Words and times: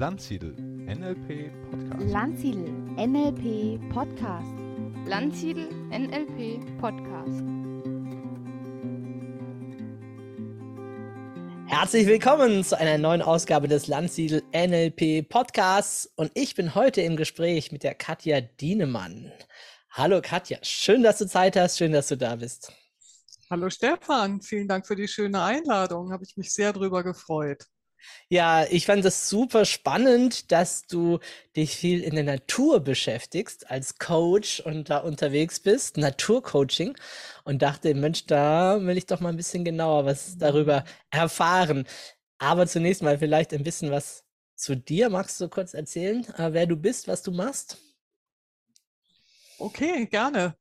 Landsiedel 0.00 0.54
NLP 0.56 1.52
Podcast. 1.70 2.10
Landsiedel 2.10 2.72
NLP 2.96 3.78
Podcast. 3.92 4.48
Landsiedel 5.04 5.68
NLP 5.90 6.80
Podcast. 6.80 7.42
Herzlich 11.66 12.06
willkommen 12.06 12.64
zu 12.64 12.78
einer 12.78 12.96
neuen 12.96 13.20
Ausgabe 13.20 13.68
des 13.68 13.88
Landsiedel 13.88 14.42
NLP 14.54 15.28
Podcasts 15.28 16.10
und 16.16 16.30
ich 16.32 16.54
bin 16.54 16.74
heute 16.74 17.02
im 17.02 17.16
Gespräch 17.18 17.70
mit 17.70 17.82
der 17.82 17.94
Katja 17.94 18.40
Dienemann. 18.40 19.30
Hallo 19.90 20.22
Katja, 20.22 20.56
schön, 20.62 21.02
dass 21.02 21.18
du 21.18 21.26
Zeit 21.26 21.56
hast, 21.56 21.76
schön, 21.76 21.92
dass 21.92 22.08
du 22.08 22.16
da 22.16 22.36
bist. 22.36 22.72
Hallo 23.50 23.68
Stefan, 23.68 24.40
vielen 24.40 24.66
Dank 24.66 24.86
für 24.86 24.96
die 24.96 25.08
schöne 25.08 25.42
Einladung, 25.42 26.10
habe 26.10 26.24
ich 26.24 26.38
mich 26.38 26.54
sehr 26.54 26.72
drüber 26.72 27.04
gefreut. 27.04 27.66
Ja, 28.28 28.64
ich 28.70 28.86
fand 28.86 29.04
es 29.04 29.28
super 29.28 29.64
spannend, 29.64 30.52
dass 30.52 30.86
du 30.86 31.18
dich 31.56 31.76
viel 31.76 32.02
in 32.02 32.14
der 32.14 32.24
Natur 32.24 32.80
beschäftigst 32.80 33.70
als 33.70 33.98
Coach 33.98 34.60
und 34.60 34.88
da 34.90 34.98
unterwegs 34.98 35.60
bist, 35.60 35.96
Naturcoaching 35.96 36.96
und 37.44 37.62
dachte, 37.62 37.94
Mensch, 37.94 38.26
da 38.26 38.78
will 38.82 38.96
ich 38.96 39.06
doch 39.06 39.20
mal 39.20 39.30
ein 39.30 39.36
bisschen 39.36 39.64
genauer 39.64 40.04
was 40.06 40.38
darüber 40.38 40.84
erfahren. 41.10 41.86
Aber 42.38 42.66
zunächst 42.66 43.02
mal 43.02 43.18
vielleicht 43.18 43.52
ein 43.54 43.64
bisschen 43.64 43.90
was 43.90 44.24
zu 44.56 44.76
dir. 44.76 45.10
Magst 45.10 45.40
du 45.40 45.48
kurz 45.48 45.74
erzählen, 45.74 46.24
äh, 46.38 46.52
wer 46.52 46.66
du 46.66 46.76
bist, 46.76 47.08
was 47.08 47.22
du 47.22 47.32
machst? 47.32 47.78
Okay, 49.58 50.06
gerne. 50.06 50.56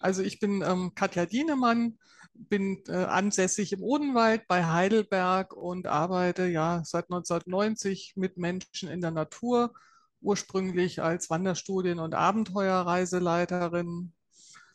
Also 0.00 0.22
ich 0.22 0.40
bin 0.40 0.62
ähm, 0.62 0.92
Katja 0.94 1.26
Dienemann, 1.26 1.98
bin 2.34 2.82
äh, 2.88 2.92
ansässig 2.92 3.72
im 3.72 3.82
Odenwald 3.82 4.46
bei 4.48 4.64
Heidelberg 4.64 5.52
und 5.52 5.86
arbeite 5.86 6.46
ja 6.46 6.82
seit 6.84 7.04
1990 7.10 8.14
mit 8.16 8.36
Menschen 8.38 8.88
in 8.88 9.00
der 9.00 9.10
Natur, 9.10 9.72
ursprünglich 10.20 11.02
als 11.02 11.30
Wanderstudien- 11.30 11.98
und 11.98 12.14
Abenteuerreiseleiterin. 12.14 14.12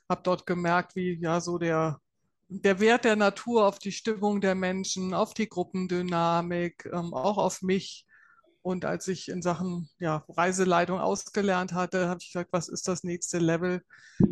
Habe 0.10 0.22
dort 0.24 0.46
gemerkt, 0.46 0.96
wie 0.96 1.20
ja 1.20 1.42
so 1.42 1.58
der, 1.58 2.00
der 2.48 2.80
Wert 2.80 3.06
der 3.06 3.16
Natur 3.16 3.68
auf 3.68 3.80
die 3.80 3.92
Stimmung 3.92 4.42
der 4.42 4.56
Menschen, 4.56 5.14
auf 5.14 5.34
die 5.34 5.50
Gruppendynamik, 5.50 6.90
ähm, 6.92 7.14
auch 7.14 7.38
auf 7.38 7.62
mich 7.62 8.05
und 8.66 8.84
als 8.84 9.08
ich 9.08 9.30
in 9.30 9.44
Sachen 9.44 9.92
ja, 10.00 10.26
Reiseleitung 10.28 11.00
ausgelernt 11.00 11.74
hatte, 11.74 12.10
habe 12.10 12.18
ich 12.20 12.34
gesagt, 12.34 12.52
was 12.52 12.68
ist 12.68 12.88
das 12.88 13.04
nächste 13.04 13.38
Level? 13.38 13.84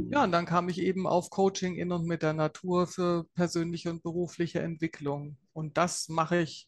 Ja, 0.09 0.23
und 0.23 0.31
dann 0.31 0.47
kam 0.47 0.69
ich 0.69 0.79
eben 0.79 1.05
auf 1.05 1.29
Coaching 1.29 1.75
in 1.75 1.91
und 1.91 2.07
mit 2.07 2.23
der 2.23 2.33
Natur 2.33 2.87
für 2.87 3.25
persönliche 3.35 3.91
und 3.91 4.01
berufliche 4.01 4.59
Entwicklung. 4.59 5.37
Und 5.53 5.77
das 5.77 6.09
mache 6.09 6.37
ich 6.37 6.67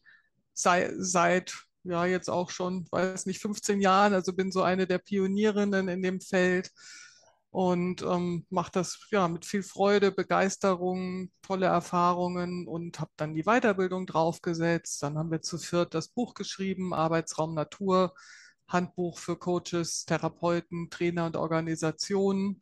seit, 0.52 0.92
seit 0.96 1.56
ja, 1.82 2.06
jetzt 2.06 2.30
auch 2.30 2.50
schon, 2.50 2.86
weiß 2.92 3.26
nicht, 3.26 3.42
15 3.42 3.80
Jahren. 3.80 4.14
Also 4.14 4.32
bin 4.32 4.52
so 4.52 4.62
eine 4.62 4.86
der 4.86 4.98
Pionierinnen 4.98 5.88
in 5.88 6.02
dem 6.02 6.20
Feld 6.20 6.70
und 7.56 8.02
ähm, 8.02 8.44
mache 8.50 8.70
das 8.70 8.98
ja 9.10 9.28
mit 9.28 9.46
viel 9.46 9.62
Freude, 9.62 10.12
Begeisterung, 10.12 11.30
tolle 11.40 11.64
Erfahrungen 11.64 12.68
und 12.68 13.00
habe 13.00 13.10
dann 13.16 13.32
die 13.32 13.44
Weiterbildung 13.44 14.04
draufgesetzt. 14.04 15.02
Dann 15.02 15.16
haben 15.16 15.30
wir 15.30 15.40
zu 15.40 15.56
viert 15.56 15.94
das 15.94 16.08
Buch 16.08 16.34
geschrieben, 16.34 16.92
Arbeitsraum 16.92 17.54
Natur, 17.54 18.12
Handbuch 18.68 19.18
für 19.18 19.38
Coaches, 19.38 20.04
Therapeuten, 20.04 20.90
Trainer 20.90 21.24
und 21.24 21.38
Organisationen. 21.38 22.60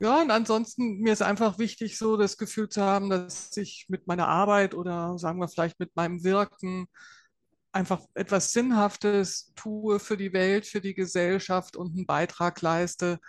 Ja, 0.00 0.20
und 0.20 0.32
ansonsten, 0.32 0.98
mir 0.98 1.12
ist 1.12 1.22
einfach 1.22 1.60
wichtig, 1.60 1.96
so 1.96 2.16
das 2.16 2.36
Gefühl 2.36 2.68
zu 2.68 2.82
haben, 2.82 3.08
dass 3.08 3.56
ich 3.56 3.86
mit 3.88 4.08
meiner 4.08 4.26
Arbeit 4.26 4.74
oder 4.74 5.16
sagen 5.16 5.38
wir 5.38 5.46
vielleicht 5.46 5.78
mit 5.78 5.94
meinem 5.94 6.24
Wirken 6.24 6.88
einfach 7.70 8.00
etwas 8.14 8.50
Sinnhaftes 8.50 9.52
tue 9.54 10.00
für 10.00 10.16
die 10.16 10.32
Welt, 10.32 10.66
für 10.66 10.80
die 10.80 10.94
Gesellschaft 10.94 11.76
und 11.76 11.94
einen 11.94 12.06
Beitrag 12.06 12.60
leiste, 12.62 13.20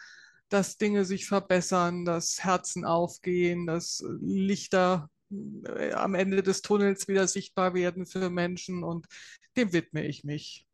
dass 0.49 0.77
Dinge 0.77 1.05
sich 1.05 1.25
verbessern, 1.25 2.05
dass 2.05 2.43
Herzen 2.43 2.85
aufgehen, 2.85 3.65
dass 3.65 4.03
Lichter 4.21 5.09
äh, 5.31 5.91
am 5.93 6.15
Ende 6.15 6.43
des 6.43 6.61
Tunnels 6.61 7.07
wieder 7.07 7.27
sichtbar 7.27 7.73
werden 7.73 8.05
für 8.05 8.29
Menschen 8.29 8.83
und 8.83 9.07
dem 9.55 9.73
widme 9.73 10.05
ich 10.05 10.23
mich. 10.23 10.67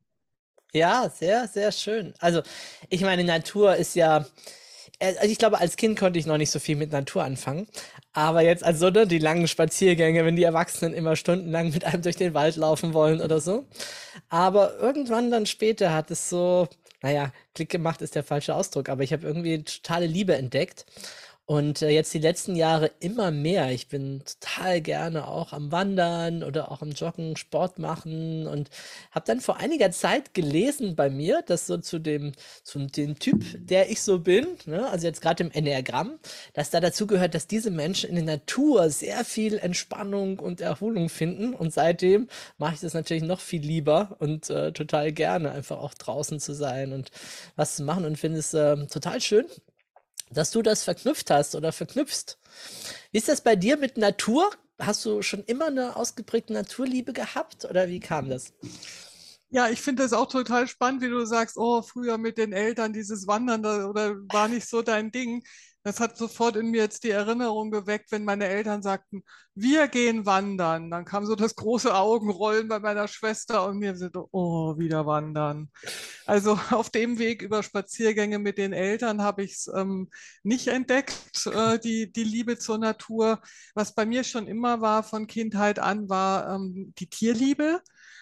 Ja, 0.74 1.10
sehr, 1.10 1.48
sehr 1.48 1.72
schön. 1.72 2.14
Also, 2.20 2.42
ich 2.90 3.02
meine, 3.02 3.24
Natur 3.24 3.76
ist 3.76 3.96
ja, 3.96 4.26
äh, 5.00 5.16
also 5.18 5.32
ich 5.32 5.38
glaube, 5.40 5.60
als 5.60 5.78
Kind 5.78 5.98
konnte 6.00 6.20
ich 6.20 6.26
noch 6.26 6.38
nicht 6.38 6.52
so 6.52 6.60
viel 6.60 6.76
mit 6.76 6.92
Natur 6.92 7.24
anfangen. 7.24 7.68
Aber 8.14 8.42
jetzt, 8.42 8.64
also 8.64 8.90
ne, 8.90 9.08
die 9.08 9.20
langen 9.20 9.48
Spaziergänge, 9.48 10.26
wenn 10.26 10.36
die 10.36 10.44
Erwachsenen 10.44 10.94
immer 10.94 11.16
stundenlang 11.16 11.72
mit 11.72 11.86
einem 11.86 12.02
durch 12.04 12.18
den 12.18 12.34
Wald 12.34 12.56
laufen 12.56 12.94
wollen 12.94 13.22
oder 13.22 13.40
so. 13.42 13.66
Aber 14.30 14.78
irgendwann 14.80 15.32
dann 15.32 15.46
später 15.46 15.94
hat 15.94 16.12
es 16.12 16.30
so, 16.30 16.68
naja, 17.02 17.32
Klick 17.56 17.70
gemacht 17.70 18.02
ist 18.02 18.16
der 18.16 18.24
falsche 18.24 18.56
Ausdruck, 18.56 18.90
aber 18.90 19.04
ich 19.04 19.14
habe 19.14 19.26
irgendwie 19.26 19.64
totale 19.64 20.06
Liebe 20.08 20.36
entdeckt. 20.36 20.86
Und 21.50 21.82
äh, 21.82 21.90
jetzt 21.90 22.14
die 22.14 22.20
letzten 22.20 22.56
Jahre 22.56 22.92
immer 23.00 23.32
mehr. 23.32 23.72
Ich 23.72 23.88
bin 23.88 24.22
total 24.24 24.82
gerne 24.82 25.28
auch 25.28 25.52
am 25.52 25.72
Wandern 25.72 26.44
oder 26.44 26.72
auch 26.72 26.84
am 26.84 26.92
Joggen, 26.92 27.38
Sport 27.38 27.80
machen 27.80 28.46
und 28.46 28.70
habe 29.10 29.26
dann 29.26 29.42
vor 29.42 29.58
einiger 29.58 29.90
Zeit 29.90 30.36
gelesen 30.36 30.96
bei 30.96 31.10
mir, 31.10 31.42
dass 31.42 31.66
so 31.66 31.80
zu 31.80 31.98
dem, 31.98 32.34
zu 32.62 32.78
dem 32.86 33.18
Typ, 33.18 33.44
der 33.66 33.90
ich 33.90 34.04
so 34.04 34.20
bin, 34.20 34.46
ne, 34.68 34.88
also 34.92 35.08
jetzt 35.08 35.22
gerade 35.22 35.44
im 35.44 35.50
Enneagramm, 35.50 36.20
dass 36.54 36.70
da 36.70 36.80
dazu 36.80 37.08
gehört, 37.08 37.34
dass 37.34 37.48
diese 37.48 37.72
Menschen 37.72 38.12
in 38.12 38.28
der 38.28 38.36
Natur 38.36 38.92
sehr 38.92 39.26
viel 39.26 39.58
Entspannung 39.58 40.38
und 40.38 40.62
Erholung 40.62 41.10
finden. 41.10 41.56
Und 41.56 41.74
seitdem 41.74 42.28
mache 42.60 42.76
ich 42.76 42.82
das 42.82 42.94
natürlich 42.94 43.24
noch 43.24 43.40
viel 43.40 43.62
lieber 43.64 44.16
und 44.20 44.52
äh, 44.52 44.72
total 44.72 45.12
gerne, 45.14 45.52
einfach 45.54 45.80
auch 45.80 45.96
draußen 45.96 46.40
zu 46.40 46.54
sein 46.54 46.94
und 46.94 47.10
was 47.56 47.78
zu 47.78 47.84
machen 47.84 48.06
und 48.06 48.20
finde 48.20 48.38
es 48.38 48.54
äh, 48.54 48.86
total 48.86 49.20
schön 49.20 49.48
dass 50.32 50.52
du 50.52 50.62
das 50.62 50.84
verknüpft 50.84 51.32
hast 51.32 51.56
oder 51.56 51.72
verknüpfst. 51.72 52.38
Wie 53.12 53.18
ist 53.18 53.30
das 53.30 53.42
bei 53.42 53.56
dir 53.56 53.78
mit 53.78 53.98
Natur? 53.98 54.50
Hast 54.80 55.04
du 55.06 55.22
schon 55.22 55.44
immer 55.44 55.68
eine 55.68 55.96
ausgeprägte 55.96 56.54
Naturliebe 56.54 57.14
gehabt 57.14 57.66
oder 57.66 57.88
wie 57.88 58.00
kam 58.00 58.30
das? 58.30 58.54
Ja, 59.52 59.70
ich 59.70 59.82
finde 59.82 60.04
das 60.04 60.14
auch 60.14 60.28
total 60.28 60.68
spannend, 60.68 61.02
wie 61.02 61.10
du 61.10 61.26
sagst, 61.26 61.58
oh, 61.58 61.82
früher 61.82 62.18
mit 62.20 62.38
den 62.38 62.54
Eltern 62.54 62.94
dieses 62.94 63.26
Wandern 63.26 63.66
oder 63.66 64.16
war 64.32 64.48
nicht 64.48 64.68
so 64.70 64.84
dein 64.84 65.12
Ding. 65.12 65.44
Das 65.84 66.02
hat 66.02 66.18
sofort 66.18 66.58
in 66.58 66.72
mir 66.72 66.82
jetzt 66.82 67.06
die 67.06 67.10
Erinnerung 67.10 67.72
geweckt, 67.72 68.12
wenn 68.12 68.26
meine 68.26 68.48
Eltern 68.48 68.82
sagten, 68.82 69.24
wir 69.56 69.88
gehen 69.88 70.26
wandern. 70.26 70.92
Dann 70.92 71.06
kam 71.06 71.26
so 71.26 71.36
das 71.36 71.56
große 71.56 71.94
Augenrollen 71.96 72.68
bei 72.68 72.80
meiner 72.80 73.08
Schwester 73.08 73.66
und 73.66 73.80
mir 73.80 73.96
so, 73.96 74.28
oh, 74.32 74.78
wieder 74.78 75.06
wandern. 75.06 75.72
Also 76.26 76.60
auf 76.72 76.90
dem 76.90 77.18
Weg 77.18 77.42
über 77.42 77.64
Spaziergänge 77.64 78.40
mit 78.40 78.58
den 78.58 78.74
Eltern 78.74 79.22
habe 79.22 79.44
ich 79.44 79.54
es 79.54 79.72
ähm, 79.74 80.10
nicht 80.44 80.68
entdeckt, 80.68 81.16
äh, 81.46 81.80
die, 81.80 82.12
die 82.12 82.26
Liebe 82.26 82.58
zur 82.58 82.78
Natur. 82.78 83.42
Was 83.74 83.96
bei 83.96 84.06
mir 84.06 84.26
schon 84.26 84.48
immer 84.48 84.82
war 84.82 85.04
von 85.04 85.28
Kindheit 85.28 85.80
an, 85.80 86.10
war 86.10 86.56
ähm, 86.56 86.94
die 87.00 87.10
Tierliebe. 87.10 87.82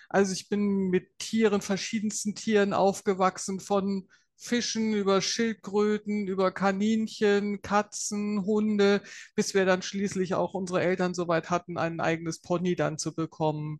Also 0.09 0.33
ich 0.33 0.47
bin 0.47 0.89
mit 0.89 1.17
Tieren, 1.17 1.61
verschiedensten 1.61 2.35
Tieren 2.35 2.73
aufgewachsen, 2.73 3.59
von 3.59 4.07
Fischen, 4.37 4.93
über 4.93 5.21
Schildkröten, 5.21 6.27
über 6.27 6.51
Kaninchen, 6.51 7.61
Katzen, 7.61 8.45
Hunde, 8.45 9.01
bis 9.35 9.53
wir 9.53 9.65
dann 9.65 9.81
schließlich 9.81 10.35
auch 10.35 10.53
unsere 10.53 10.81
Eltern 10.81 11.13
soweit 11.13 11.49
hatten, 11.49 11.77
ein 11.77 11.99
eigenes 11.99 12.41
Pony 12.41 12.75
dann 12.75 12.97
zu 12.97 13.13
bekommen. 13.15 13.79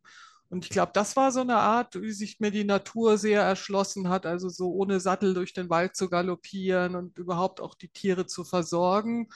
Und 0.49 0.65
ich 0.65 0.69
glaube, 0.69 0.91
das 0.93 1.15
war 1.15 1.31
so 1.31 1.41
eine 1.41 1.57
Art, 1.57 2.01
wie 2.01 2.11
sich 2.11 2.39
mir 2.39 2.51
die 2.51 2.63
Natur 2.63 3.17
sehr 3.17 3.41
erschlossen 3.41 4.09
hat, 4.09 4.25
also 4.25 4.49
so 4.49 4.71
ohne 4.71 4.99
Sattel 4.99 5.33
durch 5.33 5.53
den 5.53 5.69
Wald 5.69 5.95
zu 5.95 6.09
galoppieren 6.09 6.95
und 6.95 7.17
überhaupt 7.17 7.59
auch 7.59 7.75
die 7.75 7.89
Tiere 7.89 8.25
zu 8.25 8.45
versorgen. 8.45 9.27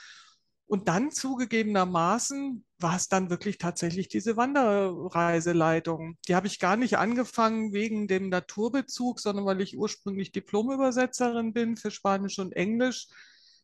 Und 0.72 0.88
dann 0.88 1.10
zugegebenermaßen 1.10 2.64
war 2.78 2.96
es 2.96 3.06
dann 3.06 3.28
wirklich 3.28 3.58
tatsächlich 3.58 4.08
diese 4.08 4.38
Wanderreiseleitung. 4.38 6.16
Die 6.26 6.34
habe 6.34 6.46
ich 6.46 6.58
gar 6.58 6.78
nicht 6.78 6.96
angefangen 6.96 7.74
wegen 7.74 8.08
dem 8.08 8.30
Naturbezug, 8.30 9.20
sondern 9.20 9.44
weil 9.44 9.60
ich 9.60 9.76
ursprünglich 9.76 10.32
Diplomübersetzerin 10.32 11.52
bin 11.52 11.76
für 11.76 11.90
Spanisch 11.90 12.38
und 12.38 12.54
Englisch, 12.54 13.08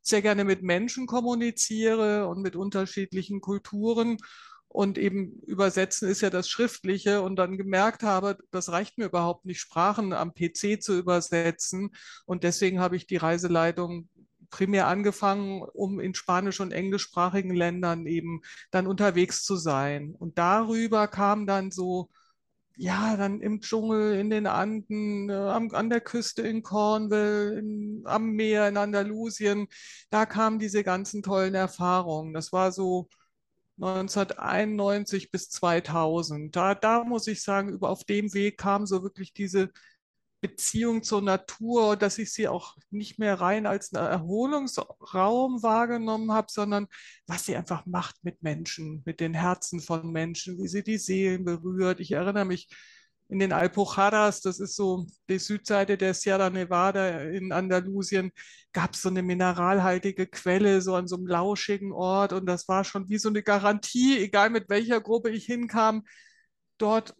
sehr 0.02 0.20
gerne 0.20 0.44
mit 0.44 0.62
Menschen 0.62 1.06
kommuniziere 1.06 2.28
und 2.28 2.42
mit 2.42 2.56
unterschiedlichen 2.56 3.40
Kulturen. 3.40 4.18
Und 4.68 4.98
eben 4.98 5.40
übersetzen 5.46 6.10
ist 6.10 6.20
ja 6.20 6.28
das 6.28 6.46
Schriftliche 6.50 7.22
und 7.22 7.36
dann 7.36 7.56
gemerkt 7.56 8.02
habe, 8.02 8.36
das 8.50 8.68
reicht 8.68 8.98
mir 8.98 9.06
überhaupt 9.06 9.46
nicht, 9.46 9.60
Sprachen 9.60 10.12
am 10.12 10.34
PC 10.34 10.82
zu 10.82 10.98
übersetzen. 10.98 11.88
Und 12.26 12.44
deswegen 12.44 12.80
habe 12.80 12.96
ich 12.96 13.06
die 13.06 13.16
Reiseleitung 13.16 14.10
primär 14.50 14.86
angefangen, 14.86 15.62
um 15.62 16.00
in 16.00 16.14
spanisch- 16.14 16.60
und 16.60 16.72
englischsprachigen 16.72 17.54
Ländern 17.54 18.06
eben 18.06 18.42
dann 18.70 18.86
unterwegs 18.86 19.44
zu 19.44 19.56
sein. 19.56 20.14
Und 20.18 20.38
darüber 20.38 21.08
kam 21.08 21.46
dann 21.46 21.70
so, 21.70 22.10
ja, 22.76 23.16
dann 23.16 23.40
im 23.40 23.60
Dschungel, 23.60 24.14
in 24.18 24.30
den 24.30 24.46
Anden, 24.46 25.28
äh, 25.30 25.34
am, 25.34 25.70
an 25.74 25.90
der 25.90 26.00
Küste 26.00 26.42
in 26.42 26.62
Cornwall, 26.62 27.58
in, 27.58 28.02
am 28.06 28.30
Meer 28.32 28.68
in 28.68 28.76
Andalusien, 28.76 29.66
da 30.10 30.26
kamen 30.26 30.58
diese 30.60 30.84
ganzen 30.84 31.22
tollen 31.22 31.54
Erfahrungen. 31.54 32.34
Das 32.34 32.52
war 32.52 32.70
so 32.72 33.08
1991 33.78 35.30
bis 35.30 35.50
2000. 35.50 36.54
Da, 36.54 36.74
da 36.74 37.04
muss 37.04 37.26
ich 37.26 37.42
sagen, 37.42 37.70
über, 37.70 37.90
auf 37.90 38.04
dem 38.04 38.32
Weg 38.34 38.58
kam 38.58 38.86
so 38.86 39.02
wirklich 39.02 39.32
diese 39.32 39.70
Beziehung 40.40 41.02
zur 41.02 41.22
Natur, 41.22 41.96
dass 41.96 42.18
ich 42.18 42.32
sie 42.32 42.48
auch 42.48 42.76
nicht 42.90 43.18
mehr 43.18 43.40
rein 43.40 43.66
als 43.66 43.92
einen 43.92 44.06
Erholungsraum 44.06 45.62
wahrgenommen 45.62 46.32
habe, 46.32 46.46
sondern 46.50 46.86
was 47.26 47.46
sie 47.46 47.56
einfach 47.56 47.86
macht 47.86 48.16
mit 48.22 48.42
Menschen, 48.42 49.02
mit 49.04 49.20
den 49.20 49.34
Herzen 49.34 49.80
von 49.80 50.12
Menschen, 50.12 50.58
wie 50.62 50.68
sie 50.68 50.82
die 50.84 50.98
Seelen 50.98 51.44
berührt. 51.44 52.00
Ich 52.00 52.12
erinnere 52.12 52.44
mich 52.44 52.68
in 53.28 53.38
den 53.40 53.52
Alpujarras, 53.52 54.40
das 54.40 54.58
ist 54.58 54.76
so 54.76 55.06
die 55.28 55.38
Südseite 55.38 55.98
der 55.98 56.14
Sierra 56.14 56.48
Nevada 56.50 57.20
in 57.20 57.52
Andalusien, 57.52 58.30
gab 58.72 58.94
es 58.94 59.02
so 59.02 59.10
eine 59.10 59.22
mineralhaltige 59.22 60.26
Quelle, 60.26 60.80
so 60.80 60.94
an 60.94 61.08
so 61.08 61.16
einem 61.16 61.26
lauschigen 61.26 61.92
Ort. 61.92 62.32
Und 62.32 62.46
das 62.46 62.68
war 62.68 62.84
schon 62.84 63.08
wie 63.08 63.18
so 63.18 63.28
eine 63.28 63.42
Garantie, 63.42 64.18
egal 64.18 64.50
mit 64.50 64.70
welcher 64.70 65.00
Gruppe 65.00 65.30
ich 65.30 65.44
hinkam, 65.44 66.04
dort 66.78 67.16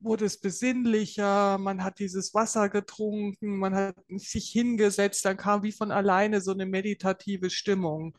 wurde 0.00 0.24
es 0.26 0.40
besinnlicher, 0.40 1.58
man 1.58 1.82
hat 1.84 1.98
dieses 1.98 2.34
Wasser 2.34 2.68
getrunken, 2.68 3.58
man 3.58 3.74
hat 3.74 3.96
sich 4.08 4.50
hingesetzt, 4.50 5.24
dann 5.24 5.36
kam 5.36 5.62
wie 5.62 5.72
von 5.72 5.90
alleine 5.90 6.40
so 6.40 6.52
eine 6.52 6.66
meditative 6.66 7.50
Stimmung. 7.50 8.16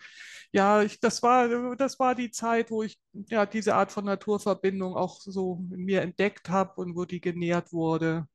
Ja, 0.52 0.81
ich, 0.81 1.00
das 1.00 1.22
war, 1.24 1.76
das 1.76 2.00
war 2.00 2.16
die 2.16 2.31
Zeit, 2.31 2.72
wo 2.72 2.84
ich 2.84 3.00
ja 3.28 3.46
diese 3.46 3.76
Art 3.76 3.92
von 3.92 4.06
Naturverbindung 4.06 4.96
auch 4.96 5.22
so 5.22 5.64
in 5.72 5.86
mir 5.86 6.02
entdeckt 6.02 6.50
habe 6.50 6.81
und 6.81 6.96
wo 6.96 7.06
die 7.06 7.22
genährt 7.22 7.72
wurde. 7.72 8.28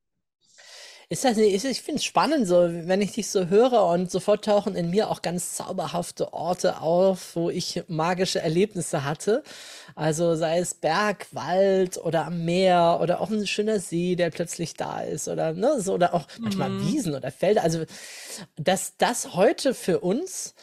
Ist 1.15 1.25
das 1.25 1.37
nicht, 1.37 1.65
ich 1.65 1.81
finde 1.81 2.01
es 2.01 2.05
spannend, 2.05 2.49
so, 2.49 2.69
wenn 2.69 3.01
ich 3.01 3.13
dich 3.13 3.31
so 3.31 3.47
höre 3.47 3.87
und 3.87 4.11
sofort 4.11 4.45
tauchen 4.45 4.75
in 4.75 4.91
mir 4.91 5.09
auch 5.09 5.23
ganz 5.23 5.55
zauberhafte 5.55 6.33
Orte 6.33 6.81
auf, 6.81 7.37
wo 7.37 7.51
ich 7.51 7.85
magische 7.87 8.41
Erlebnisse 8.41 9.05
hatte. 9.05 9.45
Also 9.95 10.35
sei 10.35 10.59
es 10.59 10.75
Berg, 10.75 11.29
Wald 11.31 11.99
oder 11.99 12.27
am 12.27 12.45
Meer 12.45 12.99
oder 13.01 13.21
auch 13.21 13.31
ein 13.31 13.47
schöner 13.47 13.79
See, 13.79 14.17
der 14.17 14.31
plötzlich 14.31 14.75
da 14.75 15.03
ist 15.03 15.29
oder, 15.29 15.53
ne, 15.53 15.81
so, 15.81 15.95
oder 15.95 16.15
auch 16.15 16.27
manchmal 16.41 16.71
Mhm. 16.71 16.81
Wiesen 16.81 17.15
oder 17.15 17.31
Felder. 17.31 17.63
Also, 17.63 17.85
dass 18.57 18.97
das 18.99 19.35
heute 19.35 19.73
für 19.73 20.01
uns 20.01 20.57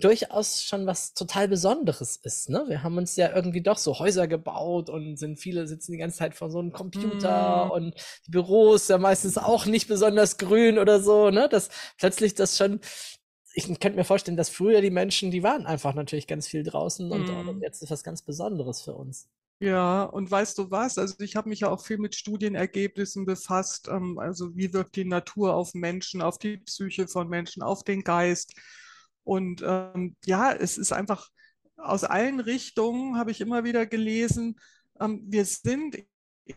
durchaus 0.00 0.62
schon 0.62 0.86
was 0.86 1.14
total 1.14 1.48
Besonderes 1.48 2.16
ist, 2.22 2.48
ne? 2.50 2.64
Wir 2.68 2.82
haben 2.82 2.96
uns 2.98 3.16
ja 3.16 3.34
irgendwie 3.34 3.62
doch 3.62 3.78
so 3.78 3.98
Häuser 3.98 4.28
gebaut 4.28 4.90
und 4.90 5.16
sind 5.18 5.38
viele 5.38 5.66
sitzen 5.66 5.92
die 5.92 5.98
ganze 5.98 6.18
Zeit 6.18 6.34
vor 6.34 6.50
so 6.50 6.58
einem 6.60 6.72
Computer 6.72 7.70
Mhm. 7.70 7.72
und 7.72 7.94
die 8.26 8.30
Büros 8.30 8.88
ja 8.88 8.98
meistens 8.98 9.38
auch 9.38 9.66
nicht 9.66 9.88
besonders 9.88 10.38
grün 10.38 10.78
oder 10.78 11.00
so, 11.00 11.30
ne? 11.30 11.48
Dass 11.48 11.68
plötzlich 11.98 12.34
das 12.34 12.56
schon 12.56 12.80
ich 13.54 13.66
könnte 13.80 13.96
mir 13.98 14.04
vorstellen, 14.04 14.36
dass 14.36 14.48
früher 14.50 14.80
die 14.80 14.90
Menschen, 14.90 15.30
die 15.30 15.42
waren 15.42 15.66
einfach 15.66 15.94
natürlich 15.94 16.26
ganz 16.26 16.48
viel 16.48 16.62
draußen 16.62 17.12
und, 17.12 17.30
und 17.30 17.46
Mhm. 17.46 17.62
jetzt 17.62 17.82
ist 17.82 17.90
was 17.90 18.04
ganz 18.04 18.22
Besonderes 18.22 18.82
für 18.82 18.94
uns. 18.94 19.28
Ja, 19.60 20.02
und 20.04 20.28
weißt 20.30 20.58
du 20.58 20.70
was? 20.72 20.98
Also 20.98 21.14
ich 21.20 21.36
habe 21.36 21.48
mich 21.48 21.60
ja 21.60 21.68
auch 21.70 21.84
viel 21.84 21.98
mit 21.98 22.16
Studienergebnissen 22.16 23.24
befasst. 23.24 23.86
Ähm, 23.88 24.18
also 24.18 24.56
wie 24.56 24.72
wirkt 24.72 24.96
die 24.96 25.04
Natur 25.04 25.54
auf 25.54 25.72
Menschen, 25.74 26.20
auf 26.20 26.38
die 26.38 26.56
Psyche 26.58 27.06
von 27.06 27.28
Menschen, 27.28 27.62
auf 27.62 27.84
den 27.84 28.02
Geist? 28.02 28.54
Und 29.24 29.62
ähm, 29.64 30.16
ja, 30.24 30.52
es 30.52 30.78
ist 30.78 30.92
einfach 30.92 31.28
aus 31.76 32.04
allen 32.04 32.40
Richtungen, 32.40 33.16
habe 33.16 33.30
ich 33.30 33.40
immer 33.40 33.64
wieder 33.64 33.86
gelesen, 33.86 34.56
ähm, 35.00 35.22
wir 35.26 35.44
sind, 35.44 35.98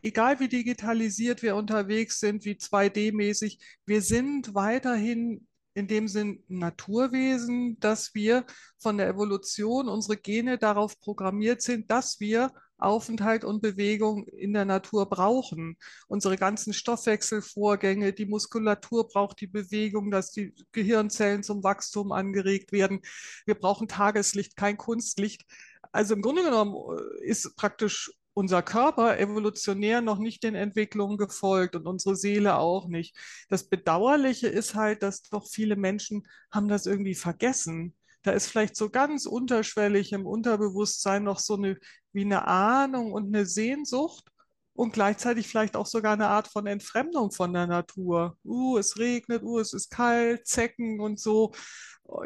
egal 0.03 0.39
wie 0.39 0.47
digitalisiert 0.47 1.41
wir 1.41 1.56
unterwegs 1.56 2.19
sind, 2.19 2.45
wie 2.45 2.56
2D-mäßig, 2.56 3.59
wir 3.85 4.01
sind 4.01 4.53
weiterhin 4.53 5.47
in 5.73 5.88
dem 5.88 6.07
Sinn 6.07 6.44
Naturwesen, 6.47 7.79
dass 7.79 8.15
wir 8.15 8.45
von 8.79 8.97
der 8.97 9.09
Evolution 9.09 9.89
unsere 9.89 10.17
Gene 10.17 10.57
darauf 10.57 11.00
programmiert 11.00 11.62
sind, 11.62 11.91
dass 11.91 12.19
wir 12.19 12.51
Aufenthalt 12.77 13.44
und 13.44 13.62
Bewegung 13.62 14.27
in 14.27 14.54
der 14.54 14.66
Natur 14.66 15.10
brauchen. 15.10 15.77
Unsere 16.07 16.38
ganzen 16.38 16.74
Stoffwechselvorgänge, 16.74 18.13
die 18.13 18.25
Muskulatur 18.25 19.07
braucht 19.07 19.39
die 19.42 19.48
Bewegung, 19.48 20.12
dass 20.12 20.31
die 20.31 20.54
Gehirnzellen 20.72 21.44
zum 21.44 21.63
Wachstum 21.63 22.12
angeregt 22.12 22.72
werden. 22.72 23.01
Wir 23.45 23.56
brauchen 23.56 23.88
Tageslicht, 23.88 24.56
kein 24.57 24.77
Kunstlicht. 24.77 25.45
Also 25.92 26.13
im 26.13 26.22
Grunde 26.22 26.44
genommen 26.44 26.75
äh, 27.22 27.25
ist 27.25 27.56
praktisch 27.56 28.12
unser 28.33 28.62
Körper 28.62 29.18
evolutionär 29.18 30.01
noch 30.01 30.19
nicht 30.19 30.44
den 30.44 30.56
Entwicklungen 30.56 31.18
gefolgt 31.18 31.75
und 31.75 31.88
unsere 31.88 32.18
Seele 32.18 32.57
auch 32.57 32.88
nicht. 32.88 33.16
Das 33.48 33.63
Bedauerliche 33.69 34.48
ist 34.48 34.75
halt, 34.75 35.04
dass 35.04 35.24
doch 35.24 35.48
viele 35.48 35.77
Menschen 35.77 36.27
haben 36.51 36.68
das 36.68 36.86
irgendwie 36.86 37.16
vergessen. 37.16 37.95
Da 38.25 38.31
ist 38.31 38.48
vielleicht 38.48 38.75
so 38.75 38.89
ganz 38.89 39.25
unterschwellig 39.27 40.12
im 40.12 40.25
Unterbewusstsein 40.25 41.24
noch 41.24 41.39
so 41.39 41.56
eine 41.56 41.77
wie 42.12 42.24
eine 42.24 42.48
Ahnung 42.48 43.12
und 43.12 43.36
eine 43.36 43.45
Sehnsucht 43.45 44.25
und 44.74 44.94
gleichzeitig 44.94 45.48
vielleicht 45.48 45.75
auch 45.75 45.86
sogar 45.86 46.13
eine 46.13 46.27
Art 46.27 46.48
von 46.48 46.66
Entfremdung 46.66 47.31
von 47.31 47.54
der 47.54 47.68
Natur. 47.68 48.38
Uh, 48.44 48.77
es 48.77 48.98
regnet, 48.98 49.44
uh, 49.44 49.60
es 49.60 49.74
ist 49.74 49.92
kalt, 49.92 50.48
Zecken 50.48 51.00
und 51.00 51.19
so. 51.19 51.54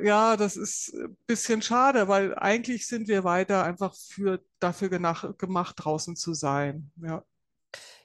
Ja, 0.02 0.38
das 0.38 0.58
ist 0.58 0.94
ein 0.94 1.18
bisschen 1.26 1.62
schade, 1.62 2.08
weil 2.08 2.36
eigentlich 2.36 2.88
sind 2.88 3.08
wir 3.08 3.24
weiter 3.24 3.64
einfach 3.64 3.96
für, 3.96 4.42
dafür 4.60 4.90
gemacht, 4.90 5.74
draußen 5.78 6.16
zu 6.16 6.34
sein. 6.34 6.92
Ja. 7.02 7.24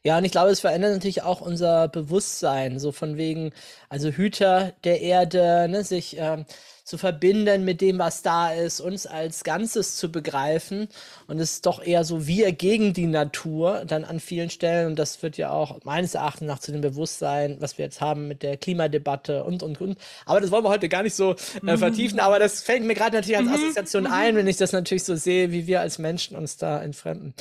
Ja, 0.07 0.19
und 0.19 0.25
ich 0.25 0.33
glaube, 0.33 0.51
es 0.51 0.61
verändert 0.61 0.93
natürlich 0.93 1.23
auch 1.23 1.41
unser 1.41 1.89
Bewusstsein, 1.89 2.79
so 2.79 2.93
von 2.93 3.17
wegen, 3.17 3.53
also 3.89 4.11
Hüter 4.11 4.75
der 4.85 5.01
Erde, 5.01 5.67
ne, 5.71 5.83
sich 5.83 6.17
ähm, 6.19 6.45
zu 6.85 6.99
verbinden 6.99 7.65
mit 7.65 7.81
dem, 7.81 7.99
was 7.99 8.21
da 8.21 8.53
ist, 8.53 8.81
uns 8.81 9.07
als 9.07 9.43
Ganzes 9.43 9.97
zu 9.97 10.13
begreifen. 10.13 10.89
Und 11.27 11.41
es 11.41 11.53
ist 11.53 11.67
doch 11.67 11.83
eher 11.83 12.05
so 12.05 12.27
wir 12.27 12.53
gegen 12.53 12.93
die 12.93 13.07
Natur 13.07 13.85
dann 13.87 14.05
an 14.05 14.21
vielen 14.21 14.51
Stellen. 14.51 14.89
Und 14.89 14.99
das 14.99 15.23
wird 15.23 15.39
ja 15.39 15.51
auch 15.51 15.83
meines 15.85 16.15
Erachtens 16.15 16.47
nach 16.47 16.59
zu 16.59 16.73
dem 16.73 16.83
Bewusstsein, 16.83 17.57
was 17.61 17.79
wir 17.79 17.87
jetzt 17.87 18.03
haben 18.03 18.29
mit 18.29 18.43
der 18.43 18.59
Klimadebatte 18.59 19.45
und, 19.45 19.63
und, 19.63 19.81
und. 19.81 19.99
Aber 20.27 20.43
das 20.43 20.51
wollen 20.51 20.65
wir 20.65 20.69
heute 20.69 20.91
gar 20.91 21.03
nicht 21.03 21.15
so 21.17 21.35
äh, 21.67 21.77
vertiefen. 21.79 22.21
Aber 22.21 22.39
das 22.39 22.63
fällt 22.63 22.85
mir 22.85 22.95
gerade 22.95 23.17
natürlich 23.17 23.39
als 23.39 23.49
Assoziation 23.49 24.07
ein, 24.07 24.37
wenn 24.37 24.47
ich 24.47 24.59
das 24.59 24.73
natürlich 24.73 25.05
so 25.05 25.17
sehe, 25.17 25.53
wie 25.53 25.67
wir 25.67 25.81
als 25.81 25.99
Menschen 25.99 26.37
uns 26.37 26.59
da 26.59 26.83
entfremden. 26.83 27.35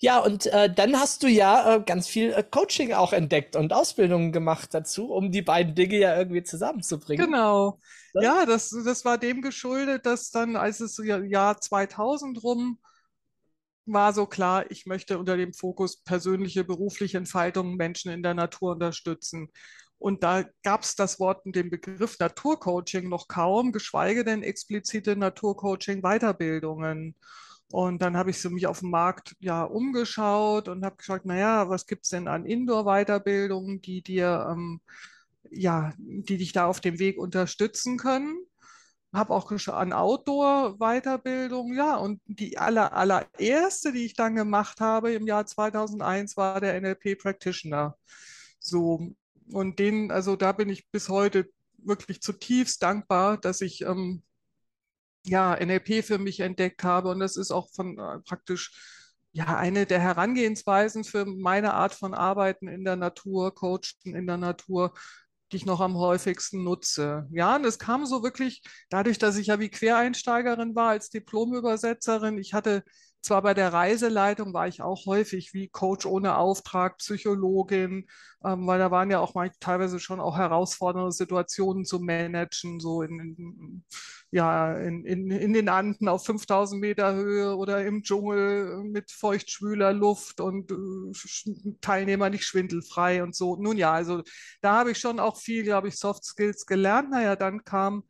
Ja, 0.00 0.18
und 0.18 0.46
äh, 0.46 0.68
dann 0.68 0.98
hast 0.98 1.22
du 1.22 1.28
ja 1.28 1.76
äh, 1.76 1.80
ganz 1.80 2.08
viel 2.08 2.32
äh, 2.32 2.42
Coaching 2.42 2.92
auch 2.92 3.12
entdeckt 3.12 3.54
und 3.54 3.72
Ausbildungen 3.72 4.32
gemacht 4.32 4.74
dazu, 4.74 5.12
um 5.12 5.30
die 5.30 5.42
beiden 5.42 5.76
Dinge 5.76 5.96
ja 5.96 6.16
irgendwie 6.18 6.42
zusammenzubringen. 6.42 7.24
Genau. 7.24 7.78
Ja. 8.14 8.22
Ja, 8.22 8.46
das, 8.46 8.70
das 8.70 9.04
war 9.04 9.18
dem 9.18 9.42
geschuldet, 9.42 10.06
dass 10.06 10.30
dann, 10.30 10.56
als 10.56 10.80
es 10.80 10.98
Jahr 10.98 11.60
2000 11.60 12.42
rum 12.42 12.78
war, 13.86 14.12
so 14.12 14.26
klar, 14.26 14.70
ich 14.70 14.86
möchte 14.86 15.18
unter 15.18 15.36
dem 15.36 15.52
Fokus 15.52 16.02
persönliche 16.02 16.64
berufliche 16.64 17.18
Entfaltung 17.18 17.76
Menschen 17.76 18.12
in 18.12 18.22
der 18.22 18.34
Natur 18.34 18.72
unterstützen. 18.72 19.48
Und 19.98 20.22
da 20.24 20.44
gab 20.62 20.82
es 20.82 20.94
das 20.96 21.20
Wort 21.20 21.44
und 21.46 21.54
den 21.56 21.70
Begriff 21.70 22.18
Naturcoaching 22.18 23.08
noch 23.08 23.28
kaum, 23.28 23.72
geschweige 23.72 24.24
denn 24.24 24.42
explizite 24.42 25.16
Naturcoaching-Weiterbildungen. 25.16 27.14
Und 27.70 28.02
dann 28.02 28.16
habe 28.16 28.30
ich 28.30 28.40
so 28.40 28.50
mich 28.50 28.66
auf 28.66 28.80
dem 28.80 28.90
Markt 28.90 29.34
ja 29.40 29.62
umgeschaut 29.64 30.68
und 30.68 30.84
habe 30.84 30.96
geschaut, 30.96 31.24
naja, 31.24 31.68
was 31.68 31.86
gibt 31.86 32.04
es 32.04 32.10
denn 32.10 32.28
an 32.28 32.44
Indoor-Weiterbildungen, 32.44 33.80
die 33.80 34.02
dir 34.02 34.46
ähm, 34.50 34.80
ja, 35.52 35.92
die 35.98 36.38
dich 36.38 36.52
da 36.52 36.66
auf 36.66 36.80
dem 36.80 36.98
Weg 36.98 37.18
unterstützen 37.18 37.98
können. 37.98 38.36
Habe 39.12 39.34
auch 39.34 39.50
an 39.68 39.92
Outdoor-Weiterbildung, 39.92 41.74
ja, 41.74 41.96
und 41.96 42.20
die 42.24 42.56
aller, 42.56 42.94
allererste, 42.94 43.92
die 43.92 44.06
ich 44.06 44.14
dann 44.14 44.34
gemacht 44.36 44.80
habe 44.80 45.12
im 45.12 45.26
Jahr 45.26 45.44
2001, 45.44 46.36
war 46.38 46.60
der 46.60 46.80
NLP 46.80 47.16
Practitioner. 47.16 47.98
So, 48.58 49.14
und 49.50 49.78
den, 49.78 50.10
also 50.10 50.36
da 50.36 50.52
bin 50.52 50.70
ich 50.70 50.88
bis 50.90 51.08
heute 51.10 51.50
wirklich 51.76 52.22
zutiefst 52.22 52.82
dankbar, 52.82 53.36
dass 53.38 53.60
ich 53.60 53.82
ähm, 53.82 54.22
ja, 55.24 55.56
NLP 55.56 56.04
für 56.04 56.18
mich 56.18 56.40
entdeckt 56.40 56.82
habe. 56.84 57.10
Und 57.10 57.20
das 57.20 57.36
ist 57.36 57.50
auch 57.50 57.68
von 57.70 57.98
äh, 57.98 58.20
praktisch 58.20 58.72
ja 59.32 59.56
eine 59.56 59.86
der 59.86 60.00
Herangehensweisen 60.00 61.04
für 61.04 61.24
meine 61.24 61.74
Art 61.74 61.94
von 61.94 62.14
Arbeiten 62.14 62.68
in 62.68 62.84
der 62.84 62.96
Natur, 62.96 63.54
Coachen 63.54 64.14
in 64.14 64.26
der 64.26 64.36
Natur, 64.36 64.92
die 65.52 65.56
ich 65.56 65.66
noch 65.66 65.80
am 65.80 65.96
häufigsten 65.96 66.64
nutze. 66.64 67.26
Ja, 67.30 67.56
und 67.56 67.64
es 67.64 67.78
kam 67.78 68.06
so 68.06 68.22
wirklich 68.22 68.62
dadurch, 68.90 69.18
dass 69.18 69.36
ich 69.36 69.48
ja 69.48 69.60
wie 69.60 69.68
Quereinsteigerin 69.68 70.74
war 70.74 70.90
als 70.90 71.10
Diplomübersetzerin. 71.10 72.38
Ich 72.38 72.54
hatte 72.54 72.84
zwar 73.22 73.42
bei 73.42 73.54
der 73.54 73.72
Reiseleitung 73.72 74.52
war 74.52 74.68
ich 74.68 74.82
auch 74.82 75.06
häufig 75.06 75.54
wie 75.54 75.68
Coach 75.68 76.06
ohne 76.06 76.36
Auftrag, 76.36 76.98
Psychologin, 76.98 78.08
ähm, 78.44 78.66
weil 78.66 78.78
da 78.78 78.90
waren 78.90 79.10
ja 79.10 79.20
auch 79.20 79.34
mal 79.34 79.50
teilweise 79.60 80.00
schon 80.00 80.20
auch 80.20 80.36
herausfordernde 80.36 81.12
Situationen 81.12 81.84
zu 81.84 82.00
managen, 82.00 82.80
so 82.80 83.02
in, 83.02 83.20
in 83.20 83.84
ja, 84.32 84.78
in, 84.78 85.04
in, 85.04 85.30
in 85.30 85.52
den 85.52 85.68
Anden 85.68 86.08
auf 86.08 86.24
5000 86.24 86.80
Meter 86.80 87.14
Höhe 87.14 87.54
oder 87.54 87.84
im 87.84 88.02
Dschungel 88.02 88.82
mit 88.82 89.10
feuchtschwüler 89.10 89.92
Luft 89.92 90.40
und 90.40 90.70
äh, 90.72 91.74
Teilnehmer 91.82 92.30
nicht 92.30 92.44
schwindelfrei 92.44 93.22
und 93.22 93.34
so. 93.36 93.56
Nun 93.56 93.76
ja, 93.76 93.92
also 93.92 94.22
da 94.62 94.78
habe 94.78 94.92
ich 94.92 94.98
schon 94.98 95.20
auch 95.20 95.36
viel, 95.36 95.64
glaube 95.64 95.88
ich, 95.88 95.98
Soft 95.98 96.24
Skills 96.24 96.64
gelernt. 96.64 97.10
Naja, 97.10 97.36
dann 97.36 97.62
kam 97.64 98.04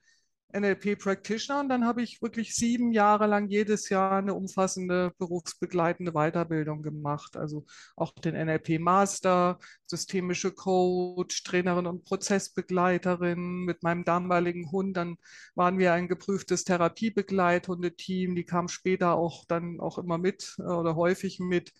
NLP 0.52 0.96
Practitioner 0.96 1.60
und 1.60 1.68
dann 1.68 1.84
habe 1.84 2.02
ich 2.02 2.20
wirklich 2.22 2.54
sieben 2.54 2.92
Jahre 2.92 3.26
lang 3.26 3.48
jedes 3.48 3.88
Jahr 3.88 4.18
eine 4.18 4.34
umfassende 4.34 5.12
berufsbegleitende 5.18 6.12
Weiterbildung 6.12 6.82
gemacht. 6.82 7.36
Also 7.36 7.64
auch 7.96 8.12
den 8.12 8.34
NLP 8.34 8.78
Master, 8.78 9.58
systemische 9.86 10.52
Coach, 10.52 11.42
Trainerin 11.44 11.86
und 11.86 12.04
Prozessbegleiterin 12.04 13.64
mit 13.64 13.82
meinem 13.82 14.04
damaligen 14.04 14.70
Hund. 14.70 14.96
Dann 14.96 15.16
waren 15.54 15.78
wir 15.78 15.92
ein 15.92 16.08
geprüftes 16.08 16.64
Therapiebegleithundeteam. 16.64 18.34
Die 18.34 18.44
kam 18.44 18.68
später 18.68 19.14
auch 19.14 19.44
dann 19.46 19.80
auch 19.80 19.98
immer 19.98 20.18
mit 20.18 20.56
äh, 20.58 20.62
oder 20.62 20.96
häufig 20.96 21.40
mit. 21.40 21.72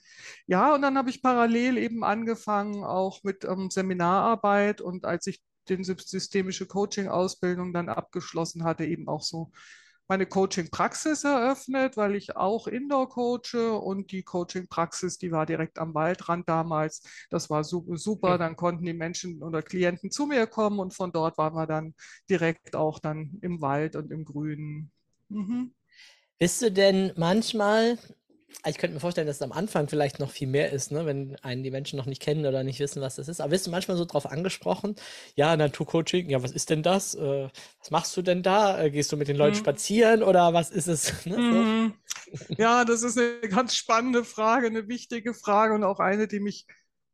Ja, 0.47 0.75
und 0.75 0.83
dann 0.83 0.97
habe 0.97 1.11
ich 1.11 1.23
parallel 1.23 1.79
eben 1.79 2.05
angefangen 2.05 2.85
auch 2.85 3.23
mit 3.23 3.45
ähm, 3.45 3.71
Seminararbeit 3.71 4.81
und 4.81 5.05
als 5.05 5.27
ich 5.27 5.43
den 5.69 5.85
systemische 5.85 6.67
Coaching-Ausbildung 6.67 7.73
dann 7.73 7.89
abgeschlossen 7.89 8.65
hatte, 8.65 8.85
eben 8.85 9.09
auch 9.09 9.23
so 9.23 9.51
meine 10.09 10.27
Coaching-Praxis 10.27 11.25
eröffnet, 11.25 11.97
weil 11.97 12.17
ich 12.17 12.37
auch 12.37 12.67
Indoor 12.67 13.09
coache 13.09 13.73
und 13.73 14.11
die 14.13 14.23
Coaching-Praxis, 14.23 15.17
die 15.17 15.33
war 15.33 15.47
direkt 15.47 15.79
am 15.79 15.95
Waldrand 15.95 16.49
damals. 16.49 17.03
Das 17.31 17.49
war 17.49 17.65
super. 17.65 18.37
Dann 18.37 18.57
konnten 18.57 18.85
die 18.85 18.93
Menschen 18.93 19.43
oder 19.43 19.63
Klienten 19.63 20.11
zu 20.11 20.27
mir 20.27 20.47
kommen 20.47 20.81
und 20.81 20.93
von 20.93 21.13
dort 21.13 21.39
waren 21.39 21.55
wir 21.55 21.67
dann 21.67 21.95
direkt 22.29 22.77
auch 22.77 22.99
dann 22.99 23.39
im 23.41 23.63
Wald 23.63 23.97
und 23.97 24.11
im 24.11 24.25
Grünen. 24.25 24.91
Mhm. 25.29 25.73
Bist 26.39 26.61
du 26.61 26.73
denn 26.73 27.13
manchmal 27.17 27.97
ich 28.67 28.79
könnte 28.79 28.95
mir 28.95 29.01
vorstellen, 29.01 29.27
dass 29.27 29.37
es 29.37 29.43
am 29.43 29.53
Anfang 29.53 29.89
vielleicht 29.89 30.19
noch 30.21 30.31
viel 30.31 30.47
mehr 30.47 30.73
ist, 30.73 30.93
ne? 30.93 31.05
wenn 31.05 31.37
einen 31.43 31.63
die 31.63 31.71
Menschen 31.71 31.97
noch 31.97 32.07
nicht 32.07 32.23
kennen 32.23 32.47
oder 32.47 32.63
nicht 32.63 32.79
wissen, 32.81 33.03
was 33.03 33.17
das 33.17 33.29
ist. 33.29 33.41
Aber 33.41 33.51
wirst 33.51 33.67
du 33.67 33.71
manchmal 33.71 33.97
so 33.97 34.05
drauf 34.05 34.27
angesprochen? 34.27 34.95
Ja, 35.35 35.57
Naturcoaching, 35.57 36.31
ja, 36.31 36.43
was 36.43 36.53
ist 36.53 36.71
denn 36.71 36.83
das? 36.83 37.15
Äh, 37.15 37.49
was 37.81 37.91
machst 37.91 38.17
du 38.17 38.23
denn 38.23 38.43
da? 38.43 38.81
Äh, 38.81 38.91
gehst 38.91 39.11
du 39.13 39.17
mit 39.17 39.29
den 39.29 39.37
Leuten 39.37 39.57
mhm. 39.57 39.61
spazieren 39.61 40.23
oder 40.23 40.53
was 40.55 40.71
ist 40.71 40.89
es? 40.89 41.13
Ne? 41.25 41.39
Mhm. 41.39 41.95
Ja, 42.59 42.85
das 42.85 43.03
ist 43.03 43.19
eine 43.19 43.41
ganz 43.49 43.75
spannende 43.75 44.25
Frage, 44.25 44.67
eine 44.67 44.89
wichtige 44.89 45.35
Frage 45.35 45.75
und 45.75 45.85
auch 45.85 46.01
eine, 46.01 46.27
die 46.27 46.41
mich 46.41 46.67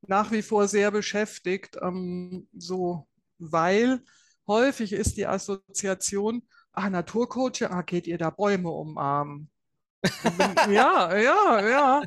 nach 0.02 0.30
wie 0.32 0.42
vor 0.42 0.66
sehr 0.68 0.90
beschäftigt. 0.90 1.76
Ähm, 1.80 2.48
so, 2.56 3.06
weil 3.38 4.00
häufig 4.46 4.92
ist 4.92 5.16
die 5.16 5.26
Assoziation, 5.26 6.42
ah, 6.72 6.90
Naturcoaching, 6.90 7.68
ah, 7.68 7.82
geht 7.82 8.06
ihr 8.06 8.18
da 8.18 8.30
Bäume 8.30 8.70
umarmen? 8.70 9.50
Ja, 10.70 11.16
ja, 11.16 11.68
ja. 11.68 12.02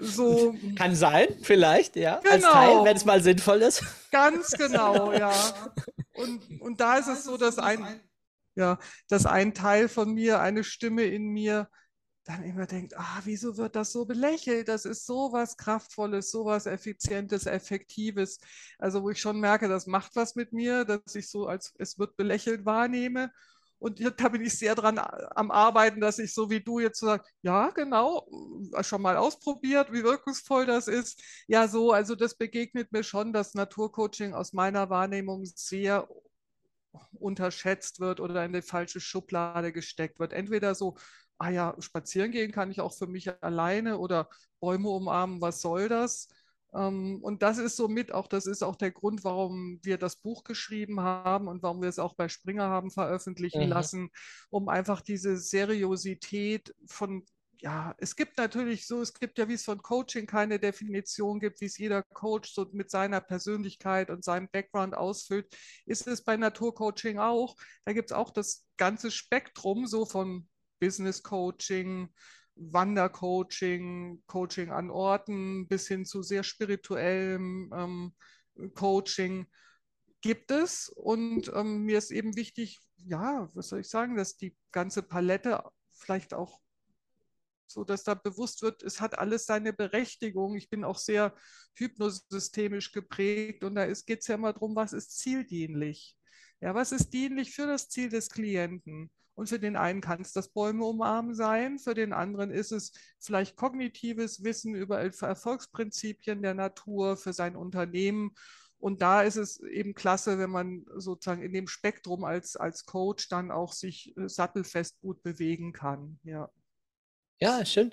So. 0.00 0.54
Kann 0.76 0.94
sein, 0.94 1.28
vielleicht, 1.42 1.96
ja. 1.96 2.20
Genau. 2.20 2.32
Als 2.32 2.42
Teil, 2.44 2.84
wenn 2.84 2.96
es 2.96 3.04
mal 3.04 3.22
sinnvoll 3.22 3.62
ist. 3.62 3.82
Ganz 4.10 4.50
genau, 4.52 5.12
ja. 5.18 5.32
Und, 6.14 6.60
und 6.60 6.80
da 6.80 6.98
ist 6.98 7.08
es 7.08 7.24
so, 7.24 7.36
dass 7.36 7.58
ein, 7.58 8.00
ja, 8.54 8.78
dass 9.08 9.26
ein 9.26 9.54
Teil 9.54 9.88
von 9.88 10.12
mir, 10.14 10.40
eine 10.40 10.64
Stimme 10.64 11.04
in 11.04 11.28
mir, 11.28 11.68
dann 12.26 12.42
immer 12.42 12.66
denkt, 12.66 12.96
ah, 12.96 13.20
wieso 13.24 13.56
wird 13.56 13.76
das 13.76 13.92
so 13.92 14.04
belächelt? 14.04 14.68
Das 14.68 14.84
ist 14.84 15.06
so 15.06 15.32
was 15.32 15.56
Kraftvolles, 15.56 16.30
so 16.30 16.44
was 16.44 16.66
Effizientes, 16.66 17.46
Effektives. 17.46 18.38
Also 18.78 19.02
wo 19.02 19.10
ich 19.10 19.20
schon 19.20 19.38
merke, 19.38 19.68
das 19.68 19.86
macht 19.86 20.16
was 20.16 20.34
mit 20.34 20.52
mir, 20.52 20.84
dass 20.84 21.14
ich 21.14 21.30
so 21.30 21.46
als 21.46 21.72
es 21.78 21.98
wird 21.98 22.16
belächelt 22.16 22.64
wahrnehme. 22.64 23.30
Und 23.78 24.00
da 24.20 24.28
bin 24.28 24.42
ich 24.42 24.58
sehr 24.58 24.74
dran 24.74 24.98
am 24.98 25.50
Arbeiten, 25.50 26.00
dass 26.00 26.18
ich 26.18 26.32
so 26.34 26.50
wie 26.50 26.60
du 26.60 26.78
jetzt 26.80 26.98
sage, 27.00 27.24
ja, 27.42 27.70
genau, 27.70 28.26
äh, 28.74 28.82
schon 28.82 29.02
mal 29.02 29.16
ausprobiert, 29.16 29.92
wie 29.92 30.02
wirkungsvoll 30.02 30.66
das 30.66 30.88
ist. 30.88 31.22
Ja, 31.46 31.68
so, 31.68 31.92
also 31.92 32.14
das 32.14 32.34
begegnet 32.36 32.92
mir 32.92 33.02
schon, 33.02 33.32
dass 33.32 33.54
Naturcoaching 33.54 34.32
aus 34.34 34.52
meiner 34.52 34.88
Wahrnehmung 34.90 35.44
sehr 35.44 36.08
unterschätzt 37.18 38.00
wird 38.00 38.20
oder 38.20 38.44
in 38.44 38.52
die 38.52 38.62
falsche 38.62 39.00
Schublade 39.00 39.72
gesteckt 39.72 40.18
wird. 40.18 40.32
Entweder 40.32 40.74
so, 40.74 40.96
ah 41.38 41.50
ja, 41.50 41.74
spazieren 41.78 42.30
gehen 42.30 42.52
kann 42.52 42.70
ich 42.70 42.80
auch 42.80 42.94
für 42.96 43.06
mich 43.06 43.30
alleine 43.42 43.98
oder 43.98 44.28
Bäume 44.60 44.88
umarmen, 44.88 45.40
was 45.40 45.60
soll 45.60 45.88
das? 45.88 46.28
Ähm, 46.76 47.20
und 47.22 47.42
das 47.42 47.58
ist 47.58 47.76
somit 47.76 48.12
auch, 48.12 48.26
das 48.26 48.46
ist 48.46 48.62
auch 48.62 48.76
der 48.76 48.90
Grund, 48.90 49.24
warum 49.24 49.80
wir 49.82 49.98
das 49.98 50.16
Buch 50.16 50.44
geschrieben 50.44 51.00
haben 51.00 51.48
und 51.48 51.62
warum 51.62 51.80
wir 51.80 51.88
es 51.88 51.98
auch 51.98 52.14
bei 52.14 52.28
Springer 52.28 52.68
haben 52.68 52.90
veröffentlichen 52.90 53.64
mhm. 53.64 53.70
lassen, 53.70 54.10
um 54.50 54.68
einfach 54.68 55.00
diese 55.00 55.36
Seriosität 55.36 56.74
von 56.86 57.24
ja, 57.62 57.94
es 57.98 58.16
gibt 58.16 58.36
natürlich 58.36 58.86
so, 58.86 59.00
es 59.00 59.14
gibt 59.14 59.38
ja, 59.38 59.48
wie 59.48 59.54
es 59.54 59.64
von 59.64 59.80
Coaching 59.82 60.26
keine 60.26 60.58
Definition 60.58 61.40
gibt, 61.40 61.60
wie 61.62 61.64
es 61.64 61.78
jeder 61.78 62.02
Coach 62.02 62.52
so 62.52 62.66
mit 62.72 62.90
seiner 62.90 63.22
Persönlichkeit 63.22 64.10
und 64.10 64.24
seinem 64.24 64.48
Background 64.52 64.94
ausfüllt, 64.94 65.46
ist 65.86 66.06
es 66.06 66.22
bei 66.22 66.36
Naturcoaching 66.36 67.18
auch. 67.18 67.56
Da 67.86 67.94
gibt 67.94 68.10
es 68.10 68.16
auch 68.16 68.30
das 68.30 68.66
ganze 68.76 69.10
Spektrum 69.10 69.86
so 69.86 70.04
von 70.04 70.46
Business 70.80 71.22
Coaching, 71.22 72.12
Wandercoaching, 72.56 74.22
Coaching 74.26 74.70
an 74.70 74.90
Orten 74.90 75.68
bis 75.68 75.88
hin 75.88 76.04
zu 76.04 76.22
sehr 76.22 76.42
spirituellem 76.42 77.70
ähm, 77.74 78.72
Coaching 78.74 79.46
gibt 80.20 80.50
es. 80.50 80.88
Und 80.88 81.52
ähm, 81.54 81.84
mir 81.84 81.98
ist 81.98 82.10
eben 82.10 82.34
wichtig, 82.36 82.80
ja, 82.96 83.50
was 83.54 83.68
soll 83.68 83.80
ich 83.80 83.88
sagen, 83.88 84.16
dass 84.16 84.36
die 84.36 84.56
ganze 84.72 85.02
Palette 85.02 85.62
vielleicht 85.90 86.34
auch 86.34 86.60
so, 87.68 87.84
dass 87.84 88.04
da 88.04 88.14
bewusst 88.14 88.62
wird, 88.62 88.82
es 88.82 89.00
hat 89.00 89.18
alles 89.18 89.44
seine 89.44 89.72
Berechtigung. 89.72 90.56
Ich 90.56 90.70
bin 90.70 90.84
auch 90.84 90.98
sehr 90.98 91.34
hypnosystemisch 91.74 92.92
geprägt 92.92 93.64
und 93.64 93.74
da 93.74 93.86
geht 93.86 94.20
es 94.20 94.26
ja 94.28 94.36
immer 94.36 94.52
darum, 94.52 94.76
was 94.76 94.92
ist 94.92 95.18
zieldienlich. 95.18 96.16
Ja, 96.60 96.74
was 96.74 96.92
ist 96.92 97.10
dienlich 97.10 97.52
für 97.52 97.66
das 97.66 97.88
Ziel 97.88 98.08
des 98.08 98.30
Klienten? 98.30 99.10
Und 99.36 99.50
für 99.50 99.58
den 99.58 99.76
einen 99.76 100.00
kann 100.00 100.22
es 100.22 100.32
das 100.32 100.48
Bäume 100.48 100.84
umarmen 100.84 101.34
sein, 101.34 101.78
für 101.78 101.94
den 101.94 102.14
anderen 102.14 102.50
ist 102.50 102.72
es 102.72 102.92
vielleicht 103.20 103.54
kognitives 103.54 104.42
Wissen 104.42 104.74
über 104.74 104.98
Erfolgsprinzipien 104.98 106.40
der 106.40 106.54
Natur, 106.54 107.18
für 107.18 107.34
sein 107.34 107.54
Unternehmen. 107.54 108.34
Und 108.78 109.02
da 109.02 109.22
ist 109.22 109.36
es 109.36 109.60
eben 109.60 109.94
klasse, 109.94 110.38
wenn 110.38 110.50
man 110.50 110.86
sozusagen 110.96 111.42
in 111.42 111.52
dem 111.52 111.68
Spektrum 111.68 112.24
als, 112.24 112.56
als 112.56 112.86
Coach 112.86 113.28
dann 113.28 113.50
auch 113.50 113.74
sich 113.74 114.16
äh, 114.16 114.26
sattelfest 114.26 115.00
gut 115.00 115.22
bewegen 115.22 115.74
kann. 115.74 116.18
Ja. 116.24 116.50
Ja, 117.40 117.64
schön. 117.64 117.92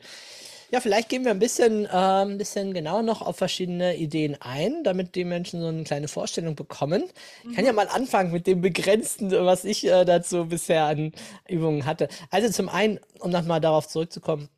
Ja, 0.71 0.79
vielleicht 0.79 1.09
gehen 1.09 1.23
wir 1.23 1.31
ein 1.31 1.39
bisschen, 1.39 1.85
äh, 1.85 1.89
ein 1.89 2.37
bisschen 2.39 2.73
genauer 2.73 3.03
noch 3.03 3.21
auf 3.21 3.37
verschiedene 3.37 3.95
Ideen 3.95 4.35
ein, 4.41 4.83
damit 4.83 5.13
die 5.15 5.23
Menschen 5.23 5.61
so 5.61 5.67
eine 5.67 5.83
kleine 5.83 6.07
Vorstellung 6.07 6.55
bekommen. 6.55 7.03
Ich 7.47 7.55
kann 7.55 7.65
ja 7.65 7.71
mhm. 7.71 7.75
mal 7.75 7.87
anfangen 7.89 8.31
mit 8.31 8.47
dem 8.47 8.61
Begrenzten, 8.61 9.29
was 9.31 9.65
ich 9.65 9.85
äh, 9.85 10.03
dazu 10.03 10.47
bisher 10.47 10.85
an 10.85 11.11
Übungen 11.47 11.85
hatte. 11.85 12.07
Also 12.31 12.49
zum 12.49 12.69
einen, 12.69 12.99
um 13.19 13.29
nochmal 13.29 13.61
darauf 13.61 13.87
zurückzukommen, 13.87 14.49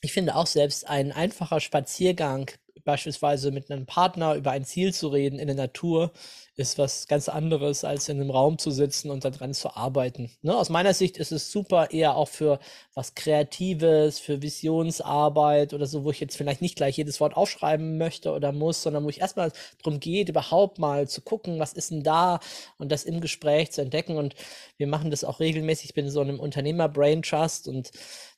ich 0.00 0.12
finde 0.12 0.36
auch 0.36 0.46
selbst 0.46 0.88
ein 0.88 1.10
einfacher 1.10 1.58
Spaziergang, 1.60 2.50
beispielsweise 2.84 3.50
mit 3.50 3.70
einem 3.70 3.86
Partner 3.86 4.34
über 4.34 4.50
ein 4.50 4.64
Ziel 4.64 4.92
zu 4.92 5.08
reden 5.08 5.38
in 5.38 5.46
der 5.46 5.56
Natur, 5.56 6.12
ist 6.54 6.76
was 6.76 7.06
ganz 7.06 7.30
anderes, 7.30 7.82
als 7.82 8.10
in 8.10 8.20
einem 8.20 8.30
Raum 8.30 8.58
zu 8.58 8.70
sitzen 8.70 9.10
und 9.10 9.24
daran 9.24 9.54
zu 9.54 9.74
arbeiten. 9.74 10.30
Ne? 10.42 10.54
Aus 10.54 10.68
meiner 10.68 10.92
Sicht 10.92 11.16
ist 11.16 11.32
es 11.32 11.50
super 11.50 11.90
eher 11.92 12.14
auch 12.14 12.28
für 12.28 12.58
was 12.94 13.14
Kreatives, 13.14 14.18
für 14.18 14.42
Visionsarbeit 14.42 15.72
oder 15.72 15.86
so, 15.86 16.04
wo 16.04 16.10
ich 16.10 16.20
jetzt 16.20 16.36
vielleicht 16.36 16.60
nicht 16.60 16.76
gleich 16.76 16.98
jedes 16.98 17.20
Wort 17.20 17.36
aufschreiben 17.38 17.96
möchte 17.96 18.32
oder 18.32 18.52
muss, 18.52 18.82
sondern 18.82 19.04
wo 19.04 19.08
ich 19.08 19.20
erstmal 19.22 19.50
darum 19.82 19.98
geht, 19.98 20.28
überhaupt 20.28 20.78
mal 20.78 21.08
zu 21.08 21.22
gucken, 21.22 21.58
was 21.58 21.72
ist 21.72 21.90
denn 21.90 22.02
da 22.02 22.38
und 22.76 22.92
das 22.92 23.04
im 23.04 23.22
Gespräch 23.22 23.72
zu 23.72 23.80
entdecken. 23.80 24.18
Und 24.18 24.34
wir 24.76 24.86
machen 24.86 25.10
das 25.10 25.24
auch 25.24 25.40
regelmäßig. 25.40 25.86
Ich 25.86 25.94
bin 25.94 26.10
so 26.10 26.20
einem 26.20 26.38
Unternehmer-Brain 26.38 27.22
Trust 27.22 27.66
und 27.66 27.92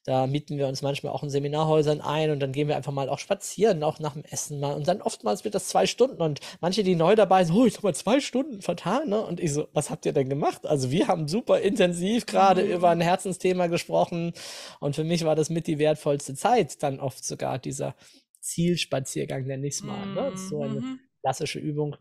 da 0.05 0.27
mieten 0.27 0.59
wir 0.59 0.69
uns 0.69 0.83
manchmal 0.83 1.15
auch 1.15 1.23
in 1.23 1.31
Seminarhäusern 1.31 2.03
ein 2.03 2.31
und 2.31 2.41
dann 2.41 2.53
gehen 2.53 2.69
wir 2.69 2.77
einfach 2.77 2.93
mal 2.93 3.09
auch 3.09 3.19
spazieren, 3.19 3.83
auch 3.83 3.99
nach 4.01 4.13
dem 4.13 4.25
Essen 4.25 4.61
mal. 4.61 4.75
Und 4.75 4.87
dann 4.87 5.01
oftmals 5.01 5.45
wird 5.45 5.55
das 5.55 5.69
zwei 5.69 5.87
Stunden 5.87 6.21
und 6.21 6.41
manche, 6.61 6.83
die 6.83 6.95
neu 6.95 7.15
dabei 7.17 7.45
sind, 7.45 7.57
oh, 7.57 7.65
ich 7.65 7.77
habe 7.77 7.87
mal 7.87 7.95
zwei 7.95 8.21
Stunden 8.21 8.61
vertan, 8.61 9.09
ne? 9.09 9.25
Und 9.25 9.41
ich 9.41 9.55
so, 9.55 9.67
was 9.73 9.89
habt 9.89 10.05
ihr 10.05 10.13
denn 10.13 10.29
gemacht? 10.29 10.67
Also 10.67 10.91
wir 10.91 11.09
haben 11.09 11.27
super 11.27 11.61
intensiv 11.61 12.27
gerade 12.27 12.65
mhm. 12.65 12.73
über 12.73 12.91
ein 12.91 13.01
Herzensthema 13.01 13.69
gesprochen 13.69 14.35
und 14.79 14.95
für 14.95 15.05
mich 15.05 15.25
war 15.25 15.37
das 15.37 15.49
mit 15.49 15.67
die 15.67 15.79
wertvollste 15.79 16.35
Zeit, 16.35 16.83
dann 16.83 17.01
oft 17.01 17.25
sogar 17.25 17.59
dieser 17.59 17.95
Zielspaziergang, 18.41 19.47
nenne 19.47 19.67
ich 19.67 19.77
es 19.77 19.83
mal. 19.83 20.05
Ne? 20.07 20.31
Das 20.33 20.43
ist 20.43 20.49
so 20.51 20.61
eine 20.61 20.81
mhm. 20.81 21.01
klassische 21.23 21.61
Übung, 21.61 21.97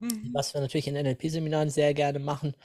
mhm. 0.00 0.30
was 0.34 0.52
wir 0.52 0.60
natürlich 0.60 0.88
in 0.88 0.94
NLP-Seminaren 0.94 1.70
sehr 1.70 1.94
gerne 1.94 2.18
machen 2.18 2.56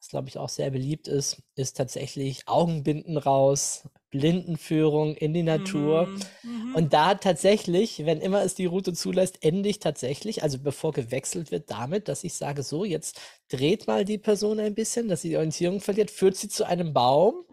was 0.00 0.08
glaube 0.08 0.28
ich 0.28 0.38
auch 0.38 0.48
sehr 0.48 0.70
beliebt 0.70 1.08
ist, 1.08 1.42
ist 1.56 1.76
tatsächlich 1.76 2.48
Augenbinden 2.48 3.18
raus, 3.18 3.86
Blindenführung 4.10 5.14
in 5.14 5.34
die 5.34 5.42
Natur. 5.42 6.06
Mhm. 6.06 6.20
Mhm. 6.42 6.74
Und 6.74 6.92
da 6.94 7.14
tatsächlich, 7.14 8.06
wenn 8.06 8.20
immer 8.22 8.42
es 8.42 8.54
die 8.54 8.64
Route 8.64 8.94
zulässt, 8.94 9.44
ende 9.44 9.68
ich 9.68 9.78
tatsächlich, 9.78 10.42
also 10.42 10.58
bevor 10.58 10.92
gewechselt 10.92 11.50
wird, 11.50 11.70
damit, 11.70 12.08
dass 12.08 12.24
ich 12.24 12.32
sage, 12.32 12.62
so, 12.62 12.84
jetzt 12.84 13.20
dreht 13.50 13.86
mal 13.86 14.06
die 14.06 14.16
Person 14.16 14.58
ein 14.58 14.74
bisschen, 14.74 15.06
dass 15.06 15.20
sie 15.20 15.28
die 15.28 15.36
Orientierung 15.36 15.82
verliert, 15.82 16.10
führt 16.10 16.36
sie 16.36 16.48
zu 16.48 16.64
einem 16.64 16.94
Baum, 16.94 17.44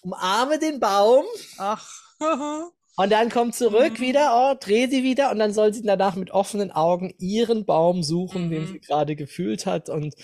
umarme 0.00 0.58
den 0.58 0.80
Baum. 0.80 1.24
Ach. 1.58 1.86
Und 2.96 3.10
dann 3.10 3.28
kommt 3.28 3.54
zurück 3.54 3.98
mhm. 3.98 4.02
wieder, 4.02 4.30
oh, 4.32 4.56
dreh 4.58 4.86
sie 4.86 5.02
wieder 5.02 5.32
und 5.32 5.40
dann 5.40 5.52
soll 5.52 5.74
sie 5.74 5.82
danach 5.82 6.14
mit 6.14 6.30
offenen 6.30 6.70
Augen 6.70 7.12
ihren 7.18 7.64
Baum 7.64 8.04
suchen, 8.04 8.50
den 8.50 8.62
mhm. 8.62 8.66
sie 8.68 8.80
gerade 8.80 9.16
gefühlt 9.16 9.66
hat. 9.66 9.88
Und 9.88 10.14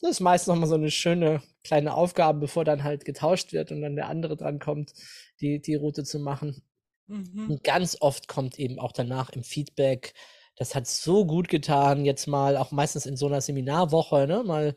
Das 0.00 0.12
ist 0.12 0.20
meist 0.20 0.46
nochmal 0.48 0.68
so 0.68 0.74
eine 0.74 0.90
schöne 0.90 1.42
kleine 1.64 1.94
Aufgabe, 1.94 2.40
bevor 2.40 2.64
dann 2.64 2.84
halt 2.84 3.04
getauscht 3.04 3.52
wird 3.52 3.72
und 3.72 3.82
dann 3.82 3.96
der 3.96 4.08
andere 4.08 4.36
dran 4.36 4.58
kommt, 4.58 4.92
die, 5.40 5.60
die 5.60 5.74
Route 5.74 6.04
zu 6.04 6.18
machen. 6.18 6.62
Mhm. 7.06 7.50
Und 7.50 7.64
ganz 7.64 7.96
oft 8.00 8.28
kommt 8.28 8.58
eben 8.58 8.78
auch 8.78 8.92
danach 8.92 9.30
im 9.30 9.42
Feedback, 9.42 10.14
das 10.56 10.74
hat 10.74 10.86
so 10.86 11.26
gut 11.26 11.48
getan, 11.48 12.06
jetzt 12.06 12.26
mal 12.26 12.56
auch 12.56 12.70
meistens 12.72 13.04
in 13.04 13.16
so 13.16 13.26
einer 13.26 13.42
Seminarwoche, 13.42 14.26
ne, 14.26 14.42
mal 14.42 14.74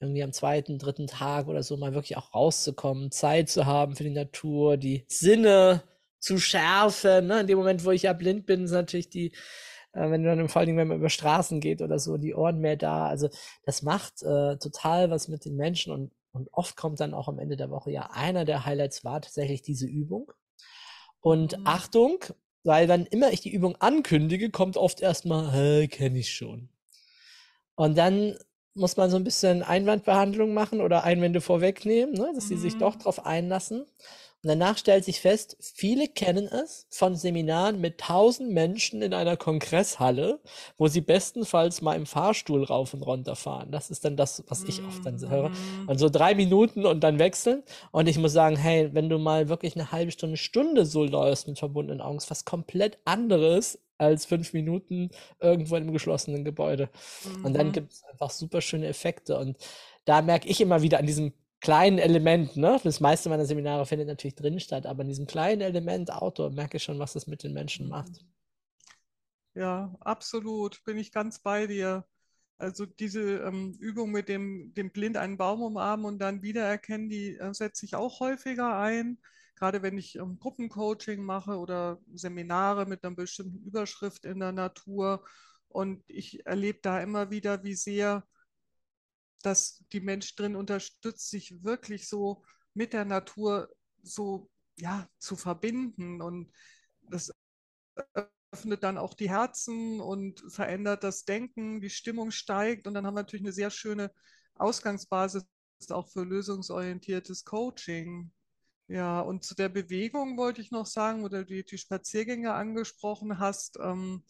irgendwie 0.00 0.24
am 0.24 0.32
zweiten, 0.32 0.78
dritten 0.78 1.06
Tag 1.06 1.46
oder 1.46 1.62
so 1.62 1.76
mal 1.76 1.94
wirklich 1.94 2.16
auch 2.16 2.34
rauszukommen, 2.34 3.12
Zeit 3.12 3.48
zu 3.48 3.64
haben 3.64 3.94
für 3.94 4.02
die 4.02 4.10
Natur, 4.10 4.76
die 4.76 5.04
Sinne 5.06 5.84
zu 6.18 6.38
schärfen. 6.38 7.28
Ne? 7.28 7.40
In 7.40 7.46
dem 7.46 7.58
Moment, 7.58 7.84
wo 7.84 7.92
ich 7.92 8.02
ja 8.02 8.12
blind 8.12 8.44
bin, 8.44 8.64
ist 8.64 8.72
natürlich 8.72 9.08
die, 9.08 9.32
äh, 9.92 10.10
wenn 10.10 10.22
du 10.22 10.34
dann 10.34 10.48
vor 10.48 10.60
allen 10.60 10.66
Dingen, 10.66 10.78
wenn 10.78 10.88
man 10.88 10.98
über 10.98 11.10
Straßen 11.10 11.60
geht 11.60 11.82
oder 11.82 11.98
so, 11.98 12.16
die 12.16 12.34
Ohren 12.34 12.60
mehr 12.60 12.76
da. 12.76 13.06
Also 13.06 13.28
das 13.64 13.82
macht 13.82 14.22
äh, 14.22 14.56
total 14.58 15.10
was 15.10 15.28
mit 15.28 15.44
den 15.44 15.56
Menschen 15.56 15.92
und, 15.92 16.12
und 16.32 16.48
oft 16.52 16.76
kommt 16.76 17.00
dann 17.00 17.14
auch 17.14 17.28
am 17.28 17.38
Ende 17.38 17.56
der 17.56 17.70
Woche 17.70 17.90
ja 17.90 18.10
einer 18.12 18.44
der 18.44 18.64
Highlights 18.66 19.04
war 19.04 19.20
tatsächlich 19.20 19.62
diese 19.62 19.86
Übung. 19.86 20.32
Und 21.20 21.58
Mhm. 21.58 21.66
Achtung, 21.66 22.24
weil 22.64 22.88
wann 22.88 23.06
immer 23.06 23.32
ich 23.32 23.40
die 23.40 23.52
Übung 23.52 23.76
ankündige, 23.80 24.50
kommt 24.50 24.76
oft 24.76 25.00
erstmal, 25.00 25.52
hä, 25.52 25.88
kenne 25.88 26.18
ich 26.18 26.34
schon. 26.34 26.68
Und 27.74 27.96
dann 27.98 28.36
muss 28.74 28.96
man 28.96 29.10
so 29.10 29.16
ein 29.16 29.24
bisschen 29.24 29.62
Einwandbehandlung 29.62 30.54
machen 30.54 30.80
oder 30.80 31.04
Einwände 31.04 31.40
vorwegnehmen, 31.40 32.14
ne, 32.14 32.32
dass 32.34 32.48
sie 32.48 32.56
sich 32.56 32.78
doch 32.78 32.96
Mhm. 32.96 32.98
drauf 32.98 33.26
einlassen. 33.26 33.86
Und 34.42 34.48
danach 34.48 34.78
stellt 34.78 35.04
sich 35.04 35.20
fest, 35.20 35.56
viele 35.60 36.08
kennen 36.08 36.46
es 36.46 36.86
von 36.90 37.14
Seminaren 37.14 37.78
mit 37.80 37.98
tausend 37.98 38.50
Menschen 38.52 39.02
in 39.02 39.12
einer 39.12 39.36
Kongresshalle, 39.36 40.40
wo 40.78 40.88
sie 40.88 41.02
bestenfalls 41.02 41.82
mal 41.82 41.94
im 41.94 42.06
Fahrstuhl 42.06 42.64
rauf 42.64 42.94
und 42.94 43.02
runter 43.02 43.36
fahren. 43.36 43.70
Das 43.70 43.90
ist 43.90 44.04
dann 44.04 44.16
das, 44.16 44.42
was 44.48 44.64
ich 44.64 44.84
oft 44.86 45.04
dann 45.04 45.18
höre. 45.28 45.50
Mhm. 45.50 45.88
Und 45.88 45.98
so 45.98 46.08
drei 46.08 46.34
Minuten 46.34 46.86
und 46.86 47.00
dann 47.00 47.18
wechseln. 47.18 47.62
Und 47.92 48.08
ich 48.08 48.16
muss 48.18 48.32
sagen, 48.32 48.56
hey, 48.56 48.88
wenn 48.94 49.10
du 49.10 49.18
mal 49.18 49.50
wirklich 49.50 49.74
eine 49.76 49.92
halbe 49.92 50.10
Stunde, 50.12 50.38
Stunde 50.38 50.86
so 50.86 51.04
läufst 51.04 51.46
mit 51.46 51.58
verbundenen 51.58 52.00
Augen, 52.00 52.16
ist 52.16 52.30
was 52.30 52.46
komplett 52.46 52.98
anderes 53.04 53.78
als 53.98 54.24
fünf 54.24 54.54
Minuten 54.54 55.10
irgendwo 55.40 55.76
in 55.76 55.82
einem 55.82 55.92
geschlossenen 55.92 56.44
Gebäude. 56.44 56.88
Und 57.42 57.54
dann 57.54 57.68
Mhm. 57.68 57.72
gibt 57.72 57.92
es 57.92 58.02
einfach 58.04 58.30
super 58.30 58.62
schöne 58.62 58.86
Effekte. 58.88 59.38
Und 59.38 59.58
da 60.06 60.22
merke 60.22 60.48
ich 60.48 60.60
immer 60.60 60.82
wieder 60.82 60.98
an 60.98 61.06
diesem 61.06 61.32
kleinen 61.60 61.98
Element, 61.98 62.56
ne? 62.56 62.80
Das 62.82 63.00
meiste 63.00 63.28
meiner 63.28 63.46
Seminare 63.46 63.86
findet 63.86 64.08
natürlich 64.08 64.34
drin 64.34 64.60
statt, 64.60 64.86
aber 64.86 65.02
an 65.02 65.08
diesem 65.08 65.26
kleinen 65.26 65.60
Element 65.60 66.12
Outdoor 66.12 66.50
merke 66.50 66.78
ich 66.78 66.82
schon, 66.82 66.98
was 66.98 67.12
das 67.12 67.26
mit 67.26 67.42
den 67.42 67.52
Menschen 67.52 67.88
macht. 67.88 68.24
Ja, 69.54 69.94
absolut, 70.00 70.82
bin 70.84 70.96
ich 70.96 71.12
ganz 71.12 71.40
bei 71.40 71.66
dir. 71.66 72.06
Also 72.58 72.84
diese 72.86 73.38
ähm, 73.38 73.74
Übung 73.80 74.10
mit 74.10 74.28
dem, 74.28 74.72
dem 74.74 74.90
blind 74.90 75.16
einen 75.16 75.38
Baum 75.38 75.62
umarmen 75.62 76.06
und 76.06 76.18
dann 76.18 76.42
wiedererkennen, 76.42 77.08
die 77.08 77.36
äh, 77.36 77.54
setze 77.54 77.86
ich 77.86 77.94
auch 77.94 78.20
häufiger 78.20 78.76
ein. 78.76 79.18
Gerade 79.56 79.82
wenn 79.82 79.98
ich 79.98 80.16
ähm, 80.16 80.38
Gruppencoaching 80.38 81.22
mache 81.22 81.58
oder 81.58 82.00
Seminare 82.14 82.86
mit 82.86 83.02
einer 83.04 83.16
bestimmten 83.16 83.62
Überschrift 83.66 84.24
in 84.24 84.40
der 84.40 84.52
Natur. 84.52 85.24
Und 85.68 86.04
ich 86.06 86.44
erlebe 86.46 86.80
da 86.82 87.00
immer 87.00 87.30
wieder, 87.30 87.64
wie 87.64 87.74
sehr 87.74 88.24
dass 89.42 89.84
die 89.92 90.00
Menschen 90.00 90.36
drin 90.36 90.56
unterstützt, 90.56 91.30
sich 91.30 91.62
wirklich 91.62 92.08
so 92.08 92.42
mit 92.74 92.92
der 92.92 93.04
Natur 93.04 93.68
so 94.02 94.48
ja, 94.78 95.08
zu 95.18 95.36
verbinden. 95.36 96.20
Und 96.22 96.52
das 97.02 97.32
öffnet 98.52 98.82
dann 98.82 98.98
auch 98.98 99.14
die 99.14 99.30
Herzen 99.30 100.00
und 100.00 100.42
verändert 100.48 101.04
das 101.04 101.24
Denken, 101.24 101.80
die 101.80 101.90
Stimmung 101.90 102.30
steigt 102.30 102.86
und 102.86 102.94
dann 102.94 103.06
haben 103.06 103.14
wir 103.14 103.22
natürlich 103.22 103.44
eine 103.44 103.52
sehr 103.52 103.70
schöne 103.70 104.12
Ausgangsbasis 104.56 105.44
auch 105.88 106.08
für 106.08 106.24
lösungsorientiertes 106.24 107.44
Coaching. 107.44 108.30
Ja, 108.88 109.20
und 109.20 109.44
zu 109.44 109.54
der 109.54 109.68
Bewegung 109.68 110.36
wollte 110.36 110.60
ich 110.60 110.72
noch 110.72 110.86
sagen, 110.86 111.24
oder 111.24 111.44
die, 111.44 111.64
die 111.64 111.78
Spaziergänge 111.78 112.52
angesprochen 112.52 113.38
hast. 113.38 113.78
Ähm, 113.80 114.24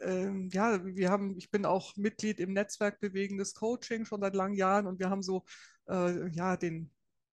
ähm, 0.00 0.48
ja, 0.52 0.84
wir 0.84 1.10
haben, 1.10 1.36
ich 1.36 1.50
bin 1.50 1.64
auch 1.66 1.96
Mitglied 1.96 2.40
im 2.40 2.52
Netzwerk 2.52 3.00
Bewegendes 3.00 3.54
Coaching 3.54 4.04
schon 4.04 4.20
seit 4.20 4.34
langen 4.34 4.54
Jahren 4.54 4.86
und 4.86 4.98
wir 4.98 5.10
haben 5.10 5.22
so, 5.22 5.44
äh, 5.88 6.28
ja, 6.30 6.56
den, 6.56 6.90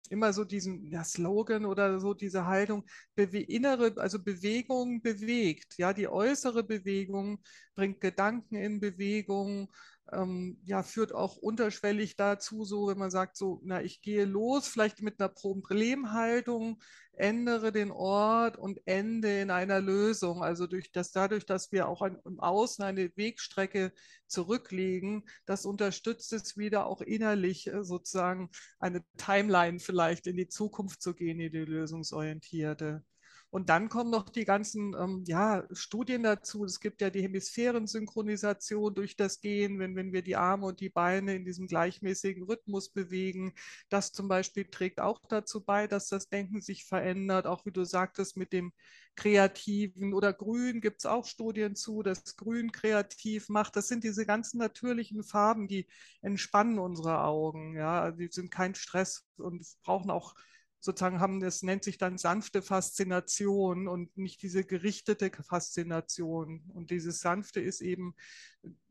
immer 0.10 0.34
so 0.34 0.44
diesen 0.44 0.92
ja, 0.92 1.04
Slogan 1.04 1.66
oder 1.66 2.00
so 2.00 2.14
diese 2.14 2.46
Haltung, 2.46 2.86
innere, 3.16 3.94
also 3.98 4.22
Bewegung 4.22 5.02
bewegt, 5.02 5.78
ja, 5.78 5.94
die 5.94 6.08
äußere 6.08 6.64
Bewegung 6.64 7.40
bringt 7.76 8.02
Gedanken 8.02 8.56
in 8.56 8.80
Bewegung, 8.80 9.72
ähm, 10.12 10.60
ja, 10.66 10.84
führt 10.84 11.14
auch 11.14 11.38
unterschwellig 11.38 12.16
dazu, 12.16 12.64
so 12.66 12.88
wenn 12.88 12.98
man 12.98 13.12
sagt, 13.12 13.38
so, 13.38 13.62
na, 13.64 13.82
ich 13.82 14.02
gehe 14.02 14.26
los, 14.26 14.68
vielleicht 14.68 15.02
mit 15.02 15.20
einer 15.20 15.30
Problemhaltung, 15.30 16.82
ändere 17.14 17.72
den 17.72 17.92
Ort 17.92 18.58
und 18.58 18.80
ende 18.86 19.42
in 19.42 19.52
einer 19.52 19.82
Lösung. 19.82 20.42
Also 20.42 20.68
durch 20.68 20.92
das, 20.92 21.12
dadurch, 21.12 21.46
dass 21.46 21.72
wir 21.72 21.88
auch 21.88 22.02
ein, 22.02 22.18
im 22.26 22.40
Außen 22.40 22.84
eine 22.84 23.12
Wegstrecke 23.16 23.92
zurücklegen, 24.28 25.28
das 25.46 25.66
unterstützt 25.66 26.32
es 26.34 26.58
wieder 26.58 26.86
auch 26.88 27.02
innerlich 27.02 27.68
äh, 27.68 27.84
sozusagen 27.84 28.50
eine 28.80 29.04
Timeline 29.18 29.80
vielleicht 29.80 30.28
in 30.28 30.38
die 30.38 30.48
Zukunft 30.48 31.02
zu 31.02 31.14
gehen, 31.14 31.40
in 31.40 31.52
die 31.52 31.66
lösungsorientierte. 31.66 33.04
Und 33.52 33.70
dann 33.70 33.90
kommen 33.90 34.12
noch 34.12 34.30
die 34.30 34.46
ganzen 34.46 34.96
ähm, 34.96 35.24
ja, 35.26 35.66
Studien 35.72 36.22
dazu. 36.22 36.66
Es 36.66 36.80
gibt 36.80 37.02
ja 37.02 37.10
die 37.10 37.24
Hemisphärensynchronisation 37.24 38.94
durch 38.94 39.16
das 39.16 39.42
Gehen, 39.42 39.80
wenn, 39.80 39.96
wenn 39.96 40.14
wir 40.14 40.22
die 40.22 40.36
Arme 40.36 40.68
und 40.68 40.80
die 40.80 40.90
Beine 40.90 41.36
in 41.36 41.46
diesem 41.46 41.68
gleichmäßigen 41.68 42.44
Rhythmus 42.44 42.90
bewegen. 42.90 43.54
Das 43.90 44.12
zum 44.12 44.28
Beispiel 44.28 44.66
trägt 44.66 45.02
auch 45.02 45.22
dazu 45.28 45.64
bei, 45.64 45.88
dass 45.88 46.10
das 46.10 46.30
Denken 46.30 46.62
sich 46.62 46.86
verändert. 46.86 47.48
Auch 47.48 47.66
wie 47.66 47.72
du 47.72 47.86
sagtest, 47.86 48.38
mit 48.38 48.54
dem 48.54 48.72
Kreativen 49.16 50.14
oder 50.14 50.32
Grün 50.32 50.80
gibt 50.80 51.02
es 51.02 51.06
auch 51.06 51.26
Studien 51.26 51.76
zu, 51.76 52.04
dass 52.04 52.38
Grün 52.38 52.72
kreativ 52.72 53.50
macht. 53.50 53.76
Das 53.76 53.88
sind 53.88 54.04
diese 54.04 54.26
ganzen 54.26 54.60
natürlichen 54.60 55.24
Farben, 55.24 55.68
die 55.68 55.88
entspannen 56.22 56.80
unsere 56.80 57.24
Augen. 57.24 57.76
Ja, 57.76 58.12
die 58.12 58.30
sind 58.32 58.52
kein 58.52 58.76
Stress 58.76 59.26
und 59.38 59.66
brauchen 59.84 60.12
auch 60.12 60.36
sozusagen 60.80 61.20
haben, 61.20 61.40
das 61.40 61.62
nennt 61.62 61.84
sich 61.84 61.98
dann 61.98 62.18
sanfte 62.18 62.62
Faszination 62.62 63.88
und 63.88 64.16
nicht 64.18 64.42
diese 64.42 64.64
gerichtete 64.64 65.32
Faszination. 65.44 66.64
Und 66.74 66.92
dieses 66.92 67.20
sanfte 67.20 67.60
ist 67.60 67.82
eben, 67.82 68.16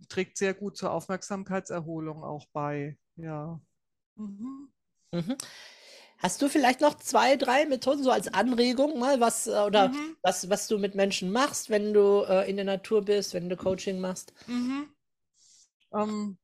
trägt 0.08 0.36
sehr 0.36 0.54
gut 0.54 0.76
zur 0.76 0.92
Aufmerksamkeitserholung 0.92 2.22
auch 2.22 2.46
bei. 2.52 2.98
Ja. 3.16 3.60
Mhm. 4.16 4.70
Mhm. 5.12 5.36
Hast 6.18 6.42
du 6.42 6.48
vielleicht 6.48 6.80
noch 6.80 6.96
zwei, 6.96 7.36
drei 7.36 7.64
Methoden 7.66 8.02
so 8.02 8.10
als 8.10 8.28
Anregung 8.34 8.98
mal, 8.98 9.20
was 9.20 9.46
äh, 9.46 9.60
oder 9.60 9.88
Mhm. 9.88 10.16
was, 10.22 10.50
was 10.50 10.66
du 10.66 10.78
mit 10.78 10.94
Menschen 10.94 11.30
machst, 11.30 11.70
wenn 11.70 11.94
du 11.94 12.24
äh, 12.28 12.50
in 12.50 12.56
der 12.56 12.64
Natur 12.64 13.04
bist, 13.04 13.34
wenn 13.34 13.48
du 13.48 13.56
Coaching 13.56 14.00
machst? 14.00 14.32
Mhm. 14.46 14.88
Ähm, 15.94 16.38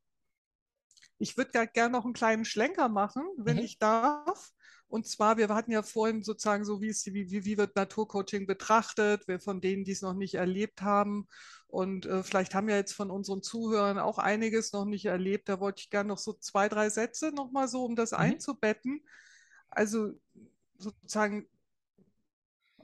ich 1.18 1.36
würde 1.36 1.66
gerne 1.68 1.92
noch 1.92 2.04
einen 2.04 2.14
kleinen 2.14 2.44
Schlenker 2.44 2.88
machen, 2.88 3.24
wenn 3.36 3.56
Mhm. 3.56 3.62
ich 3.64 3.78
darf. 3.78 4.52
Und 4.94 5.08
zwar, 5.08 5.38
wir 5.38 5.48
hatten 5.48 5.72
ja 5.72 5.82
vorhin 5.82 6.22
sozusagen 6.22 6.64
so, 6.64 6.80
wie, 6.80 6.86
ist, 6.86 7.04
wie, 7.12 7.28
wie, 7.28 7.58
wird 7.58 7.74
Naturcoaching 7.74 8.46
betrachtet, 8.46 9.26
wir 9.26 9.40
von 9.40 9.60
denen, 9.60 9.82
die 9.82 9.90
es 9.90 10.02
noch 10.02 10.14
nicht 10.14 10.36
erlebt 10.36 10.82
haben. 10.82 11.26
Und 11.66 12.06
äh, 12.06 12.22
vielleicht 12.22 12.54
haben 12.54 12.68
ja 12.68 12.76
jetzt 12.76 12.92
von 12.92 13.10
unseren 13.10 13.42
Zuhörern 13.42 13.98
auch 13.98 14.18
einiges 14.18 14.72
noch 14.72 14.84
nicht 14.84 15.06
erlebt. 15.06 15.48
Da 15.48 15.58
wollte 15.58 15.80
ich 15.80 15.90
gerne 15.90 16.10
noch 16.10 16.18
so 16.18 16.34
zwei, 16.34 16.68
drei 16.68 16.90
Sätze 16.90 17.32
nochmal 17.32 17.66
so, 17.66 17.84
um 17.84 17.96
das 17.96 18.12
Mhm. 18.12 18.18
einzubetten. 18.18 19.04
Also 19.68 20.12
sozusagen 20.78 21.48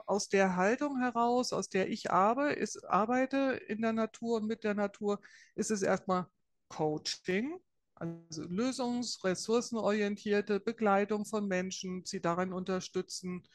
aus 0.04 0.28
der 0.28 0.56
Haltung 0.56 0.98
heraus, 0.98 1.52
aus 1.52 1.68
der 1.68 1.90
ich 1.90 2.10
arbe, 2.10 2.50
ist, 2.50 2.84
arbeite 2.86 3.60
in 3.68 3.82
der 3.82 3.92
Natur 3.92 4.38
und 4.38 4.48
mit 4.48 4.64
der 4.64 4.74
Natur, 4.74 5.20
ist 5.54 5.70
es 5.70 5.82
erstmal 5.82 6.26
Coaching, 6.66 7.60
also 8.00 8.42
lösungs-, 8.42 9.22
ressourcenorientierte 9.22 10.58
Begleitung 10.58 11.24
von 11.26 11.46
Menschen, 11.46 12.04
sie 12.04 12.20
darin 12.20 12.52
unterstützen, 12.52 13.46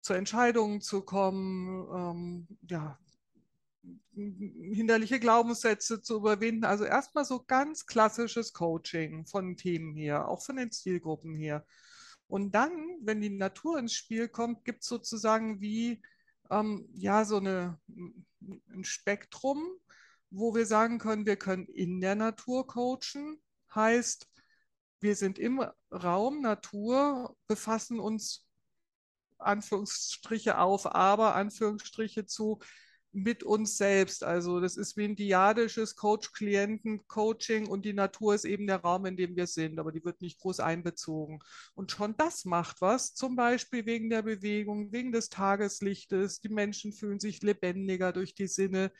zu 0.00 0.14
Entscheidungen 0.14 0.80
zu 0.80 1.02
kommen, 1.02 1.86
ähm, 1.94 2.58
ja, 2.68 2.98
hinderliche 4.14 5.20
Glaubenssätze 5.20 6.00
zu 6.02 6.16
überwinden. 6.16 6.64
Also 6.64 6.84
erstmal 6.84 7.24
so 7.24 7.44
ganz 7.46 7.86
klassisches 7.86 8.52
Coaching 8.52 9.26
von 9.26 9.56
Themen 9.56 9.94
her, 9.94 10.28
auch 10.28 10.42
von 10.44 10.56
den 10.56 10.70
Zielgruppen 10.70 11.34
her. 11.36 11.64
Und 12.26 12.54
dann, 12.54 12.72
wenn 13.02 13.20
die 13.20 13.30
Natur 13.30 13.78
ins 13.78 13.94
Spiel 13.94 14.28
kommt, 14.28 14.64
gibt 14.64 14.82
es 14.82 14.88
sozusagen 14.88 15.60
wie 15.60 16.02
ähm, 16.50 16.88
ja 16.94 17.24
so 17.24 17.36
eine, 17.36 17.78
ein 17.88 18.84
Spektrum, 18.84 19.62
wo 20.30 20.54
wir 20.54 20.66
sagen 20.66 20.98
können, 20.98 21.26
wir 21.26 21.36
können 21.36 21.66
in 21.66 22.00
der 22.00 22.14
Natur 22.14 22.66
coachen. 22.66 23.40
Heißt, 23.74 24.28
wir 25.00 25.14
sind 25.14 25.38
im 25.38 25.64
Raum 25.92 26.40
Natur, 26.40 27.36
befassen 27.46 28.00
uns 28.00 28.46
Anführungsstriche 29.38 30.58
auf, 30.58 30.86
aber 30.92 31.34
Anführungsstriche 31.34 32.26
zu 32.26 32.58
mit 33.12 33.42
uns 33.42 33.76
selbst. 33.76 34.22
Also 34.22 34.60
das 34.60 34.76
ist 34.76 34.96
wie 34.96 35.04
ein 35.04 35.16
diadisches 35.16 35.96
Coach-Klienten-Coaching 35.96 37.66
und 37.66 37.84
die 37.84 37.92
Natur 37.92 38.34
ist 38.34 38.44
eben 38.44 38.66
der 38.66 38.82
Raum, 38.82 39.06
in 39.06 39.16
dem 39.16 39.36
wir 39.36 39.46
sind, 39.46 39.78
aber 39.78 39.92
die 39.92 40.04
wird 40.04 40.20
nicht 40.20 40.40
groß 40.40 40.60
einbezogen. 40.60 41.40
Und 41.74 41.90
schon 41.90 42.16
das 42.16 42.44
macht 42.44 42.80
was, 42.80 43.14
zum 43.14 43.36
Beispiel 43.36 43.86
wegen 43.86 44.10
der 44.10 44.22
Bewegung, 44.22 44.92
wegen 44.92 45.12
des 45.12 45.30
Tageslichtes. 45.30 46.40
Die 46.40 46.50
Menschen 46.50 46.92
fühlen 46.92 47.20
sich 47.20 47.42
lebendiger 47.42 48.12
durch 48.12 48.34
die 48.34 48.48
Sinne. 48.48 48.92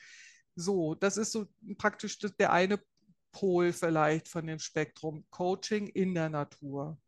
So, 0.55 0.95
das 0.95 1.17
ist 1.17 1.33
so 1.33 1.47
praktisch 1.77 2.19
der 2.19 2.53
eine 2.53 2.81
Pol 3.33 3.73
vielleicht 3.73 4.29
von 4.29 4.47
dem 4.47 4.59
Spektrum. 4.59 5.25
Coaching 5.31 5.89
in 5.89 6.15
der 6.15 6.29
Natur. 6.29 6.99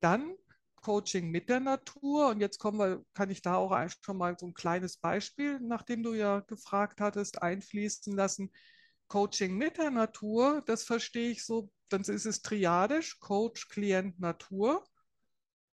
Dann 0.00 0.36
Coaching 0.82 1.30
mit 1.30 1.48
der 1.48 1.60
Natur. 1.60 2.28
Und 2.28 2.40
jetzt 2.40 2.58
kommen 2.58 2.78
wir, 2.78 3.04
kann 3.14 3.30
ich 3.30 3.40
da 3.40 3.56
auch 3.56 3.76
schon 4.04 4.18
mal 4.18 4.36
so 4.38 4.46
ein 4.46 4.54
kleines 4.54 4.96
Beispiel, 4.96 5.58
nachdem 5.60 6.02
du 6.02 6.14
ja 6.14 6.40
gefragt 6.40 7.00
hattest, 7.00 7.42
einfließen 7.42 8.14
lassen. 8.14 8.50
Coaching 9.08 9.56
mit 9.56 9.78
der 9.78 9.90
Natur, 9.90 10.62
das 10.66 10.84
verstehe 10.84 11.30
ich 11.30 11.44
so, 11.44 11.70
dann 11.88 12.00
ist 12.00 12.24
es 12.24 12.42
triadisch, 12.42 13.20
Coach, 13.20 13.68
Klient, 13.68 14.18
Natur. 14.18 14.84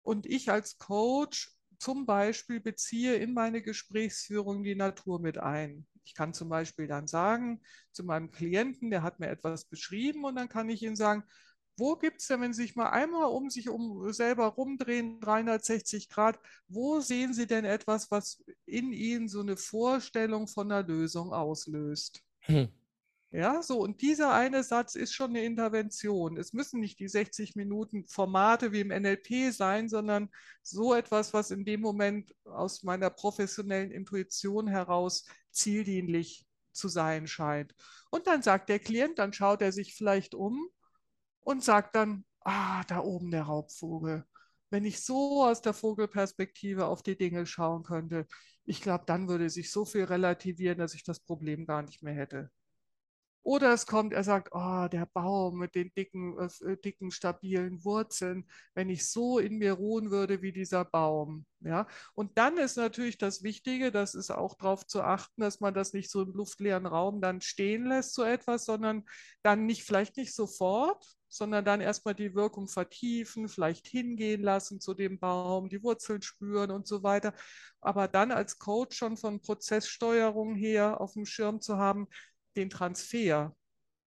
Und 0.02 0.26
ich 0.26 0.50
als 0.50 0.78
Coach 0.78 1.57
zum 1.78 2.07
Beispiel 2.07 2.61
beziehe 2.61 3.16
in 3.16 3.33
meine 3.35 3.62
Gesprächsführung 3.62 4.62
die 4.62 4.74
Natur 4.74 5.20
mit 5.20 5.38
ein. 5.38 5.87
Ich 6.05 6.15
kann 6.15 6.35
zum 6.35 6.49
Beispiel 6.49 6.87
dann 6.87 7.07
sagen 7.07 7.61
zu 7.93 8.05
meinem 8.05 8.31
Klienten, 8.31 8.91
der 8.91 9.03
hat 9.03 9.21
mir 9.21 9.29
etwas 9.29 9.65
beschrieben 9.65 10.25
und 10.25 10.37
dann 10.37 10.49
kann 10.49 10.69
ich 10.69 10.83
ihm 10.83 10.97
sagen, 10.97 11.25
wo 11.79 11.97
gibt 11.97 12.21
es 12.21 12.27
denn, 12.27 12.41
wenn 12.41 12.53
Sie 12.53 12.62
sich 12.62 12.77
mal 12.77 12.91
einmal 12.91 13.25
um 13.25 13.49
sich 13.49 13.69
um 13.69 14.12
selber 14.12 14.47
rumdrehen, 14.47 15.21
360 15.21 16.09
Grad, 16.11 16.38
wo 16.69 17.01
sehen 17.01 17.33
Sie 17.33 17.47
denn 17.47 17.65
etwas, 17.65 18.11
was 18.11 18.45
in 18.67 18.93
Ihnen 18.93 19.29
so 19.29 19.41
eine 19.41 19.57
Vorstellung 19.57 20.49
von 20.49 20.71
einer 20.71 20.87
Lösung 20.87 21.33
auslöst? 21.33 22.23
Hm. 22.41 22.69
Ja, 23.35 23.62
so, 23.62 23.81
und 23.81 24.03
dieser 24.03 24.33
eine 24.35 24.62
Satz 24.62 24.95
ist 24.95 25.14
schon 25.14 25.31
eine 25.31 25.42
Intervention. 25.45 26.37
Es 26.37 26.53
müssen 26.53 26.81
nicht 26.81 27.01
die 27.01 27.09
60 27.09 27.57
Minuten 27.57 28.05
Formate 28.05 28.73
wie 28.73 28.81
im 28.81 28.90
NLP 28.90 29.51
sein, 29.53 29.88
sondern 29.88 30.29
so 30.62 30.92
etwas, 30.92 31.33
was 31.33 31.51
in 31.51 31.64
dem 31.64 31.81
Moment 31.81 32.35
aus 32.45 32.83
meiner 32.83 33.09
professionellen 33.09 33.90
Intuition 33.90 34.68
heraus 34.68 35.25
zieldienlich 35.51 36.47
zu 36.73 36.88
sein 36.88 37.27
scheint. 37.27 37.75
Und 38.11 38.27
dann 38.27 38.42
sagt 38.42 38.68
der 38.68 38.79
Klient, 38.79 39.18
dann 39.18 39.33
schaut 39.33 39.62
er 39.62 39.73
sich 39.73 39.95
vielleicht 39.95 40.35
um 40.35 40.68
und 41.40 41.64
sagt 41.64 41.97
dann, 41.97 42.27
ah, 42.40 42.85
da 42.85 43.01
oben 43.01 43.31
der 43.31 43.45
Raubvogel. 43.45 44.27
Wenn 44.71 44.85
ich 44.85 45.01
so 45.05 45.45
aus 45.45 45.62
der 45.62 45.73
Vogelperspektive 45.75 46.85
auf 46.87 47.03
die 47.03 47.16
Dinge 47.16 47.47
schauen 47.47 47.83
könnte, 47.83 48.27
ich 48.64 48.83
glaube, 48.83 49.05
dann 49.07 49.29
würde 49.29 49.49
sich 49.51 49.71
so 49.71 49.87
viel 49.87 50.05
relativieren, 50.05 50.79
dass 50.79 50.95
ich 50.95 51.05
das 51.05 51.21
Problem 51.21 51.66
gar 51.66 51.83
nicht 51.83 52.03
mehr 52.03 52.14
hätte. 52.14 52.51
Oder 53.44 53.72
es 53.72 53.87
kommt, 53.87 54.12
er 54.12 54.22
sagt, 54.22 54.50
oh, 54.52 54.87
der 54.88 55.07
Baum 55.07 55.59
mit 55.59 55.74
den 55.74 55.92
dicken, 55.94 56.38
äh, 56.38 56.76
dicken, 56.76 57.11
stabilen 57.11 57.85
Wurzeln, 57.85 58.48
wenn 58.74 58.88
ich 58.88 59.11
so 59.11 59.38
in 59.38 59.59
mir 59.59 59.72
ruhen 59.72 60.11
würde 60.11 60.42
wie 60.42 60.52
dieser 60.52 60.85
Baum. 60.85 61.44
Ja? 61.61 61.88
Und 62.14 62.38
dann 62.38 62.57
ist 62.57 62.76
natürlich 62.76 63.18
das 63.18 63.42
Wichtige, 63.42 63.90
das 63.90 64.14
ist 64.14 64.31
auch 64.31 64.55
darauf 64.55 64.87
zu 64.87 65.02
achten, 65.02 65.40
dass 65.40 65.61
man 65.61 65.74
das 65.74 65.92
nicht 65.92 66.11
so 66.11 66.22
im 66.22 66.33
luftleeren 66.33 66.87
Raum 66.87 67.20
dann 67.20 67.40
stehen 67.40 67.87
lässt, 67.87 68.14
so 68.14 68.22
etwas, 68.22 68.64
sondern 68.64 69.05
dann 69.42 69.66
nicht, 69.66 69.83
vielleicht 69.85 70.16
nicht 70.16 70.35
sofort, 70.35 71.05
sondern 71.33 71.64
dann 71.64 71.81
erstmal 71.81 72.14
die 72.14 72.35
Wirkung 72.35 72.68
vertiefen, 72.68 73.48
vielleicht 73.48 73.88
hingehen 73.88 74.42
lassen 74.42 74.81
zu 74.81 74.92
dem 74.92 75.18
Baum, 75.18 75.70
die 75.70 75.83
Wurzeln 75.83 76.20
spüren 76.20 76.70
und 76.70 76.87
so 76.87 77.02
weiter. 77.02 77.33
Aber 77.81 78.07
dann 78.07 78.31
als 78.31 78.59
Coach 78.59 78.96
schon 78.98 79.16
von 79.16 79.40
Prozesssteuerung 79.40 80.55
her 80.55 81.00
auf 81.00 81.14
dem 81.14 81.24
Schirm 81.24 81.61
zu 81.62 81.78
haben, 81.78 82.07
den 82.57 82.71
Transfer. 82.71 83.55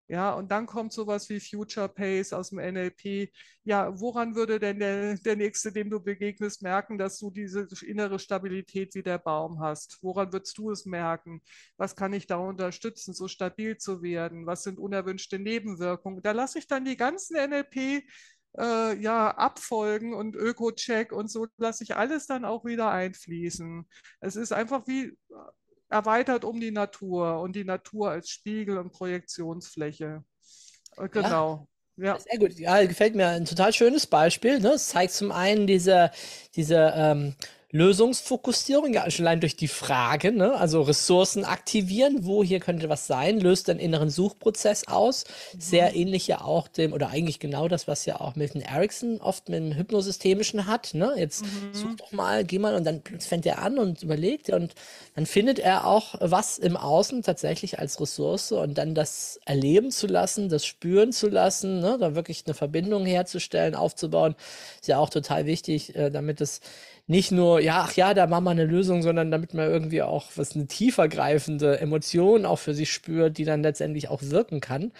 Ja, 0.07 0.33
und 0.35 0.51
dann 0.51 0.67
kommt 0.67 0.93
sowas 0.93 1.29
wie 1.29 1.39
Future 1.39 1.89
Pace 1.89 2.31
aus 2.31 2.51
dem 2.51 2.59
NLP. 2.59 3.31
Ja, 3.63 3.99
woran 3.99 4.35
würde 4.35 4.59
denn 4.59 4.77
der, 4.79 5.15
der 5.17 5.35
Nächste, 5.35 5.71
dem 5.71 5.89
du 5.89 5.99
begegnest, 5.99 6.61
merken, 6.61 6.99
dass 6.99 7.17
du 7.17 7.31
diese 7.31 7.67
innere 7.83 8.19
Stabilität 8.19 8.93
wie 8.93 9.01
der 9.01 9.17
Baum 9.17 9.59
hast? 9.61 9.97
Woran 10.03 10.31
würdest 10.31 10.57
du 10.59 10.69
es 10.69 10.85
merken? 10.85 11.41
Was 11.77 11.95
kann 11.95 12.13
ich 12.13 12.27
da 12.27 12.37
unterstützen, 12.37 13.15
so 13.15 13.27
stabil 13.27 13.77
zu 13.77 14.03
werden? 14.03 14.45
Was 14.45 14.61
sind 14.61 14.77
unerwünschte 14.77 15.39
Nebenwirkungen? 15.39 16.21
Da 16.21 16.33
lasse 16.33 16.59
ich 16.59 16.67
dann 16.67 16.85
die 16.85 16.97
ganzen 16.97 17.35
NLP 17.35 18.03
äh, 18.59 18.95
ja, 19.01 19.31
abfolgen 19.31 20.13
und 20.13 20.35
Öko-Check 20.35 21.11
und 21.11 21.29
so 21.29 21.47
lasse 21.57 21.83
ich 21.83 21.95
alles 21.95 22.27
dann 22.27 22.45
auch 22.45 22.63
wieder 22.65 22.91
einfließen. 22.91 23.87
Es 24.19 24.35
ist 24.35 24.51
einfach 24.53 24.85
wie 24.87 25.17
erweitert 25.89 26.43
um 26.43 26.59
die 26.59 26.71
Natur 26.71 27.39
und 27.41 27.55
die 27.55 27.63
Natur 27.63 28.11
als 28.11 28.29
Spiegel 28.29 28.77
und 28.77 28.91
Projektionsfläche. 28.91 30.23
Äh, 30.97 31.09
genau. 31.09 31.67
Ja. 31.97 32.19
Sehr 32.19 32.39
gut. 32.39 32.53
Ja, 32.59 32.83
gefällt 32.85 33.15
mir 33.15 33.27
ein 33.27 33.45
total 33.45 33.71
schönes 33.71 34.05
Beispiel. 34.05 34.59
Ne? 34.59 34.73
Es 34.73 34.89
zeigt 34.89 35.13
zum 35.13 35.31
einen 35.31 35.65
diese, 35.65 36.11
diese 36.55 36.93
ähm, 36.95 37.35
Lösungsfokussierung, 37.71 38.93
ja, 38.93 39.09
schon 39.09 39.25
allein 39.25 39.41
durch 39.41 39.55
die 39.55 39.67
Frage, 39.67 40.31
ne? 40.31 40.53
also 40.53 40.81
Ressourcen 40.81 41.43
aktivieren, 41.43 42.25
wo 42.25 42.43
hier 42.43 42.59
könnte 42.59 42.89
was 42.89 43.07
sein, 43.07 43.39
löst 43.39 43.69
einen 43.69 43.79
inneren 43.79 44.09
Suchprozess 44.09 44.87
aus. 44.87 45.25
Mhm. 45.53 45.59
Sehr 45.61 45.95
ähnlich 45.95 46.27
ja 46.27 46.41
auch 46.41 46.67
dem, 46.67 46.93
oder 46.93 47.09
eigentlich 47.09 47.39
genau 47.39 47.67
das, 47.67 47.87
was 47.87 48.05
ja 48.05 48.21
auch 48.21 48.35
Milton 48.35 48.61
Erickson 48.61 49.19
oft 49.19 49.49
mit 49.49 49.59
dem 49.59 49.75
Hypnosystemischen 49.75 50.67
hat. 50.67 50.93
Ne? 50.93 51.13
Jetzt 51.17 51.43
mhm. 51.43 51.73
such 51.73 51.95
doch 51.97 52.11
mal, 52.11 52.45
geh 52.45 52.59
mal 52.59 52.75
und 52.75 52.85
dann 52.85 53.01
fängt 53.19 53.45
er 53.45 53.61
an 53.61 53.77
und 53.77 54.03
überlegt 54.03 54.49
und 54.51 54.73
dann 55.15 55.25
findet 55.25 55.59
er 55.59 55.85
auch 55.85 56.15
was 56.19 56.57
im 56.57 56.77
Außen 56.77 57.23
tatsächlich 57.23 57.79
als 57.79 57.99
Ressource 57.99 58.51
und 58.51 58.77
dann 58.77 58.95
das 58.95 59.39
erleben 59.45 59.91
zu 59.91 60.07
lassen, 60.07 60.49
das 60.49 60.65
spüren 60.65 61.11
zu 61.11 61.27
lassen, 61.27 61.79
ne? 61.79 61.97
da 61.99 62.15
wirklich 62.15 62.43
eine 62.45 62.53
Verbindung 62.53 63.05
herzustellen, 63.05 63.75
aufzubauen, 63.75 64.35
ist 64.79 64.87
ja 64.87 64.97
auch 64.99 65.09
total 65.09 65.45
wichtig, 65.45 65.95
äh, 65.95 66.09
damit 66.09 66.41
es 66.41 66.61
nicht 67.07 67.31
nur, 67.31 67.59
ja, 67.59 67.81
ach 67.87 67.93
ja, 67.93 68.13
da 68.13 68.25
machen 68.27 68.45
wir 68.45 68.51
eine 68.51 68.65
Lösung, 68.65 69.03
sondern 69.03 69.29
damit 69.29 69.53
man 69.53 69.69
irgendwie 69.69 70.01
auch 70.01 70.31
was 70.35 70.55
eine 70.55 70.67
tiefergreifende 70.67 71.79
Emotion 71.79 72.45
auch 72.45 72.57
für 72.57 72.73
sich 72.73 72.91
spürt, 72.91 73.37
die 73.37 73.45
dann 73.45 73.61
letztendlich 73.61 74.09
auch 74.09 74.21
wirken 74.23 74.59
kann. 74.59 74.91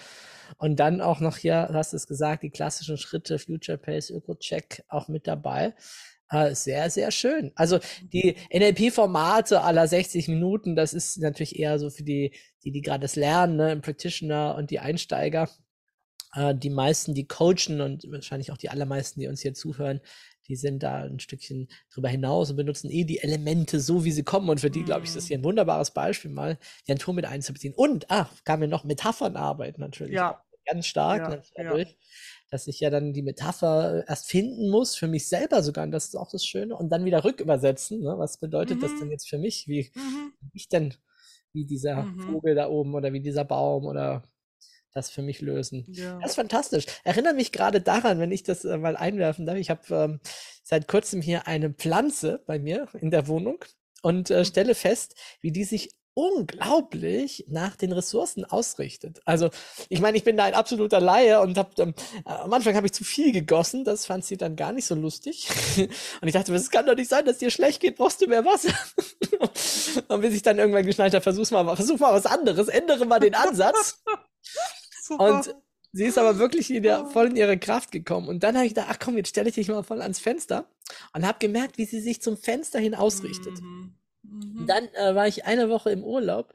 Und 0.58 0.80
dann 0.80 1.02
auch 1.02 1.20
noch 1.20 1.38
hier, 1.38 1.70
hast 1.74 1.94
du 1.94 1.98
es 1.98 2.08
gesagt, 2.08 2.44
die 2.44 2.52
klassischen 2.52 2.98
Schritte, 2.98 3.40
Future 3.40 3.80
Pace, 3.80 4.12
Öko-Check 4.12 4.84
auch 4.88 5.08
mit 5.08 5.26
dabei. 5.26 5.74
Äh, 6.30 6.56
sehr, 6.56 6.90
sehr 6.90 7.12
schön. 7.12 7.52
Also 7.56 7.80
die 8.02 8.36
NLP-Formate 8.54 9.62
aller 9.62 9.88
60 9.88 10.28
Minuten, 10.28 10.76
das 10.76 10.94
ist 10.94 11.18
natürlich 11.18 11.60
eher 11.60 11.80
so 11.80 11.90
für 11.90 12.04
die, 12.04 12.34
die, 12.64 12.72
die 12.72 12.82
gerade 12.82 13.02
das 13.02 13.16
lernen, 13.16 13.58
ne, 13.58 13.72
im 13.72 13.82
Practitioner 13.82 14.56
und 14.56 14.72
die 14.72 14.80
Einsteiger. 14.80 15.50
Äh, 16.34 16.56
die 16.56 16.70
meisten, 16.70 17.14
die 17.14 17.28
coachen 17.28 17.82
und 17.82 18.06
wahrscheinlich 18.12 18.52
auch 18.52 18.58
die 18.58 18.70
allermeisten, 18.70 19.20
die 19.20 19.28
uns 19.28 19.42
hier 19.42 19.54
zuhören, 19.54 20.02
die 20.48 20.56
sind 20.56 20.84
da 20.84 21.04
ein 21.04 21.20
Stückchen 21.20 21.68
drüber 21.94 22.10
hinaus 22.10 22.50
und 22.50 22.58
benutzen 22.58 22.90
eh 22.90 23.04
die 23.04 23.20
Elemente 23.20 23.80
so, 23.80 24.06
wie 24.06 24.12
sie 24.12 24.24
kommen. 24.24 24.50
Und 24.50 24.62
für 24.62 24.70
die, 24.70 24.84
glaube 24.84 25.02
ich, 25.02 25.10
ist 25.10 25.16
das 25.16 25.28
hier 25.28 25.38
ein 25.38 25.42
mhm. 25.42 25.46
wunderbares 25.46 25.92
Beispiel, 25.92 26.32
mal 26.32 26.58
die 26.88 26.92
Natur 26.92 27.14
mit 27.14 27.26
einzubeziehen. 27.26 27.74
Und, 27.74 28.06
ach, 28.10 28.32
kam 28.44 28.60
mir 28.60 28.68
noch 28.68 28.84
Metaphern 28.84 29.36
arbeiten 29.36 29.82
natürlich. 29.82 30.16
Ja. 30.16 30.42
Ganz 30.68 30.88
stark 30.88 31.20
ja, 31.32 31.42
dadurch, 31.64 31.90
ja. 31.90 31.96
dass 32.50 32.66
ich 32.66 32.80
ja 32.80 32.90
dann 32.90 33.14
die 33.14 33.22
Metapher 33.22 34.04
erst 34.08 34.28
finden 34.28 34.72
muss, 34.72 34.96
für 34.96 35.08
mich 35.08 35.28
selber 35.28 35.62
sogar, 35.62 35.84
und 35.84 35.92
das 35.92 36.06
ist 36.06 36.16
auch 36.16 36.32
das 36.32 36.44
Schöne, 36.44 36.76
und 36.76 36.90
dann 36.90 37.06
wieder 37.06 37.24
rückübersetzen. 37.24 38.02
Ne? 38.02 38.16
Was 38.18 38.40
bedeutet 38.40 38.78
mhm. 38.78 38.82
das 38.82 39.00
denn 39.00 39.12
jetzt 39.12 39.30
für 39.30 39.38
mich? 39.38 39.68
Wie 39.68 39.92
mhm. 39.94 40.34
ich 40.54 40.68
denn, 40.68 40.96
wie 41.54 41.66
dieser 41.66 42.04
mhm. 42.04 42.20
Vogel 42.20 42.56
da 42.56 42.68
oben 42.68 42.96
oder 42.96 43.14
wie 43.14 43.22
dieser 43.22 43.46
Baum 43.46 43.86
oder 43.86 44.24
das 44.96 45.10
für 45.10 45.22
mich 45.22 45.42
lösen. 45.42 45.86
Ja. 45.90 46.18
Das 46.22 46.32
ist 46.32 46.36
fantastisch. 46.36 46.86
Erinnere 47.04 47.34
mich 47.34 47.52
gerade 47.52 47.82
daran, 47.82 48.20
wenn 48.20 48.32
ich 48.32 48.44
das 48.44 48.64
äh, 48.66 48.78
mal 48.78 48.96
einwerfen 48.96 49.46
darf. 49.46 49.58
Ich 49.58 49.70
habe 49.70 49.82
ähm, 49.92 50.20
seit 50.64 50.88
kurzem 50.88 51.22
hier 51.22 51.48
eine 51.48 51.72
Pflanze 51.72 52.42
bei 52.48 52.58
mir 52.58 52.88
in 53.00 53.12
der 53.12 53.28
Wohnung 53.28 53.64
und 54.02 54.32
äh, 54.32 54.40
mhm. 54.40 54.46
stelle 54.46 54.74
fest, 54.74 55.16
wie 55.42 55.52
die 55.52 55.66
sich 55.66 55.90
unglaublich 56.18 57.44
nach 57.50 57.76
den 57.76 57.92
Ressourcen 57.92 58.46
ausrichtet. 58.46 59.22
Also, 59.26 59.50
ich 59.90 60.00
meine, 60.00 60.16
ich 60.16 60.24
bin 60.24 60.38
da 60.38 60.46
ein 60.46 60.54
absoluter 60.54 61.02
Laie 61.02 61.42
und 61.42 61.58
hab, 61.58 61.78
ähm, 61.78 61.94
am 62.24 62.54
Anfang 62.54 62.74
habe 62.76 62.88
ich 62.88 62.94
zu 62.94 63.04
viel 63.04 63.34
gegossen, 63.34 63.84
das 63.84 64.06
fand 64.06 64.24
sie 64.24 64.38
dann 64.38 64.56
gar 64.56 64.72
nicht 64.72 64.86
so 64.86 64.96
lustig. 64.96 65.50
und 66.22 66.28
ich 66.28 66.34
dachte, 66.34 66.56
es 66.56 66.72
kann 66.72 66.86
doch 66.86 66.96
nicht 66.96 67.10
sein, 67.10 67.26
dass 67.26 67.40
dir 67.40 67.52
schlecht 67.52 67.82
geht, 67.82 67.98
brauchst 67.98 68.22
du 68.22 68.28
mehr 68.28 68.46
Wasser. 68.46 68.74
und 70.08 70.22
bis 70.22 70.34
ich 70.34 70.42
dann 70.42 70.58
irgendwann 70.58 70.86
geschnallt 70.86 71.14
habe, 71.14 71.22
versuch 71.22 71.52
mal, 71.52 71.76
versuch 71.76 72.00
mal 72.00 72.14
was 72.14 72.26
anderes, 72.26 72.70
ändere 72.70 73.06
mal 73.06 73.20
den 73.20 73.36
Ansatz. 73.36 74.02
Super. 75.06 75.36
Und 75.36 75.56
sie 75.92 76.06
ist 76.06 76.18
aber 76.18 76.40
wirklich 76.40 76.70
wieder 76.70 77.06
voll 77.06 77.28
in 77.28 77.36
ihre 77.36 77.60
Kraft 77.60 77.92
gekommen. 77.92 78.28
Und 78.28 78.42
dann 78.42 78.56
habe 78.56 78.66
ich 78.66 78.74
gedacht, 78.74 78.88
ach 78.90 78.98
komm, 79.00 79.18
jetzt 79.18 79.30
stelle 79.30 79.50
ich 79.50 79.56
dich 79.56 79.68
mal 79.68 79.84
voll 79.84 80.02
ans 80.02 80.18
Fenster 80.20 80.68
und 81.14 81.28
habe 81.28 81.38
gemerkt, 81.38 81.78
wie 81.78 81.86
sie 81.86 82.00
sich 82.00 82.24
zum 82.24 82.38
Fenster 82.38 82.80
hin 82.80 82.96
ausrichtet. 82.96 83.62
Mhm. 83.62 83.94
Mhm. 84.36 84.68
Dann 84.68 84.88
äh, 84.94 85.16
war 85.16 85.28
ich 85.28 85.46
eine 85.46 85.70
Woche 85.70 85.92
im 85.92 86.04
Urlaub 86.04 86.54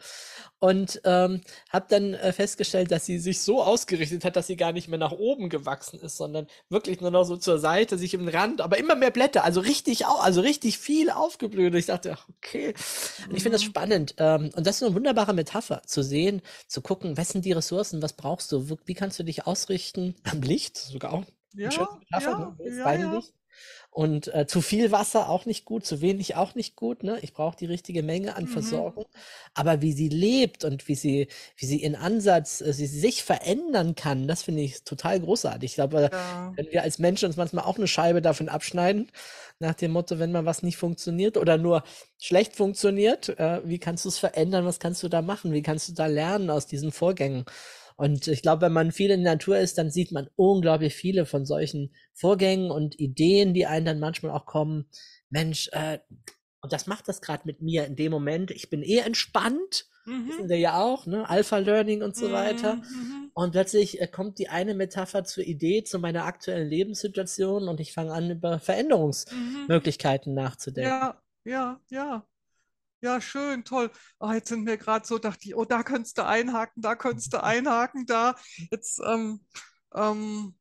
und 0.58 1.00
ähm, 1.04 1.40
habe 1.70 1.86
dann 1.88 2.14
äh, 2.14 2.32
festgestellt, 2.32 2.90
dass 2.90 3.06
sie 3.06 3.18
sich 3.18 3.40
so 3.42 3.62
ausgerichtet 3.62 4.24
hat, 4.24 4.36
dass 4.36 4.46
sie 4.46 4.56
gar 4.56 4.72
nicht 4.72 4.88
mehr 4.88 4.98
nach 4.98 5.12
oben 5.12 5.48
gewachsen 5.50 6.00
ist, 6.00 6.16
sondern 6.16 6.46
wirklich 6.68 7.00
nur 7.00 7.10
noch 7.10 7.24
so 7.24 7.36
zur 7.36 7.58
Seite, 7.58 7.98
sich 7.98 8.14
im 8.14 8.28
Rand, 8.28 8.60
aber 8.60 8.78
immer 8.78 8.94
mehr 8.94 9.10
Blätter, 9.10 9.44
also 9.44 9.60
richtig, 9.60 10.06
au 10.06 10.16
also 10.16 10.40
richtig 10.40 10.78
viel 10.78 11.10
aufgeblüht. 11.10 11.72
Und 11.72 11.78
ich 11.78 11.86
dachte, 11.86 12.12
ach, 12.16 12.26
okay. 12.38 12.74
Und 13.30 13.36
ich 13.36 13.42
finde 13.42 13.54
das 13.56 13.62
Mhm. 13.62 13.64
spannend. 13.64 14.14
Ähm, 14.18 14.50
und 14.56 14.66
das 14.66 14.76
ist 14.76 14.82
eine 14.82 14.94
wunderbare 14.94 15.34
Metapher, 15.34 15.82
zu 15.86 16.02
sehen, 16.02 16.42
zu 16.68 16.80
gucken, 16.82 17.16
was 17.16 17.30
sind 17.30 17.44
die 17.44 17.52
Ressourcen, 17.52 18.02
was 18.02 18.12
brauchst 18.14 18.52
du, 18.52 18.76
wie 18.86 18.94
kannst 18.94 19.18
du 19.18 19.22
dich 19.24 19.46
ausrichten 19.46 20.14
am 20.24 20.42
Licht, 20.42 20.76
sogar 20.78 21.12
auch 21.12 21.24
eine 21.62 21.70
Ja, 21.70 21.72
schöne 21.72 21.88
Metapher, 22.00 22.34
ja, 22.34 22.36
ne? 22.36 22.56
Ja, 22.64 22.92
ja. 22.92 23.22
Und 24.00 24.32
äh, 24.34 24.46
zu 24.46 24.62
viel 24.62 24.92
Wasser 24.92 25.28
auch 25.28 25.44
nicht 25.44 25.66
gut, 25.66 25.84
zu 25.84 26.00
wenig 26.00 26.34
auch 26.36 26.54
nicht 26.54 26.74
gut. 26.76 27.02
Ne? 27.02 27.18
Ich 27.22 27.34
brauche 27.34 27.56
die 27.56 27.66
richtige 27.66 28.02
Menge 28.02 28.34
an 28.36 28.44
Mhm. 28.44 28.48
Versorgung. 28.48 29.04
Aber 29.52 29.82
wie 29.82 29.92
sie 29.92 30.08
lebt 30.08 30.64
und 30.64 30.88
wie 30.88 30.94
sie, 30.94 31.28
wie 31.56 31.66
sie 31.66 31.82
in 31.82 31.94
Ansatz, 31.96 32.62
äh, 32.62 32.72
sie 32.72 32.86
sich 32.86 33.22
verändern 33.24 33.94
kann, 33.96 34.26
das 34.26 34.42
finde 34.44 34.62
ich 34.62 34.84
total 34.84 35.20
großartig. 35.20 35.72
Ich 35.72 35.74
glaube, 35.74 36.10
Ja. 36.12 36.52
können 36.56 36.68
wir 36.70 36.82
als 36.82 36.98
Menschen 36.98 37.26
uns 37.26 37.36
manchmal 37.36 37.64
auch 37.64 37.76
eine 37.76 37.88
Scheibe 37.88 38.22
davon 38.22 38.48
abschneiden, 38.48 39.10
nach 39.58 39.74
dem 39.74 39.90
Motto, 39.92 40.18
wenn 40.18 40.32
mal 40.32 40.46
was 40.46 40.62
nicht 40.62 40.76
funktioniert 40.78 41.36
oder 41.36 41.58
nur 41.58 41.82
schlecht 42.18 42.56
funktioniert, 42.56 43.28
äh, 43.38 43.60
wie 43.64 43.78
kannst 43.78 44.04
du 44.06 44.08
es 44.08 44.18
verändern? 44.18 44.64
Was 44.64 44.78
kannst 44.80 45.02
du 45.02 45.08
da 45.08 45.20
machen? 45.22 45.52
Wie 45.52 45.62
kannst 45.62 45.88
du 45.88 45.92
da 45.92 46.06
lernen 46.06 46.48
aus 46.50 46.66
diesen 46.66 46.92
Vorgängen? 46.92 47.44
Und 48.00 48.28
ich 48.28 48.40
glaube, 48.40 48.62
wenn 48.62 48.72
man 48.72 48.92
viel 48.92 49.10
in 49.10 49.24
der 49.24 49.34
Natur 49.34 49.58
ist, 49.58 49.76
dann 49.76 49.90
sieht 49.90 50.10
man 50.10 50.30
unglaublich 50.34 50.94
viele 50.94 51.26
von 51.26 51.44
solchen 51.44 51.94
Vorgängen 52.14 52.70
und 52.70 52.98
Ideen, 52.98 53.52
die 53.52 53.66
einen 53.66 53.84
dann 53.84 54.00
manchmal 54.00 54.32
auch 54.32 54.46
kommen. 54.46 54.86
Mensch, 55.28 55.68
äh, 55.72 55.98
und 56.62 56.72
das 56.72 56.86
macht 56.86 57.08
das 57.08 57.20
gerade 57.20 57.42
mit 57.44 57.60
mir 57.60 57.84
in 57.84 57.96
dem 57.96 58.10
Moment. 58.10 58.52
Ich 58.52 58.70
bin 58.70 58.82
eher 58.82 59.04
entspannt, 59.04 59.84
wissen 60.06 60.44
Mhm. 60.46 60.48
wir 60.48 60.58
ja 60.58 60.80
auch, 60.80 61.04
ne? 61.04 61.28
Alpha 61.28 61.58
Learning 61.58 62.02
und 62.02 62.16
so 62.16 62.32
weiter. 62.32 62.76
Mhm. 62.76 63.30
Und 63.34 63.50
plötzlich 63.50 64.00
äh, 64.00 64.06
kommt 64.06 64.38
die 64.38 64.48
eine 64.48 64.74
Metapher 64.74 65.24
zur 65.24 65.44
Idee, 65.44 65.84
zu 65.84 65.98
meiner 65.98 66.24
aktuellen 66.24 66.70
Lebenssituation 66.70 67.68
und 67.68 67.80
ich 67.80 67.92
fange 67.92 68.14
an, 68.14 68.30
über 68.30 68.56
Mhm. 68.56 68.60
Veränderungsmöglichkeiten 68.60 70.32
nachzudenken. 70.32 70.88
Ja, 70.90 71.22
ja, 71.44 71.80
ja. 71.90 72.26
Ja, 73.02 73.20
schön, 73.20 73.64
toll. 73.64 73.90
Oh, 74.18 74.30
jetzt 74.30 74.48
sind 74.48 74.64
mir 74.64 74.76
gerade 74.76 75.06
so, 75.06 75.18
dachte 75.18 75.40
ich, 75.44 75.54
oh, 75.56 75.64
da 75.64 75.82
könntest 75.82 76.18
du 76.18 76.26
einhaken, 76.26 76.82
da 76.82 76.94
könntest 76.94 77.32
du 77.32 77.42
einhaken, 77.42 78.04
da. 78.06 78.34
Jetzt, 78.70 79.00
ähm, 79.04 79.40
ähm, 79.94 80.54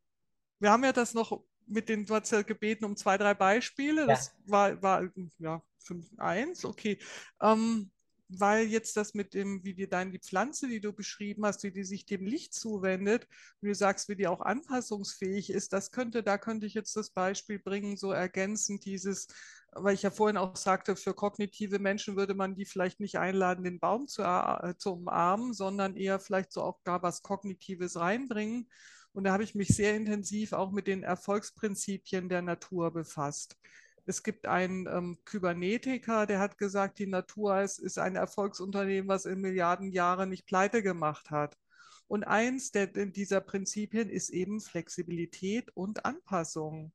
wir 0.59 0.71
haben 0.71 0.83
ja 0.83 0.93
das 0.93 1.13
noch 1.13 1.43
mit 1.67 1.89
den, 1.89 2.05
du 2.05 2.15
hast 2.15 2.31
ja 2.31 2.41
gebeten 2.41 2.85
um 2.85 2.95
zwei, 2.95 3.17
drei 3.17 3.33
Beispiele. 3.33 4.01
Ja. 4.01 4.07
Das 4.07 4.33
war, 4.45 4.81
war 4.81 5.09
ja, 5.37 5.61
fünf, 5.79 6.07
eins, 6.17 6.63
okay. 6.63 6.99
Ähm, 7.41 7.91
weil 8.29 8.67
jetzt 8.67 8.95
das 8.95 9.15
mit 9.15 9.33
dem, 9.33 9.63
wie 9.63 9.73
dir 9.73 9.89
dann 9.89 10.11
die 10.11 10.19
Pflanze, 10.19 10.67
die 10.67 10.79
du 10.79 10.93
beschrieben 10.93 11.45
hast, 11.45 11.63
wie 11.63 11.71
die 11.71 11.83
sich 11.83 12.05
dem 12.05 12.25
Licht 12.25 12.53
zuwendet, 12.53 13.27
wie 13.59 13.69
du 13.69 13.75
sagst, 13.75 14.07
wie 14.07 14.15
die 14.15 14.27
auch 14.27 14.41
anpassungsfähig 14.41 15.49
ist, 15.49 15.73
das 15.73 15.91
könnte, 15.91 16.21
da 16.21 16.37
könnte 16.37 16.67
ich 16.67 16.75
jetzt 16.75 16.95
das 16.95 17.09
Beispiel 17.09 17.59
bringen, 17.59 17.97
so 17.97 18.11
ergänzend 18.11 18.85
dieses, 18.85 19.27
weil 19.73 19.93
ich 19.93 20.01
ja 20.01 20.11
vorhin 20.11 20.37
auch 20.37 20.55
sagte, 20.55 20.95
für 20.95 21.13
kognitive 21.13 21.79
Menschen 21.79 22.15
würde 22.15 22.33
man 22.33 22.55
die 22.55 22.65
vielleicht 22.65 22.99
nicht 22.99 23.17
einladen, 23.17 23.63
den 23.63 23.79
Baum 23.79 24.07
zu, 24.07 24.23
äh, 24.23 24.75
zu 24.77 24.93
umarmen, 24.93 25.53
sondern 25.53 25.95
eher 25.95 26.19
vielleicht 26.19 26.51
so 26.51 26.61
auch 26.61 26.79
da 26.83 27.01
was 27.01 27.21
Kognitives 27.21 27.97
reinbringen. 27.97 28.69
Und 29.11 29.23
da 29.23 29.33
habe 29.33 29.43
ich 29.43 29.55
mich 29.55 29.69
sehr 29.69 29.95
intensiv 29.95 30.53
auch 30.53 30.71
mit 30.71 30.87
den 30.87 31.03
Erfolgsprinzipien 31.03 32.29
der 32.29 32.41
Natur 32.41 32.91
befasst. 32.91 33.57
Es 34.05 34.23
gibt 34.23 34.47
einen 34.47 34.87
ähm, 34.87 35.19
Kybernetiker, 35.25 36.25
der 36.25 36.39
hat 36.39 36.57
gesagt, 36.57 36.99
die 36.99 37.07
Natur 37.07 37.61
ist, 37.61 37.79
ist 37.79 37.99
ein 37.99 38.15
Erfolgsunternehmen, 38.15 39.07
was 39.07 39.25
in 39.25 39.39
Milliarden 39.39 39.91
Jahren 39.91 40.29
nicht 40.29 40.47
pleite 40.47 40.81
gemacht 40.81 41.29
hat. 41.29 41.55
Und 42.07 42.23
eins 42.23 42.71
der, 42.71 42.87
dieser 42.87 43.39
Prinzipien 43.39 44.09
ist 44.09 44.31
eben 44.31 44.61
Flexibilität 44.61 45.69
und 45.75 46.05
Anpassung. 46.05 46.91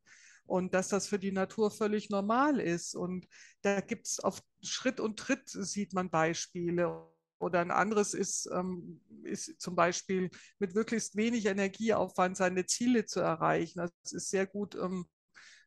Und 0.46 0.74
dass 0.74 0.88
das 0.88 1.06
für 1.06 1.18
die 1.18 1.32
Natur 1.32 1.70
völlig 1.70 2.10
normal 2.10 2.60
ist. 2.60 2.94
Und 2.94 3.26
da 3.62 3.80
gibt 3.80 4.06
es 4.06 4.20
auf 4.20 4.40
Schritt 4.62 5.00
und 5.00 5.18
Tritt 5.18 5.48
sieht 5.48 5.94
man 5.94 6.10
Beispiele. 6.10 7.08
Oder 7.38 7.60
ein 7.60 7.70
anderes 7.70 8.14
ist, 8.14 8.48
ähm, 8.52 9.00
ist 9.22 9.60
zum 9.60 9.74
Beispiel 9.74 10.30
mit 10.58 10.74
möglichst 10.74 11.16
wenig 11.16 11.46
Energieaufwand 11.46 12.36
seine 12.36 12.66
Ziele 12.66 13.06
zu 13.06 13.20
erreichen. 13.20 13.78
Das 13.80 14.12
ist 14.12 14.30
sehr 14.30 14.46
gut 14.46 14.74
ähm, 14.76 15.06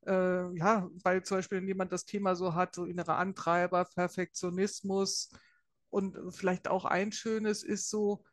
äh, 0.07 0.57
ja, 0.57 0.89
weil 1.03 1.23
zum 1.23 1.37
Beispiel 1.37 1.59
wenn 1.59 1.67
jemand 1.67 1.91
das 1.91 2.05
Thema 2.05 2.35
so 2.35 2.55
hat, 2.55 2.75
so 2.75 2.85
innere 2.85 3.15
Antreiber, 3.15 3.85
Perfektionismus 3.85 5.29
und 5.89 6.17
vielleicht 6.33 6.67
auch 6.67 6.85
ein 6.85 7.11
schönes 7.11 7.63
ist 7.63 7.89
so, 7.89 8.23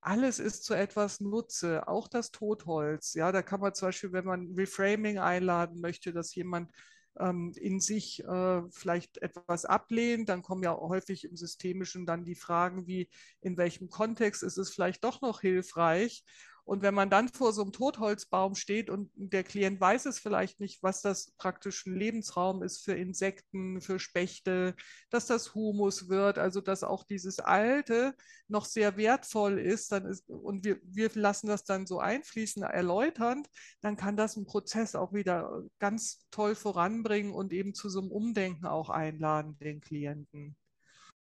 alles 0.00 0.38
ist 0.38 0.64
zu 0.64 0.74
etwas 0.74 1.20
Nutze, 1.20 1.86
auch 1.88 2.08
das 2.08 2.30
Totholz. 2.30 3.14
Ja, 3.14 3.32
da 3.32 3.42
kann 3.42 3.60
man 3.60 3.74
zum 3.74 3.88
Beispiel, 3.88 4.12
wenn 4.12 4.24
man 4.24 4.54
Reframing 4.56 5.18
einladen 5.18 5.80
möchte, 5.80 6.12
dass 6.12 6.34
jemand 6.34 6.70
ähm, 7.18 7.52
in 7.56 7.80
sich 7.80 8.24
äh, 8.24 8.62
vielleicht 8.70 9.18
etwas 9.18 9.64
ablehnt, 9.64 10.28
dann 10.28 10.42
kommen 10.42 10.62
ja 10.62 10.74
häufig 10.76 11.24
im 11.24 11.36
Systemischen 11.36 12.06
dann 12.06 12.24
die 12.24 12.34
Fragen 12.34 12.86
wie, 12.86 13.10
in 13.40 13.56
welchem 13.56 13.88
Kontext 13.90 14.42
ist 14.42 14.58
es 14.58 14.70
vielleicht 14.70 15.04
doch 15.04 15.20
noch 15.20 15.40
hilfreich? 15.40 16.24
Und 16.70 16.82
wenn 16.82 16.94
man 16.94 17.10
dann 17.10 17.28
vor 17.28 17.52
so 17.52 17.62
einem 17.62 17.72
Totholzbaum 17.72 18.54
steht 18.54 18.90
und 18.90 19.10
der 19.16 19.42
Klient 19.42 19.80
weiß 19.80 20.06
es 20.06 20.20
vielleicht 20.20 20.60
nicht, 20.60 20.84
was 20.84 21.02
das 21.02 21.32
praktisch 21.32 21.84
ein 21.84 21.96
Lebensraum 21.96 22.62
ist 22.62 22.84
für 22.84 22.92
Insekten, 22.92 23.80
für 23.80 23.98
Spechte, 23.98 24.76
dass 25.10 25.26
das 25.26 25.56
Humus 25.56 26.08
wird, 26.08 26.38
also 26.38 26.60
dass 26.60 26.84
auch 26.84 27.02
dieses 27.02 27.40
Alte 27.40 28.14
noch 28.46 28.66
sehr 28.66 28.96
wertvoll 28.96 29.58
ist, 29.58 29.90
dann 29.90 30.06
ist 30.06 30.30
und 30.30 30.64
wir, 30.64 30.78
wir 30.84 31.10
lassen 31.14 31.48
das 31.48 31.64
dann 31.64 31.88
so 31.88 31.98
einfließen, 31.98 32.62
erläuternd, 32.62 33.48
dann 33.80 33.96
kann 33.96 34.16
das 34.16 34.36
einen 34.36 34.46
Prozess 34.46 34.94
auch 34.94 35.12
wieder 35.12 35.64
ganz 35.80 36.24
toll 36.30 36.54
voranbringen 36.54 37.32
und 37.32 37.52
eben 37.52 37.74
zu 37.74 37.88
so 37.88 37.98
einem 37.98 38.12
Umdenken 38.12 38.66
auch 38.66 38.90
einladen, 38.90 39.58
den 39.58 39.80
Klienten. 39.80 40.54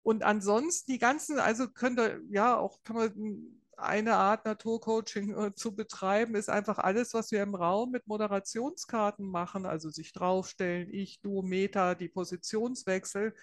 Und 0.03 0.21
ansonsten 0.21 0.91
die 0.91 0.99
ganzen, 0.99 1.39
also 1.39 1.69
könnte 1.69 2.21
ja 2.29 2.55
auch, 2.55 2.83
kann 2.83 2.95
man 2.97 3.62
eine 3.77 4.15
Art 4.15 4.45
Naturcoaching 4.45 5.37
äh, 5.37 5.55
zu 5.55 5.75
betreiben, 5.75 6.35
ist 6.35 6.49
einfach 6.49 6.77
alles, 6.77 7.13
was 7.13 7.31
wir 7.31 7.43
im 7.43 7.55
Raum 7.55 7.91
mit 7.91 8.07
Moderationskarten 8.07 9.25
machen, 9.25 9.65
also 9.65 9.89
sich 9.89 10.13
draufstellen, 10.13 10.89
ich, 10.91 11.21
du, 11.21 11.41
Meta, 11.41 11.95
die 11.95 12.09
Positionswechsel, 12.09 13.33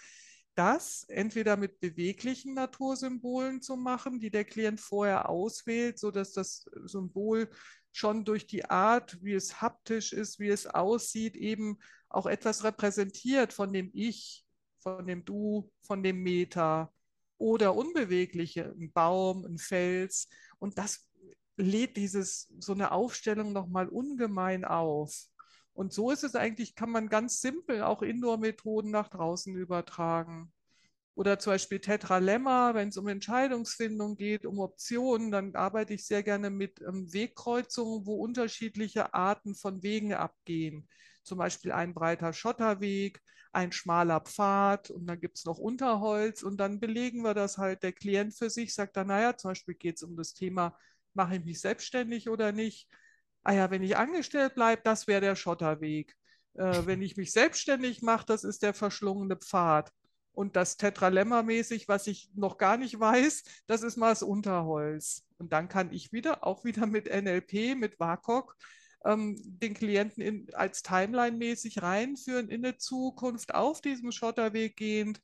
das 0.54 1.04
entweder 1.08 1.56
mit 1.56 1.80
beweglichen 1.80 2.54
Natursymbolen 2.54 3.62
zu 3.62 3.76
machen, 3.76 4.20
die 4.20 4.30
der 4.30 4.44
Klient 4.44 4.80
vorher 4.80 5.28
auswählt, 5.28 5.98
sodass 5.98 6.32
das 6.32 6.66
Symbol 6.84 7.48
schon 7.92 8.24
durch 8.24 8.46
die 8.46 8.64
Art, 8.64 9.18
wie 9.22 9.34
es 9.34 9.60
haptisch 9.60 10.12
ist, 10.12 10.38
wie 10.38 10.48
es 10.48 10.66
aussieht, 10.66 11.36
eben 11.36 11.78
auch 12.08 12.26
etwas 12.26 12.64
repräsentiert 12.64 13.52
von 13.52 13.72
dem 13.72 13.90
Ich, 13.92 14.44
von 14.80 15.06
dem 15.06 15.24
Du, 15.24 15.70
von 15.82 16.02
dem 16.02 16.22
Meta 16.22 16.92
oder 17.40 17.74
unbewegliche, 17.74 18.74
ein 18.78 18.92
Baum, 18.92 19.46
ein 19.46 19.58
Fels. 19.58 20.28
Und 20.58 20.76
das 20.76 21.08
lädt 21.56 21.96
dieses, 21.96 22.52
so 22.60 22.72
eine 22.72 22.92
Aufstellung 22.92 23.52
nochmal 23.52 23.88
ungemein 23.88 24.64
auf. 24.64 25.24
Und 25.72 25.94
so 25.94 26.10
ist 26.10 26.22
es 26.22 26.34
eigentlich, 26.34 26.74
kann 26.74 26.90
man 26.90 27.08
ganz 27.08 27.40
simpel 27.40 27.82
auch 27.82 28.02
Indoor-Methoden 28.02 28.90
nach 28.90 29.08
draußen 29.08 29.56
übertragen. 29.56 30.52
Oder 31.14 31.38
zum 31.38 31.54
Beispiel 31.54 31.80
Tetralemma, 31.80 32.74
wenn 32.74 32.88
es 32.88 32.98
um 32.98 33.08
Entscheidungsfindung 33.08 34.16
geht, 34.16 34.44
um 34.44 34.58
Optionen, 34.58 35.30
dann 35.30 35.54
arbeite 35.54 35.94
ich 35.94 36.06
sehr 36.06 36.22
gerne 36.22 36.50
mit 36.50 36.82
ähm, 36.82 37.10
Wegkreuzungen, 37.10 38.04
wo 38.04 38.16
unterschiedliche 38.16 39.14
Arten 39.14 39.54
von 39.54 39.82
Wegen 39.82 40.12
abgehen. 40.12 40.88
Zum 41.22 41.38
Beispiel 41.38 41.72
ein 41.72 41.94
breiter 41.94 42.32
Schotterweg, 42.32 43.20
ein 43.52 43.72
schmaler 43.72 44.20
Pfad 44.20 44.90
und 44.90 45.06
dann 45.06 45.20
gibt 45.20 45.38
es 45.38 45.44
noch 45.44 45.58
Unterholz 45.58 46.42
und 46.42 46.58
dann 46.58 46.80
belegen 46.80 47.22
wir 47.22 47.34
das 47.34 47.58
halt. 47.58 47.82
Der 47.82 47.92
Klient 47.92 48.34
für 48.34 48.50
sich 48.50 48.74
sagt 48.74 48.96
dann, 48.96 49.08
naja, 49.08 49.36
zum 49.36 49.50
Beispiel 49.50 49.74
geht 49.74 49.96
es 49.96 50.02
um 50.02 50.16
das 50.16 50.34
Thema, 50.34 50.76
mache 51.14 51.36
ich 51.36 51.44
mich 51.44 51.60
selbstständig 51.60 52.28
oder 52.28 52.52
nicht? 52.52 52.88
Ah 53.42 53.52
ja, 53.52 53.70
wenn 53.70 53.82
ich 53.82 53.96
angestellt 53.96 54.54
bleibe, 54.54 54.82
das 54.84 55.06
wäre 55.06 55.20
der 55.20 55.36
Schotterweg. 55.36 56.14
Äh, 56.54 56.82
wenn 56.86 57.02
ich 57.02 57.16
mich 57.16 57.32
selbstständig 57.32 58.02
mache, 58.02 58.26
das 58.26 58.44
ist 58.44 58.62
der 58.62 58.74
verschlungene 58.74 59.36
Pfad. 59.36 59.92
Und 60.32 60.54
das 60.56 60.78
Tetralemma-mäßig, 60.78 61.88
was 61.88 62.06
ich 62.06 62.30
noch 62.34 62.56
gar 62.56 62.76
nicht 62.76 62.98
weiß, 62.98 63.42
das 63.66 63.82
ist 63.82 63.96
mal 63.96 64.10
das 64.10 64.22
Unterholz. 64.22 65.24
Und 65.38 65.52
dann 65.52 65.68
kann 65.68 65.92
ich 65.92 66.12
wieder, 66.12 66.46
auch 66.46 66.64
wieder 66.64 66.86
mit 66.86 67.08
NLP, 67.08 67.74
mit 67.74 67.98
WAKOK, 67.98 68.56
ähm, 69.04 69.36
den 69.42 69.74
Klienten 69.74 70.22
in, 70.22 70.54
als 70.54 70.82
Timeline-mäßig 70.82 71.82
reinführen 71.82 72.48
in 72.48 72.64
eine 72.64 72.76
Zukunft 72.78 73.54
auf 73.54 73.80
diesem 73.80 74.12
Schotterweg 74.12 74.76
gehend. 74.76 75.20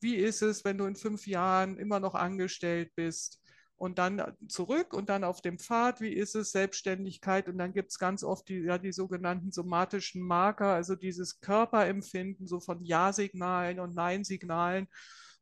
Wie 0.00 0.16
ist 0.16 0.42
es, 0.42 0.64
wenn 0.64 0.78
du 0.78 0.86
in 0.86 0.96
fünf 0.96 1.26
Jahren 1.26 1.78
immer 1.78 2.00
noch 2.00 2.14
angestellt 2.14 2.92
bist? 2.94 3.40
und 3.80 3.98
dann 3.98 4.22
zurück 4.46 4.92
und 4.92 5.08
dann 5.08 5.24
auf 5.24 5.40
dem 5.40 5.58
Pfad, 5.58 6.02
wie 6.02 6.12
ist 6.12 6.34
es, 6.36 6.52
Selbstständigkeit 6.52 7.48
und 7.48 7.56
dann 7.56 7.72
gibt 7.72 7.90
es 7.90 7.98
ganz 7.98 8.22
oft 8.22 8.46
die, 8.50 8.58
ja, 8.58 8.76
die 8.76 8.92
sogenannten 8.92 9.52
somatischen 9.52 10.20
Marker, 10.20 10.66
also 10.66 10.96
dieses 10.96 11.40
Körperempfinden 11.40 12.46
so 12.46 12.60
von 12.60 12.84
Ja-Signalen 12.84 13.80
und 13.80 13.94
Nein-Signalen. 13.94 14.86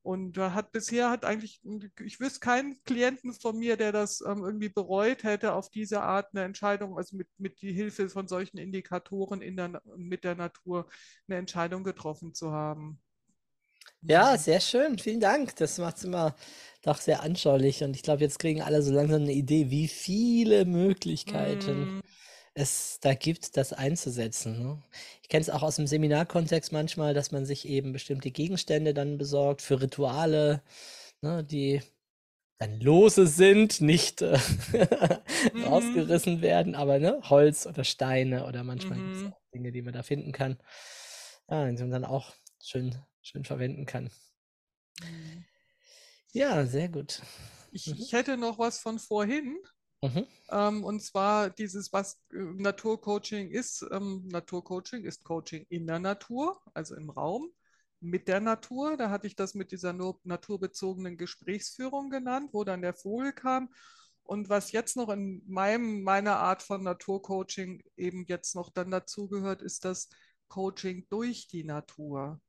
Und 0.03 0.37
da 0.39 0.55
hat 0.55 0.73
bisher 0.73 1.11
hat 1.11 1.25
eigentlich, 1.25 1.61
ich 2.05 2.21
wüsste 2.21 2.41
keinen 2.41 2.83
Klienten 2.85 3.33
von 3.35 3.59
mir, 3.59 3.77
der 3.77 3.93
das 3.93 4.21
ähm, 4.23 4.45
irgendwie 4.45 4.69
bereut 4.71 5.23
hätte, 5.25 5.53
auf 5.53 5.71
diese 5.71 6.01
Art 6.03 6.29
eine 6.33 6.45
Entscheidung, 6.45 6.97
also 6.97 7.17
mit, 7.17 7.29
mit 7.39 7.61
die 7.61 7.73
Hilfe 7.73 8.09
von 8.09 8.29
solchen 8.29 8.59
Indikatoren 8.59 9.43
in 9.43 9.57
der, 9.57 9.83
mit 9.97 10.25
der 10.25 10.35
Natur 10.35 10.89
eine 11.29 11.39
Entscheidung 11.39 11.85
getroffen 11.85 12.35
zu 12.35 12.53
haben. 12.53 13.01
Ja, 14.03 14.37
sehr 14.39 14.61
schön. 14.61 14.99
Vielen 14.99 15.21
Dank. 15.21 15.57
Das 15.57 15.79
macht 15.79 15.99
es 15.99 16.05
immer 16.05 16.35
doch 16.83 16.99
sehr 16.99 17.23
anschaulich. 17.23 17.83
Und 17.83 17.95
ich 17.97 18.03
glaube, 18.03 18.23
jetzt 18.23 18.39
kriegen 18.39 18.63
alle 18.63 18.83
so 18.83 18.93
langsam 18.93 19.23
eine 19.23 19.33
Idee, 19.33 19.71
wie 19.71 19.89
viele 19.89 20.65
Möglichkeiten 20.65 21.89
Mm, 21.89 22.03
es 22.59 22.99
da 23.01 23.15
gibt, 23.15 23.57
das 23.57 23.73
einzusetzen. 23.73 24.63
Ne? 24.63 24.83
Ich 25.23 25.29
kenne 25.29 25.43
es 25.43 25.51
auch 25.51 25.63
aus 25.63 25.77
dem 25.77 25.87
Seminarkontext 25.87 26.73
manchmal, 26.73 27.15
dass 27.15 27.33
man 27.33 27.47
sich 27.47 27.69
eben 27.69 27.93
bestimmte 27.93 28.31
Gegenstände 28.31 28.95
dann 28.95 29.19
besorgt 29.19 29.63
für 29.63 29.81
Rituale, 29.81 30.63
ne, 31.23 31.45
die 31.45 31.83
dann 32.59 32.81
lose 32.81 33.27
sind, 33.29 33.81
nicht 33.81 34.23
äh, 34.23 34.39
mhm, 35.55 35.65
rausgerissen 35.65 36.43
werden, 36.43 36.75
aber 36.75 36.99
ne, 36.99 37.21
Holz 37.31 37.67
oder 37.67 37.85
Steine 37.85 38.47
oder 38.47 38.65
manchmal 38.65 38.99
gibt 38.99 39.17
es 39.17 39.23
mhm. 39.23 39.33
auch 39.33 39.41
Dinge, 39.55 39.73
die 39.73 39.83
man 39.83 39.95
da 39.95 40.03
finden 40.03 40.33
kann, 40.33 40.59
ja, 41.49 41.71
die 41.71 41.83
man 41.83 41.91
dann 41.91 42.05
auch 42.05 42.33
schön, 42.63 42.95
schön 43.23 43.45
verwenden 43.45 43.87
kann. 43.87 44.11
Mhm. 45.01 45.45
Ja, 46.33 46.67
sehr 46.67 46.89
gut. 46.89 47.23
Ich, 47.73 47.87
Mhm. 47.87 47.97
ich 47.99 48.13
hätte 48.13 48.37
noch 48.37 48.59
was 48.59 48.79
von 48.81 48.99
vorhin. 48.99 49.59
Mhm. 50.03 50.27
Ähm, 50.51 50.85
und 50.85 51.01
zwar 51.03 51.51
dieses, 51.51 51.93
was 51.93 52.21
äh, 52.33 52.37
Naturcoaching 52.37 53.51
ist. 53.51 53.85
Ähm, 53.91 54.27
Naturcoaching 54.29 55.05
ist 55.05 55.25
Coaching 55.25 55.67
in 55.69 55.87
der 55.87 55.99
Natur, 55.99 56.61
also 56.75 56.95
im 56.95 57.11
Raum, 57.11 57.51
mit 58.01 58.29
der 58.29 58.41
Natur. 58.41 58.97
Da 58.97 59.11
hatte 59.11 59.27
ich 59.27 59.37
das 59.37 59.55
mit 59.55 59.73
dieser 59.73 59.93
nur 59.93 60.21
naturbezogenen 60.25 61.17
Gesprächsführung 61.17 62.11
genannt, 62.11 62.51
wo 62.53 62.65
dann 62.65 62.83
der 62.83 62.95
Vogel 62.95 63.33
kam. 63.33 63.71
Und 64.23 64.49
was 64.49 64.73
jetzt 64.73 64.97
noch 64.97 65.09
in 65.09 65.43
meinem, 65.47 66.03
meiner 66.03 66.37
Art 66.37 66.63
von 66.63 66.83
Naturcoaching 66.83 67.83
eben 67.97 68.25
jetzt 68.27 68.55
noch 68.55 68.71
dann 68.71 68.91
dazugehört, 68.91 69.63
ist 69.63 69.85
das 69.85 70.11
Coaching 70.49 71.07
durch 71.09 71.49
die 71.49 71.65
Natur. 71.65 72.41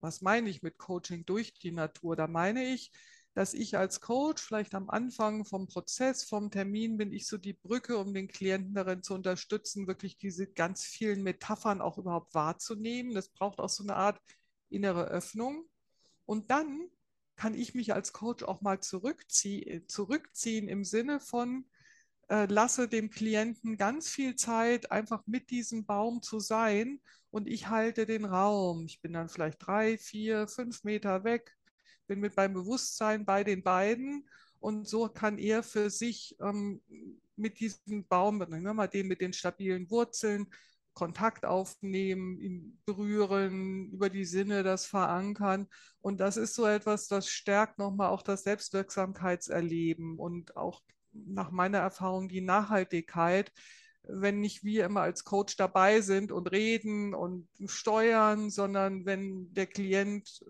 Was 0.00 0.20
meine 0.20 0.50
ich 0.50 0.62
mit 0.62 0.76
Coaching 0.76 1.24
durch 1.24 1.54
die 1.54 1.72
Natur? 1.72 2.14
Da 2.14 2.26
meine 2.26 2.64
ich, 2.64 2.92
dass 3.34 3.52
ich 3.52 3.76
als 3.76 4.00
Coach 4.00 4.42
vielleicht 4.42 4.74
am 4.74 4.88
Anfang 4.88 5.44
vom 5.44 5.66
Prozess, 5.66 6.22
vom 6.22 6.50
Termin 6.50 6.96
bin 6.96 7.12
ich 7.12 7.26
so 7.26 7.36
die 7.36 7.52
Brücke, 7.52 7.98
um 7.98 8.14
den 8.14 8.28
Klienten 8.28 8.74
darin 8.74 9.02
zu 9.02 9.14
unterstützen, 9.14 9.88
wirklich 9.88 10.16
diese 10.16 10.46
ganz 10.46 10.84
vielen 10.84 11.22
Metaphern 11.22 11.80
auch 11.80 11.98
überhaupt 11.98 12.32
wahrzunehmen. 12.34 13.14
Das 13.14 13.28
braucht 13.28 13.58
auch 13.58 13.68
so 13.68 13.82
eine 13.82 13.96
Art 13.96 14.20
innere 14.70 15.06
Öffnung. 15.06 15.68
Und 16.26 16.50
dann 16.50 16.88
kann 17.36 17.54
ich 17.54 17.74
mich 17.74 17.92
als 17.92 18.12
Coach 18.12 18.44
auch 18.44 18.60
mal 18.60 18.80
zurückzie 18.80 19.84
zurückziehen 19.88 20.68
im 20.68 20.84
Sinne 20.84 21.18
von, 21.18 21.66
äh, 22.28 22.46
lasse 22.46 22.88
dem 22.88 23.10
Klienten 23.10 23.76
ganz 23.76 24.08
viel 24.08 24.36
Zeit, 24.36 24.92
einfach 24.92 25.22
mit 25.26 25.50
diesem 25.50 25.84
Baum 25.84 26.22
zu 26.22 26.40
sein 26.40 27.00
und 27.30 27.48
ich 27.48 27.68
halte 27.68 28.06
den 28.06 28.24
Raum. 28.24 28.86
Ich 28.86 29.00
bin 29.00 29.12
dann 29.12 29.28
vielleicht 29.28 29.66
drei, 29.66 29.98
vier, 29.98 30.46
fünf 30.48 30.84
Meter 30.84 31.24
weg, 31.24 31.56
bin 32.06 32.20
mit 32.20 32.36
meinem 32.36 32.54
Bewusstsein 32.54 33.24
bei 33.24 33.44
den 33.44 33.62
beiden 33.62 34.28
und 34.60 34.88
so 34.88 35.08
kann 35.08 35.38
er 35.38 35.62
für 35.62 35.90
sich 35.90 36.36
ähm, 36.40 36.80
mit 37.36 37.60
diesem 37.60 38.06
Baum, 38.06 38.38
nehmen 38.38 38.76
mal 38.76 38.86
den 38.86 39.08
mit 39.08 39.20
den 39.20 39.32
stabilen 39.32 39.90
Wurzeln, 39.90 40.46
Kontakt 40.94 41.44
aufnehmen, 41.44 42.38
ihn 42.38 42.80
berühren, 42.86 43.90
über 43.90 44.08
die 44.08 44.24
Sinne 44.24 44.62
das 44.62 44.86
verankern. 44.86 45.66
Und 46.00 46.20
das 46.20 46.36
ist 46.36 46.54
so 46.54 46.64
etwas, 46.66 47.08
das 47.08 47.28
stärkt 47.28 47.78
nochmal 47.78 48.08
auch 48.08 48.22
das 48.22 48.44
Selbstwirksamkeitserleben 48.44 50.18
und 50.18 50.56
auch 50.56 50.82
nach 51.12 51.50
meiner 51.50 51.78
Erfahrung 51.78 52.28
die 52.28 52.40
Nachhaltigkeit, 52.40 53.52
wenn 54.04 54.40
nicht 54.40 54.64
wir 54.64 54.84
immer 54.84 55.02
als 55.02 55.24
Coach 55.24 55.56
dabei 55.56 56.00
sind 56.00 56.30
und 56.30 56.50
reden 56.52 57.14
und 57.14 57.48
steuern, 57.66 58.50
sondern 58.50 59.04
wenn 59.04 59.52
der 59.52 59.66
Klient, 59.66 60.44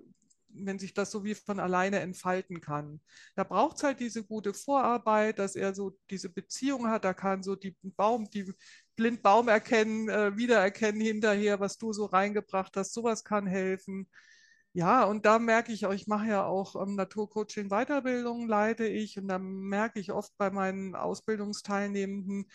wenn 0.54 0.78
sich 0.78 0.94
das 0.94 1.10
so 1.10 1.24
wie 1.24 1.34
von 1.34 1.60
alleine 1.60 2.00
entfalten 2.00 2.60
kann. 2.60 3.00
Da 3.36 3.44
braucht 3.44 3.76
es 3.76 3.82
halt 3.82 4.00
diese 4.00 4.24
gute 4.24 4.54
Vorarbeit, 4.54 5.38
dass 5.38 5.56
er 5.56 5.74
so 5.74 5.96
diese 6.10 6.28
Beziehung 6.30 6.88
hat, 6.88 7.04
da 7.04 7.14
kann 7.14 7.42
so 7.42 7.56
die 7.56 7.76
Baum, 7.82 8.28
die 8.30 8.52
blind 8.96 9.22
Baum 9.22 9.48
erkennen, 9.48 10.08
äh, 10.08 10.36
wiedererkennen 10.36 11.00
hinterher, 11.00 11.60
was 11.60 11.78
du 11.78 11.92
so 11.92 12.06
reingebracht 12.06 12.76
hast, 12.76 12.94
sowas 12.94 13.24
kann 13.24 13.46
helfen. 13.46 14.08
Ja, 14.72 15.04
und 15.04 15.24
da 15.24 15.38
merke 15.38 15.72
ich 15.72 15.86
auch, 15.86 15.92
ich 15.92 16.08
mache 16.08 16.26
ja 16.28 16.44
auch 16.44 16.74
ähm, 16.80 16.96
Naturcoaching 16.96 17.68
Weiterbildung, 17.70 18.48
leite 18.48 18.86
ich 18.86 19.18
und 19.18 19.28
da 19.28 19.38
merke 19.38 20.00
ich 20.00 20.10
oft 20.12 20.36
bei 20.36 20.50
meinen 20.50 20.96
Ausbildungsteilnehmenden, 20.96 22.46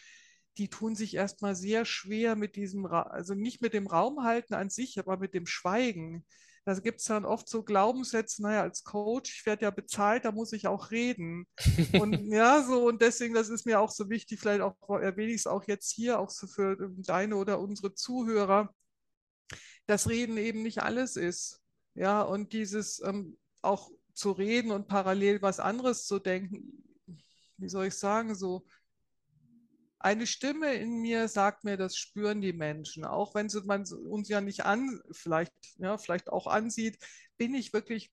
die 0.57 0.69
tun 0.69 0.95
sich 0.95 1.15
erstmal 1.15 1.55
sehr 1.55 1.85
schwer 1.85 2.35
mit 2.35 2.55
diesem, 2.57 2.85
also 2.85 3.33
nicht 3.35 3.61
mit 3.61 3.73
dem 3.73 3.87
Raumhalten 3.87 4.53
an 4.55 4.69
sich, 4.69 4.99
aber 4.99 5.17
mit 5.17 5.33
dem 5.33 5.45
Schweigen. 5.47 6.25
Da 6.69 6.79
gibt 6.79 6.99
es 6.99 7.07
dann 7.07 7.25
oft 7.25 7.49
so 7.49 7.63
Glaubenssätze, 7.63 8.43
naja, 8.43 8.61
als 8.61 8.83
Coach, 8.83 9.39
ich 9.39 9.45
werde 9.47 9.63
ja 9.63 9.71
bezahlt, 9.71 10.23
da 10.23 10.31
muss 10.31 10.53
ich 10.53 10.67
auch 10.67 10.91
reden. 10.91 11.47
Und 11.99 12.13
ja, 12.31 12.63
so, 12.63 12.87
und 12.87 13.01
deswegen, 13.01 13.33
das 13.33 13.49
ist 13.49 13.65
mir 13.65 13.79
auch 13.79 13.89
so 13.89 14.07
wichtig, 14.07 14.39
vielleicht 14.39 14.61
auch 14.61 14.75
erwähne 14.89 15.31
ich 15.31 15.39
es 15.39 15.47
auch 15.47 15.63
jetzt 15.63 15.91
hier, 15.91 16.19
auch 16.19 16.29
so 16.29 16.45
für 16.45 16.77
deine 16.97 17.37
oder 17.37 17.59
unsere 17.59 17.95
Zuhörer, 17.95 18.71
dass 19.87 20.07
Reden 20.07 20.37
eben 20.37 20.61
nicht 20.61 20.83
alles 20.83 21.15
ist. 21.15 21.59
Ja, 21.95 22.21
und 22.21 22.53
dieses 22.53 23.01
ähm, 23.01 23.39
auch 23.63 23.89
zu 24.13 24.31
reden 24.31 24.69
und 24.69 24.87
parallel 24.87 25.41
was 25.41 25.59
anderes 25.59 26.05
zu 26.05 26.19
denken, 26.19 26.83
wie 27.57 27.69
soll 27.69 27.87
ich 27.87 27.95
sagen, 27.95 28.35
so 28.35 28.63
eine 29.99 30.27
Stimme 30.27 30.73
in 30.75 31.01
mir 31.01 31.27
sagt 31.27 31.63
mir, 31.63 31.77
das 31.77 31.97
spüren 31.97 32.41
die 32.41 32.53
Menschen. 32.53 33.05
Auch 33.05 33.35
wenn 33.35 33.49
sie, 33.49 33.61
man 33.61 33.85
uns 34.09 34.29
ja 34.29 34.41
nicht 34.41 34.65
an, 34.65 35.01
vielleicht, 35.11 35.53
ja, 35.77 35.97
vielleicht 35.97 36.29
auch 36.29 36.47
ansieht, 36.47 36.97
bin 37.37 37.53
ich 37.53 37.73
wirklich 37.73 38.11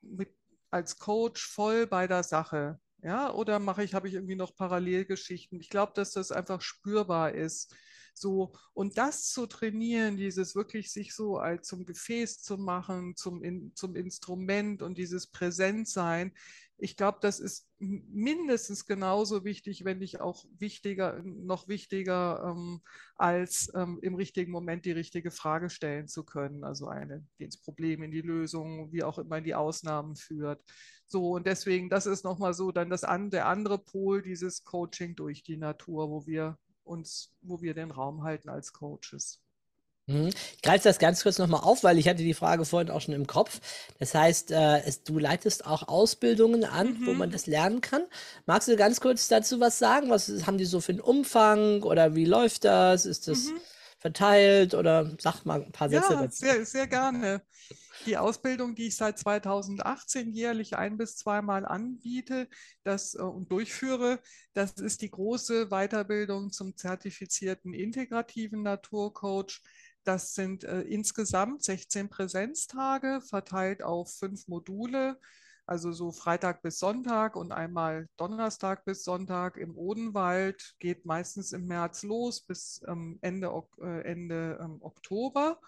mit, 0.00 0.30
als 0.70 0.98
Coach 0.98 1.46
voll 1.46 1.86
bei 1.86 2.06
der 2.06 2.22
Sache. 2.22 2.80
Ja, 3.02 3.32
oder 3.32 3.58
mache 3.58 3.84
ich, 3.84 3.94
habe 3.94 4.08
ich 4.08 4.14
irgendwie 4.14 4.36
noch 4.36 4.56
Parallelgeschichten? 4.56 5.60
Ich 5.60 5.68
glaube, 5.68 5.92
dass 5.94 6.12
das 6.12 6.32
einfach 6.32 6.62
spürbar 6.62 7.32
ist. 7.32 7.74
So, 8.14 8.54
und 8.72 8.96
das 8.96 9.28
zu 9.28 9.46
trainieren, 9.46 10.16
dieses 10.16 10.54
wirklich 10.54 10.90
sich 10.90 11.14
so 11.14 11.36
als 11.36 11.68
zum 11.68 11.84
Gefäß 11.84 12.40
zu 12.42 12.56
machen, 12.56 13.14
zum, 13.14 13.42
in, 13.44 13.72
zum 13.74 13.94
Instrument 13.94 14.80
und 14.80 14.96
dieses 14.96 15.26
Präsentsein, 15.26 16.32
ich 16.78 16.96
glaube, 16.96 17.18
das 17.22 17.40
ist 17.40 17.68
mindestens 17.78 18.84
genauso 18.86 19.44
wichtig, 19.44 19.84
wenn 19.84 19.98
nicht 19.98 20.20
auch 20.20 20.44
wichtiger, 20.58 21.22
noch 21.24 21.68
wichtiger, 21.68 22.42
ähm, 22.44 22.82
als 23.16 23.72
ähm, 23.74 23.98
im 24.02 24.14
richtigen 24.14 24.52
Moment 24.52 24.84
die 24.84 24.92
richtige 24.92 25.30
Frage 25.30 25.70
stellen 25.70 26.06
zu 26.06 26.24
können. 26.24 26.64
Also 26.64 26.88
eine, 26.88 27.24
die 27.38 27.44
ins 27.44 27.56
Problem, 27.56 28.02
in 28.02 28.10
die 28.10 28.20
Lösung, 28.20 28.92
wie 28.92 29.02
auch 29.02 29.18
immer 29.18 29.38
in 29.38 29.44
die 29.44 29.54
Ausnahmen 29.54 30.16
führt. 30.16 30.62
So, 31.06 31.30
und 31.30 31.46
deswegen, 31.46 31.88
das 31.88 32.04
ist 32.04 32.24
nochmal 32.24 32.52
so 32.52 32.72
dann 32.72 32.90
das 32.90 33.04
an, 33.04 33.30
der 33.30 33.46
andere 33.46 33.78
Pol, 33.78 34.22
dieses 34.22 34.64
Coaching 34.64 35.16
durch 35.16 35.42
die 35.42 35.56
Natur, 35.56 36.10
wo 36.10 36.26
wir 36.26 36.58
uns, 36.84 37.34
wo 37.40 37.62
wir 37.62 37.74
den 37.74 37.90
Raum 37.90 38.22
halten 38.22 38.50
als 38.50 38.72
Coaches. 38.72 39.40
Mhm. 40.08 40.28
Ich 40.28 40.62
greife 40.62 40.84
das 40.84 40.98
ganz 41.00 41.22
kurz 41.24 41.38
nochmal 41.38 41.62
auf, 41.62 41.82
weil 41.82 41.98
ich 41.98 42.06
hatte 42.08 42.22
die 42.22 42.34
Frage 42.34 42.64
vorhin 42.64 42.90
auch 42.90 43.00
schon 43.00 43.14
im 43.14 43.26
Kopf. 43.26 43.60
Das 43.98 44.14
heißt, 44.14 44.52
äh, 44.52 44.80
es, 44.84 45.02
du 45.02 45.18
leitest 45.18 45.66
auch 45.66 45.88
Ausbildungen 45.88 46.64
an, 46.64 47.00
wo 47.04 47.12
Mhm. 47.12 47.18
man 47.18 47.30
das 47.30 47.46
lernen 47.46 47.80
kann. 47.80 48.02
Magst 48.46 48.68
du 48.68 48.76
ganz 48.76 49.00
kurz 49.00 49.26
dazu 49.28 49.58
was 49.58 49.78
sagen? 49.80 50.08
Was 50.10 50.28
haben 50.46 50.58
die 50.58 50.64
so 50.64 50.80
für 50.80 50.92
einen 50.92 51.00
Umfang 51.00 51.82
oder 51.82 52.14
wie 52.14 52.24
läuft 52.24 52.64
das? 52.64 53.04
Ist 53.04 53.26
das 53.26 53.54
Mhm. 53.54 53.60
verteilt 53.98 54.74
oder 54.74 55.10
sag 55.18 55.44
mal 55.44 55.62
ein 55.62 55.72
paar 55.72 55.88
Sätze 55.88 56.16
Ja, 56.16 56.16
dazu. 56.16 56.46
sehr, 56.46 56.66
sehr 56.66 56.86
gerne. 56.86 57.42
Die 58.06 58.16
Ausbildung, 58.18 58.74
die 58.74 58.88
ich 58.88 58.96
seit 58.96 59.18
2018 59.18 60.32
jährlich 60.32 60.76
ein 60.76 60.96
bis 60.96 61.16
zweimal 61.16 61.66
anbiete 61.66 62.48
das, 62.84 63.14
äh, 63.14 63.22
und 63.22 63.50
durchführe, 63.52 64.20
das 64.54 64.72
ist 64.74 65.02
die 65.02 65.10
große 65.10 65.66
Weiterbildung 65.70 66.52
zum 66.52 66.76
zertifizierten 66.76 67.74
integrativen 67.74 68.62
Naturcoach. 68.62 69.60
Das 70.06 70.34
sind 70.34 70.62
äh, 70.62 70.82
insgesamt 70.82 71.64
16 71.64 72.08
Präsenztage 72.08 73.20
verteilt 73.20 73.82
auf 73.82 74.14
fünf 74.14 74.46
Module, 74.46 75.18
also 75.66 75.90
so 75.90 76.12
Freitag 76.12 76.62
bis 76.62 76.78
Sonntag 76.78 77.34
und 77.34 77.50
einmal 77.50 78.08
Donnerstag 78.16 78.84
bis 78.84 79.02
Sonntag 79.02 79.56
im 79.56 79.76
Odenwald. 79.76 80.76
Geht 80.78 81.06
meistens 81.06 81.50
im 81.50 81.66
März 81.66 82.04
los 82.04 82.40
bis 82.40 82.80
ähm, 82.86 83.18
Ende, 83.20 83.50
äh, 83.80 84.02
Ende 84.02 84.60
ähm, 84.62 84.76
Oktober. 84.80 85.58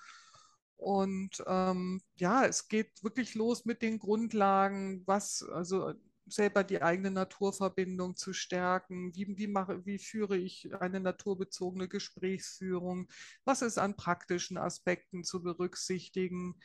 Und 0.76 1.42
ähm, 1.48 2.00
ja, 2.14 2.44
es 2.44 2.68
geht 2.68 3.02
wirklich 3.02 3.34
los 3.34 3.64
mit 3.64 3.82
den 3.82 3.98
Grundlagen, 3.98 5.02
was, 5.04 5.42
also 5.42 5.94
selber 6.30 6.64
die 6.64 6.82
eigene 6.82 7.10
Naturverbindung 7.10 8.16
zu 8.16 8.32
stärken. 8.32 9.14
Wie, 9.14 9.26
wie, 9.36 9.46
mache, 9.46 9.84
wie 9.86 9.98
führe 9.98 10.36
ich 10.36 10.68
eine 10.80 11.00
naturbezogene 11.00 11.88
Gesprächsführung? 11.88 13.08
Was 13.44 13.62
ist 13.62 13.78
an 13.78 13.96
praktischen 13.96 14.58
Aspekten 14.58 15.24
zu 15.24 15.42
berücksichtigen? 15.42 16.58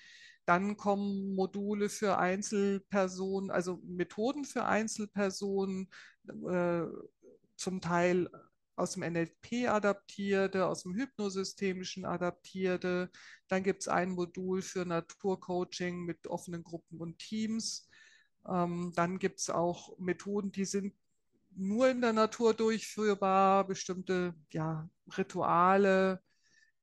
Dann 0.45 0.75
kommen 0.75 1.35
Module 1.35 1.89
für 1.89 2.17
Einzelpersonen, 2.17 3.49
also 3.49 3.79
Methoden 3.85 4.45
für 4.45 4.65
Einzelpersonen, 4.65 5.89
äh, 6.49 6.83
zum 7.55 7.79
Teil 7.81 8.29
aus 8.75 8.93
dem 8.93 9.03
NLP 9.03 9.67
adaptierte, 9.67 10.65
aus 10.65 10.83
dem 10.83 10.95
hypnosystemischen 10.95 12.05
adaptierte. 12.05 13.11
Dann 13.47 13.63
gibt 13.63 13.81
es 13.81 13.87
ein 13.87 14.11
Modul 14.11 14.61
für 14.61 14.85
Naturcoaching 14.85 16.03
mit 16.05 16.27
offenen 16.27 16.63
Gruppen 16.63 16.99
und 16.99 17.19
Teams. 17.19 17.87
Ähm, 18.47 18.91
dann 18.95 19.19
gibt 19.19 19.39
es 19.39 19.49
auch 19.49 19.97
Methoden, 19.99 20.51
die 20.51 20.65
sind 20.65 20.93
nur 21.55 21.89
in 21.89 22.01
der 22.01 22.13
Natur 22.13 22.53
durchführbar, 22.53 23.65
bestimmte 23.67 24.33
ja, 24.51 24.89
Rituale, 25.17 26.21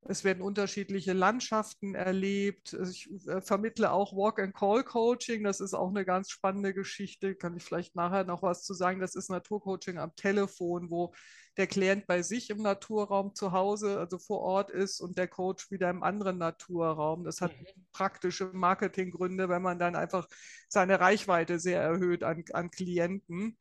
es 0.02 0.24
werden 0.24 0.42
unterschiedliche 0.42 1.12
Landschaften 1.12 1.94
erlebt. 1.94 2.74
Also 2.74 2.90
ich 2.90 3.10
äh, 3.28 3.40
vermittle 3.42 3.92
auch 3.92 4.14
Walk-and-Call-Coaching. 4.14 5.44
Das 5.44 5.60
ist 5.60 5.74
auch 5.74 5.90
eine 5.90 6.04
ganz 6.04 6.30
spannende 6.30 6.72
Geschichte. 6.72 7.34
Kann 7.34 7.56
ich 7.56 7.62
vielleicht 7.62 7.96
nachher 7.96 8.24
noch 8.24 8.42
was 8.42 8.64
zu 8.64 8.72
sagen. 8.72 9.00
Das 9.00 9.14
ist 9.14 9.28
Naturcoaching 9.28 9.98
am 9.98 10.16
Telefon, 10.16 10.90
wo 10.90 11.12
der 11.60 11.66
Klient 11.66 12.06
bei 12.06 12.22
sich 12.22 12.48
im 12.48 12.62
Naturraum 12.62 13.34
zu 13.34 13.52
Hause, 13.52 13.98
also 13.98 14.18
vor 14.18 14.40
Ort 14.40 14.70
ist 14.70 14.98
und 15.00 15.18
der 15.18 15.28
Coach 15.28 15.70
wieder 15.70 15.90
im 15.90 16.02
anderen 16.02 16.38
Naturraum. 16.38 17.22
Das 17.22 17.42
hat 17.42 17.52
mhm. 17.52 17.66
praktische 17.92 18.46
Marketinggründe, 18.46 19.50
wenn 19.50 19.60
man 19.60 19.78
dann 19.78 19.94
einfach 19.94 20.26
seine 20.68 21.00
Reichweite 21.00 21.58
sehr 21.58 21.82
erhöht 21.82 22.24
an, 22.24 22.44
an 22.54 22.70
Klienten. 22.70 23.58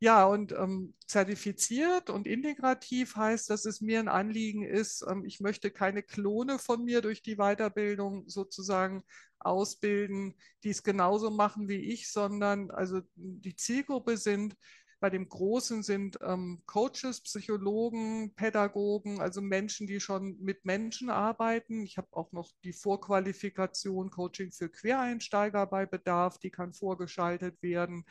Ja, 0.00 0.24
und 0.26 0.52
ähm, 0.52 0.94
zertifiziert 1.06 2.10
und 2.10 2.26
integrativ 2.26 3.14
heißt, 3.14 3.48
dass 3.48 3.64
es 3.64 3.80
mir 3.80 4.00
ein 4.00 4.08
Anliegen 4.08 4.64
ist, 4.64 5.04
ähm, 5.08 5.24
ich 5.24 5.38
möchte 5.38 5.70
keine 5.70 6.02
Klone 6.02 6.58
von 6.58 6.84
mir 6.84 7.00
durch 7.00 7.22
die 7.22 7.36
Weiterbildung 7.36 8.28
sozusagen 8.28 9.04
ausbilden, 9.38 10.34
die 10.64 10.70
es 10.70 10.82
genauso 10.82 11.30
machen 11.30 11.68
wie 11.68 11.92
ich, 11.92 12.10
sondern 12.10 12.72
also 12.72 13.02
die 13.14 13.54
Zielgruppe 13.54 14.16
sind, 14.16 14.56
bei 14.98 15.10
dem 15.10 15.28
Großen 15.28 15.82
sind 15.82 16.18
ähm, 16.22 16.62
Coaches, 16.66 17.20
Psychologen, 17.20 18.34
Pädagogen, 18.34 19.20
also 19.20 19.42
Menschen, 19.42 19.86
die 19.86 20.00
schon 20.00 20.38
mit 20.40 20.64
Menschen 20.64 21.10
arbeiten. 21.10 21.82
Ich 21.84 21.98
habe 21.98 22.08
auch 22.12 22.32
noch 22.32 22.50
die 22.64 22.72
Vorqualifikation 22.72 24.10
Coaching 24.10 24.52
für 24.52 24.70
Quereinsteiger 24.70 25.66
bei 25.66 25.84
Bedarf, 25.84 26.38
die 26.38 26.50
kann 26.50 26.72
vorgeschaltet 26.72 27.62
werden. 27.62 28.04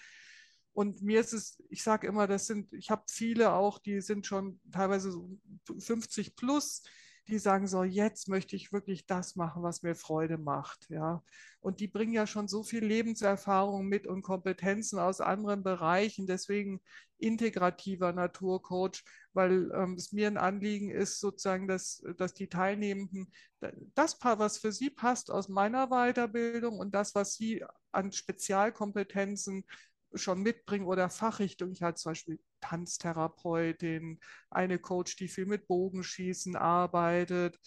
Und 0.73 1.01
mir 1.01 1.21
ist 1.21 1.33
es, 1.33 1.63
ich 1.69 1.81
sage 1.81 2.05
immer, 2.05 2.27
das 2.27 2.47
sind, 2.47 2.71
ich 2.73 2.91
habe 2.91 3.03
viele 3.09 3.53
auch, 3.53 3.79
die 3.79 4.01
sind 4.01 4.27
schon 4.27 4.59
teilweise 4.71 5.11
so 5.11 5.39
50 5.79 6.35
plus, 6.35 6.83
die 7.27 7.39
sagen 7.39 7.67
so, 7.67 7.83
jetzt 7.83 8.27
möchte 8.27 8.55
ich 8.55 8.71
wirklich 8.71 9.05
das 9.05 9.35
machen, 9.35 9.63
was 9.63 9.83
mir 9.83 9.95
Freude 9.95 10.37
macht, 10.37 10.87
ja. 10.89 11.23
Und 11.59 11.79
die 11.79 11.87
bringen 11.87 12.13
ja 12.13 12.27
schon 12.27 12.47
so 12.47 12.63
viel 12.63 12.85
Lebenserfahrung 12.85 13.87
mit 13.87 14.05
und 14.05 14.21
Kompetenzen 14.21 14.99
aus 14.99 15.19
anderen 15.19 15.63
Bereichen. 15.63 16.27
Deswegen 16.27 16.79
integrativer 17.17 18.13
Naturcoach, 18.13 19.03
weil 19.33 19.71
ähm, 19.73 19.95
es 19.95 20.11
mir 20.11 20.27
ein 20.27 20.37
Anliegen 20.37 20.91
ist, 20.91 21.19
sozusagen, 21.19 21.67
dass, 21.67 22.03
dass 22.17 22.33
die 22.33 22.49
Teilnehmenden 22.49 23.31
das, 23.95 24.19
was 24.21 24.59
für 24.59 24.71
sie 24.71 24.91
passt 24.91 25.31
aus 25.31 25.49
meiner 25.49 25.87
Weiterbildung 25.87 26.77
und 26.77 26.93
das, 26.93 27.15
was 27.15 27.33
sie 27.33 27.65
an 27.91 28.11
Spezialkompetenzen 28.11 29.65
schon 30.15 30.41
mitbringen 30.41 30.85
oder 30.85 31.09
Fachrichtung. 31.09 31.71
Ich 31.71 31.81
hatte 31.81 31.95
zum 32.01 32.11
Beispiel 32.11 32.39
Tanztherapeutin, 32.61 34.19
eine 34.49 34.79
Coach, 34.79 35.15
die 35.17 35.27
viel 35.27 35.45
mit 35.45 35.67
Bogenschießen 35.67 36.55
arbeitet, 36.55 37.59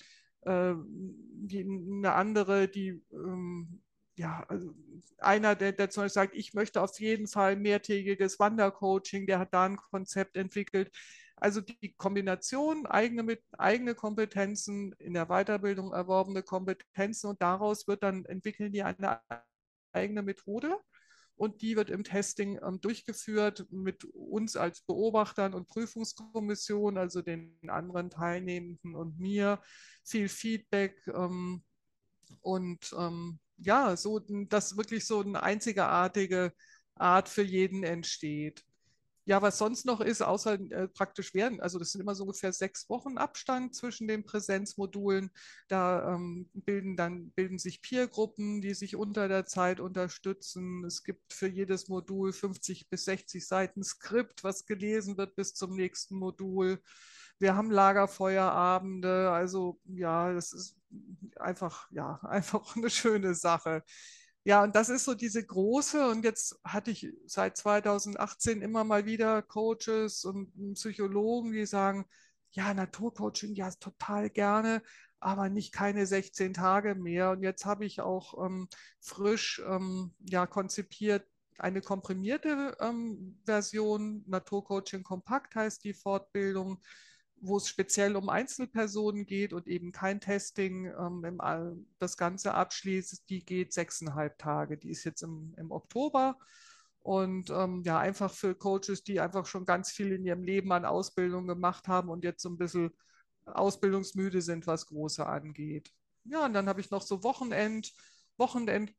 äh, 0.42 0.74
die, 0.84 1.60
eine 1.60 2.12
andere, 2.12 2.68
die 2.68 3.02
ähm, 3.12 3.82
ja, 4.16 4.44
also 4.48 4.74
einer, 5.18 5.54
der, 5.54 5.72
der 5.72 5.90
zum 5.90 6.04
Beispiel 6.04 6.14
sagt, 6.14 6.34
ich 6.34 6.52
möchte 6.54 6.82
auf 6.82 6.98
jeden 7.00 7.28
Fall 7.28 7.56
mehrtägiges 7.56 8.38
Wandercoaching, 8.38 9.26
der 9.26 9.38
hat 9.38 9.54
da 9.54 9.64
ein 9.64 9.76
Konzept 9.76 10.36
entwickelt. 10.36 10.90
Also 11.36 11.60
die 11.60 11.94
Kombination 11.96 12.86
eigene, 12.86 13.22
mit, 13.22 13.42
eigene 13.56 13.94
Kompetenzen 13.94 14.92
in 14.98 15.14
der 15.14 15.26
Weiterbildung 15.26 15.92
erworbene 15.92 16.42
Kompetenzen 16.42 17.28
und 17.28 17.40
daraus 17.40 17.86
wird 17.86 18.02
dann 18.02 18.24
entwickeln 18.24 18.72
die 18.72 18.82
eine 18.82 19.20
eigene 19.92 20.22
Methode 20.22 20.76
und 21.38 21.62
die 21.62 21.76
wird 21.76 21.88
im 21.88 22.04
Testing 22.04 22.58
ähm, 22.62 22.80
durchgeführt 22.80 23.66
mit 23.70 24.04
uns 24.04 24.56
als 24.56 24.82
Beobachtern 24.82 25.54
und 25.54 25.68
Prüfungskommission, 25.68 26.98
also 26.98 27.22
den 27.22 27.56
anderen 27.68 28.10
Teilnehmenden 28.10 28.94
und 28.94 29.18
mir. 29.18 29.62
Viel 30.04 30.28
Feedback 30.28 31.00
ähm, 31.14 31.62
und 32.40 32.94
ähm, 32.98 33.38
ja, 33.56 33.96
so 33.96 34.20
dass 34.20 34.76
wirklich 34.76 35.06
so 35.06 35.20
eine 35.20 35.42
einzigartige 35.42 36.52
Art 36.94 37.28
für 37.28 37.42
jeden 37.42 37.84
entsteht. 37.84 38.64
Ja, 39.28 39.42
was 39.42 39.58
sonst 39.58 39.84
noch 39.84 40.00
ist, 40.00 40.22
außer 40.22 40.54
äh, 40.54 40.88
praktisch 40.88 41.34
werden, 41.34 41.60
also 41.60 41.78
das 41.78 41.92
sind 41.92 42.00
immer 42.00 42.14
so 42.14 42.24
ungefähr 42.24 42.50
sechs 42.54 42.88
Wochen 42.88 43.18
Abstand 43.18 43.74
zwischen 43.74 44.08
den 44.08 44.24
Präsenzmodulen. 44.24 45.30
Da 45.68 46.14
ähm, 46.14 46.48
bilden 46.54 46.96
dann 46.96 47.30
bilden 47.32 47.58
sich 47.58 47.82
Peergruppen, 47.82 48.62
die 48.62 48.72
sich 48.72 48.96
unter 48.96 49.28
der 49.28 49.44
Zeit 49.44 49.80
unterstützen. 49.80 50.82
Es 50.86 51.04
gibt 51.04 51.34
für 51.34 51.46
jedes 51.46 51.88
Modul 51.88 52.32
50 52.32 52.88
bis 52.88 53.04
60 53.04 53.46
Seiten 53.46 53.84
Skript, 53.84 54.44
was 54.44 54.64
gelesen 54.64 55.18
wird 55.18 55.36
bis 55.36 55.52
zum 55.52 55.76
nächsten 55.76 56.16
Modul. 56.16 56.80
Wir 57.38 57.54
haben 57.54 57.70
Lagerfeuerabende, 57.70 59.30
also 59.30 59.78
ja, 59.84 60.32
das 60.32 60.54
ist 60.54 60.76
einfach, 61.36 61.86
ja, 61.90 62.18
einfach 62.22 62.74
eine 62.76 62.88
schöne 62.88 63.34
Sache. 63.34 63.82
Ja, 64.44 64.62
und 64.62 64.74
das 64.74 64.88
ist 64.88 65.04
so 65.04 65.14
diese 65.14 65.44
große, 65.44 66.08
und 66.08 66.24
jetzt 66.24 66.58
hatte 66.64 66.90
ich 66.90 67.08
seit 67.26 67.56
2018 67.56 68.62
immer 68.62 68.84
mal 68.84 69.04
wieder 69.04 69.42
Coaches 69.42 70.24
und 70.24 70.74
Psychologen, 70.74 71.52
die 71.52 71.66
sagen, 71.66 72.06
ja, 72.52 72.72
Naturcoaching, 72.72 73.54
ja, 73.54 73.70
total 73.70 74.30
gerne, 74.30 74.82
aber 75.20 75.48
nicht 75.50 75.72
keine 75.72 76.06
16 76.06 76.54
Tage 76.54 76.94
mehr. 76.94 77.30
Und 77.32 77.42
jetzt 77.42 77.66
habe 77.66 77.84
ich 77.84 78.00
auch 78.00 78.42
ähm, 78.46 78.68
frisch 79.00 79.60
ähm, 79.66 80.14
ja, 80.20 80.46
konzipiert 80.46 81.26
eine 81.58 81.82
komprimierte 81.82 82.76
ähm, 82.80 83.40
Version, 83.44 84.22
Naturcoaching 84.28 85.02
Kompakt 85.02 85.56
heißt 85.56 85.82
die 85.84 85.92
Fortbildung 85.92 86.80
wo 87.40 87.56
es 87.56 87.68
speziell 87.68 88.16
um 88.16 88.28
Einzelpersonen 88.28 89.26
geht 89.26 89.52
und 89.52 89.66
eben 89.68 89.92
kein 89.92 90.20
Testing 90.20 90.86
ähm, 90.86 91.24
im, 91.24 91.86
das 91.98 92.16
Ganze 92.16 92.54
abschließt, 92.54 93.28
die 93.28 93.44
geht 93.44 93.72
sechseinhalb 93.72 94.38
Tage. 94.38 94.76
Die 94.76 94.90
ist 94.90 95.04
jetzt 95.04 95.22
im, 95.22 95.54
im 95.56 95.70
Oktober. 95.70 96.38
Und 97.00 97.50
ähm, 97.50 97.82
ja, 97.84 97.98
einfach 97.98 98.32
für 98.32 98.54
Coaches, 98.54 99.02
die 99.04 99.20
einfach 99.20 99.46
schon 99.46 99.64
ganz 99.64 99.90
viel 99.90 100.12
in 100.12 100.24
ihrem 100.24 100.42
Leben 100.42 100.72
an 100.72 100.84
Ausbildung 100.84 101.46
gemacht 101.46 101.88
haben 101.88 102.08
und 102.10 102.24
jetzt 102.24 102.42
so 102.42 102.50
ein 102.50 102.58
bisschen 102.58 102.90
ausbildungsmüde 103.46 104.42
sind, 104.42 104.66
was 104.66 104.86
Große 104.86 105.24
angeht. 105.24 105.90
Ja, 106.24 106.44
und 106.44 106.52
dann 106.52 106.68
habe 106.68 106.80
ich 106.80 106.90
noch 106.90 107.02
so 107.02 107.22
Wochenend, 107.22 107.92
Wochenend 108.36 108.92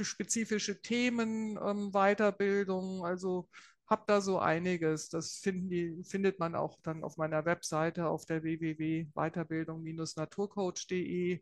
spezifische 0.00 0.80
Themen, 0.80 1.58
ähm, 1.62 1.92
Weiterbildung, 1.92 3.04
also 3.04 3.48
habe 3.92 4.02
da 4.06 4.20
so 4.20 4.38
einiges. 4.40 5.08
Das 5.10 5.38
die, 5.70 6.02
findet 6.04 6.40
man 6.40 6.54
auch 6.56 6.80
dann 6.82 7.04
auf 7.04 7.16
meiner 7.18 7.44
Webseite 7.44 8.08
auf 8.08 8.24
der 8.26 8.42
www.weiterbildung-naturcoach.de. 8.42 11.40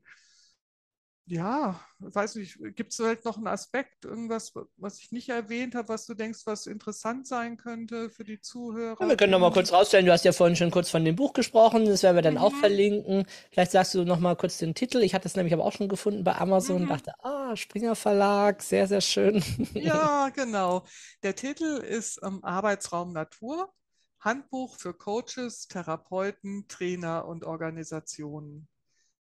Ja, 1.31 1.79
weiß 2.01 2.35
nicht, 2.35 2.59
gibt 2.75 2.91
es 2.91 2.97
vielleicht 2.97 3.25
noch 3.25 3.37
einen 3.37 3.47
Aspekt, 3.47 4.05
irgendwas, 4.05 4.53
was 4.77 4.99
ich 4.99 5.13
nicht 5.13 5.29
erwähnt 5.29 5.77
habe, 5.77 5.89
was 5.89 6.05
du 6.05 6.15
denkst, 6.15 6.41
was 6.45 6.67
interessant 6.67 7.29
sein 7.29 7.57
könnte 7.57 8.11
für 8.11 8.25
die 8.25 8.41
Zuhörer? 8.41 8.97
Ja, 9.01 9.09
wir 9.09 9.17
können 9.17 9.31
noch 9.31 9.39
mal 9.39 9.53
kurz 9.53 9.73
rausstellen, 9.73 10.07
du 10.07 10.13
hast 10.13 10.25
ja 10.25 10.33
vorhin 10.33 10.57
schon 10.57 10.73
kurz 10.73 10.91
von 10.91 11.05
dem 11.05 11.15
Buch 11.15 11.33
gesprochen, 11.33 11.85
das 11.85 12.03
werden 12.03 12.17
wir 12.17 12.23
dann 12.23 12.35
mhm. 12.35 12.41
auch 12.41 12.53
verlinken. 12.53 13.27
Vielleicht 13.53 13.71
sagst 13.71 13.95
du 13.95 14.03
noch 14.05 14.19
mal 14.19 14.35
kurz 14.35 14.59
den 14.59 14.75
Titel. 14.75 14.99
Ich 15.03 15.15
hatte 15.15 15.29
es 15.29 15.37
nämlich 15.37 15.55
aber 15.55 15.65
auch 15.65 15.73
schon 15.73 15.89
gefunden 15.89 16.25
bei 16.25 16.35
Amazon, 16.35 16.83
mhm. 16.83 16.89
dachte, 16.89 17.13
ah, 17.23 17.55
Springer 17.55 17.95
Verlag, 17.95 18.61
sehr, 18.61 18.89
sehr 18.89 19.01
schön. 19.01 19.41
Ja, 19.75 20.31
genau. 20.31 20.85
Der 21.23 21.37
Titel 21.37 21.77
ist 21.77 22.19
ähm, 22.25 22.43
Arbeitsraum 22.43 23.13
Natur, 23.13 23.73
Handbuch 24.19 24.75
für 24.77 24.95
Coaches, 24.95 25.69
Therapeuten, 25.69 26.67
Trainer 26.67 27.25
und 27.27 27.45
Organisationen. 27.45 28.69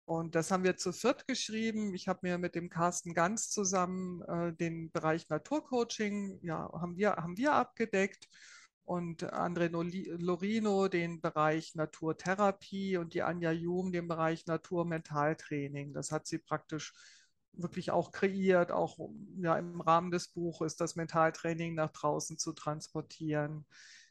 Und 0.06 0.36
das 0.36 0.52
haben 0.52 0.64
wir 0.64 0.76
zu 0.76 0.92
viert 0.92 1.28
geschrieben. 1.28 1.94
Ich 1.94 2.08
habe 2.08 2.20
mir 2.24 2.38
mit 2.38 2.56
dem 2.56 2.70
Carsten 2.70 3.14
Ganz 3.14 3.50
zusammen 3.50 4.22
äh, 4.24 4.54
den 4.54 4.92
Bereich 4.92 5.30
Naturcoaching, 5.30 6.40
ja, 6.44 6.70
haben 6.74 6.98
wir, 6.98 7.12
haben 7.12 7.38
wir 7.38 7.54
abgedeckt 7.54 8.28
und 8.86 9.24
André 9.34 9.70
Lorino 10.20 10.88
den 10.90 11.22
Bereich 11.22 11.76
Naturtherapie 11.76 12.98
und 12.98 13.14
die 13.14 13.24
Anja 13.24 13.52
Jum 13.52 13.92
den 13.92 14.08
Bereich 14.08 14.46
Naturmentaltraining. 14.46 15.94
Das 15.94 16.12
hat 16.12 16.28
sie 16.28 16.40
praktisch 16.40 16.94
wirklich 17.54 17.92
auch 17.92 18.12
kreiert, 18.12 18.72
auch 18.72 18.98
ja, 19.38 19.58
im 19.58 19.80
Rahmen 19.80 20.12
des 20.12 20.28
Buches 20.28 20.76
das 20.76 20.96
Mentaltraining 20.96 21.76
nach 21.76 21.92
draußen 21.92 22.38
zu 22.38 22.52
transportieren. 22.54 23.66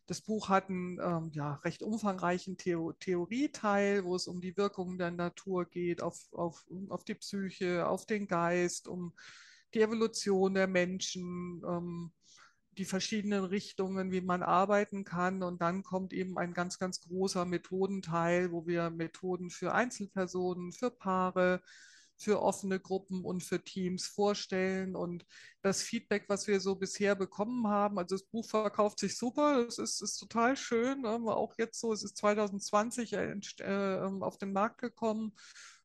Das 0.07 0.21
Buch 0.21 0.49
hat 0.49 0.69
einen 0.69 0.99
ähm, 1.01 1.31
ja, 1.33 1.55
recht 1.65 1.83
umfangreichen 1.83 2.57
Theo 2.57 2.93
Theorieteil, 2.93 4.05
wo 4.05 4.17
es 4.17 4.27
um 4.27 4.41
die 4.41 4.57
Wirkungen 4.57 4.99
der 4.99 5.13
Natur 5.13 5.65
geht, 5.65 6.03
auf, 6.03 6.19
auf, 6.33 6.65
auf 6.89 7.05
die 7.05 7.15
Psyche, 7.15 7.87
auf 7.87 8.05
den 8.05 8.27
Geist, 8.27 8.89
um 8.89 9.15
die 9.75 9.81
Evolution 9.81 10.55
der 10.55 10.67
Menschen, 10.67 11.63
ähm, 11.67 12.13
die 12.79 12.85
verschiedenen 12.85 13.45
Richtungen, 13.45 14.11
wie 14.13 14.21
man 14.21 14.43
arbeiten 14.43 15.05
kann. 15.05 15.43
Und 15.43 15.63
dann 15.63 15.83
kommt 15.83 16.13
eben 16.13 16.39
ein 16.39 16.55
ganz, 16.55 16.79
ganz 16.79 17.01
großer 17.01 17.45
Methodenteil, 17.45 18.51
wo 18.51 18.67
wir 18.67 18.91
Methoden 18.91 19.51
für 19.51 19.73
Einzelpersonen, 19.73 20.73
für 20.73 20.91
Paare, 20.91 21.63
für 22.23 22.41
offene 22.41 22.81
Gruppen 22.81 23.25
und 23.25 23.43
für 23.43 23.63
Teams 23.63 24.07
vorstellen. 24.07 24.97
Und 24.97 25.27
das 25.63 25.83
Feedback, 25.83 26.25
was 26.29 26.47
wir 26.47 26.61
so 26.61 26.77
bisher 26.77 27.15
bekommen 27.15 27.69
haben, 27.69 27.99
also 27.99 28.17
das 28.17 28.25
Buch 28.25 28.49
verkauft 28.49 29.01
sich 29.01 29.17
super, 29.17 29.67
es 29.67 29.79
ist, 29.79 30.01
ist 30.01 30.17
total 30.17 30.57
schön, 30.57 31.03
ne? 31.03 31.11
auch 31.11 31.55
jetzt 31.59 31.81
so, 31.81 31.93
es 31.93 32.03
ist 32.03 32.17
2020 32.19 33.13
äh, 33.13 33.41
ähm, 33.63 34.23
auf 34.23 34.39
den 34.39 34.53
Markt 34.53 34.79
gekommen, 34.79 35.33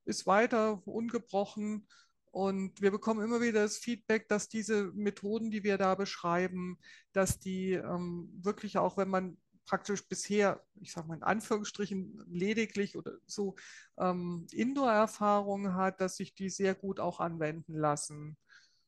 ist 0.05 0.27
weiter 0.27 0.81
ungebrochen. 0.88 1.88
Und 2.31 2.81
wir 2.81 2.91
bekommen 2.91 3.23
immer 3.23 3.41
wieder 3.41 3.63
das 3.63 3.77
Feedback, 3.77 4.27
dass 4.27 4.47
diese 4.47 4.91
Methoden, 4.93 5.49
die 5.49 5.63
wir 5.63 5.77
da 5.77 5.95
beschreiben, 5.95 6.77
dass 7.11 7.39
die 7.39 7.71
ähm, 7.73 8.29
wirklich 8.43 8.77
auch, 8.77 8.95
wenn 8.97 9.09
man 9.09 9.38
praktisch 9.68 10.07
bisher, 10.07 10.63
ich 10.82 10.91
sage 10.91 11.07
mal 11.07 11.15
in 11.15 11.24
Anführungsstrichen, 11.24 12.26
lediglich 12.28 12.97
oder 12.97 13.13
so 13.28 13.55
ähm, 13.99 14.47
Indoor-Erfahrungen 14.51 15.76
hat, 15.76 16.01
dass 16.01 16.15
sich 16.15 16.34
die 16.34 16.49
sehr 16.49 16.74
gut 16.74 16.99
auch 16.99 17.20
anwenden 17.20 17.76
lassen. 17.76 18.38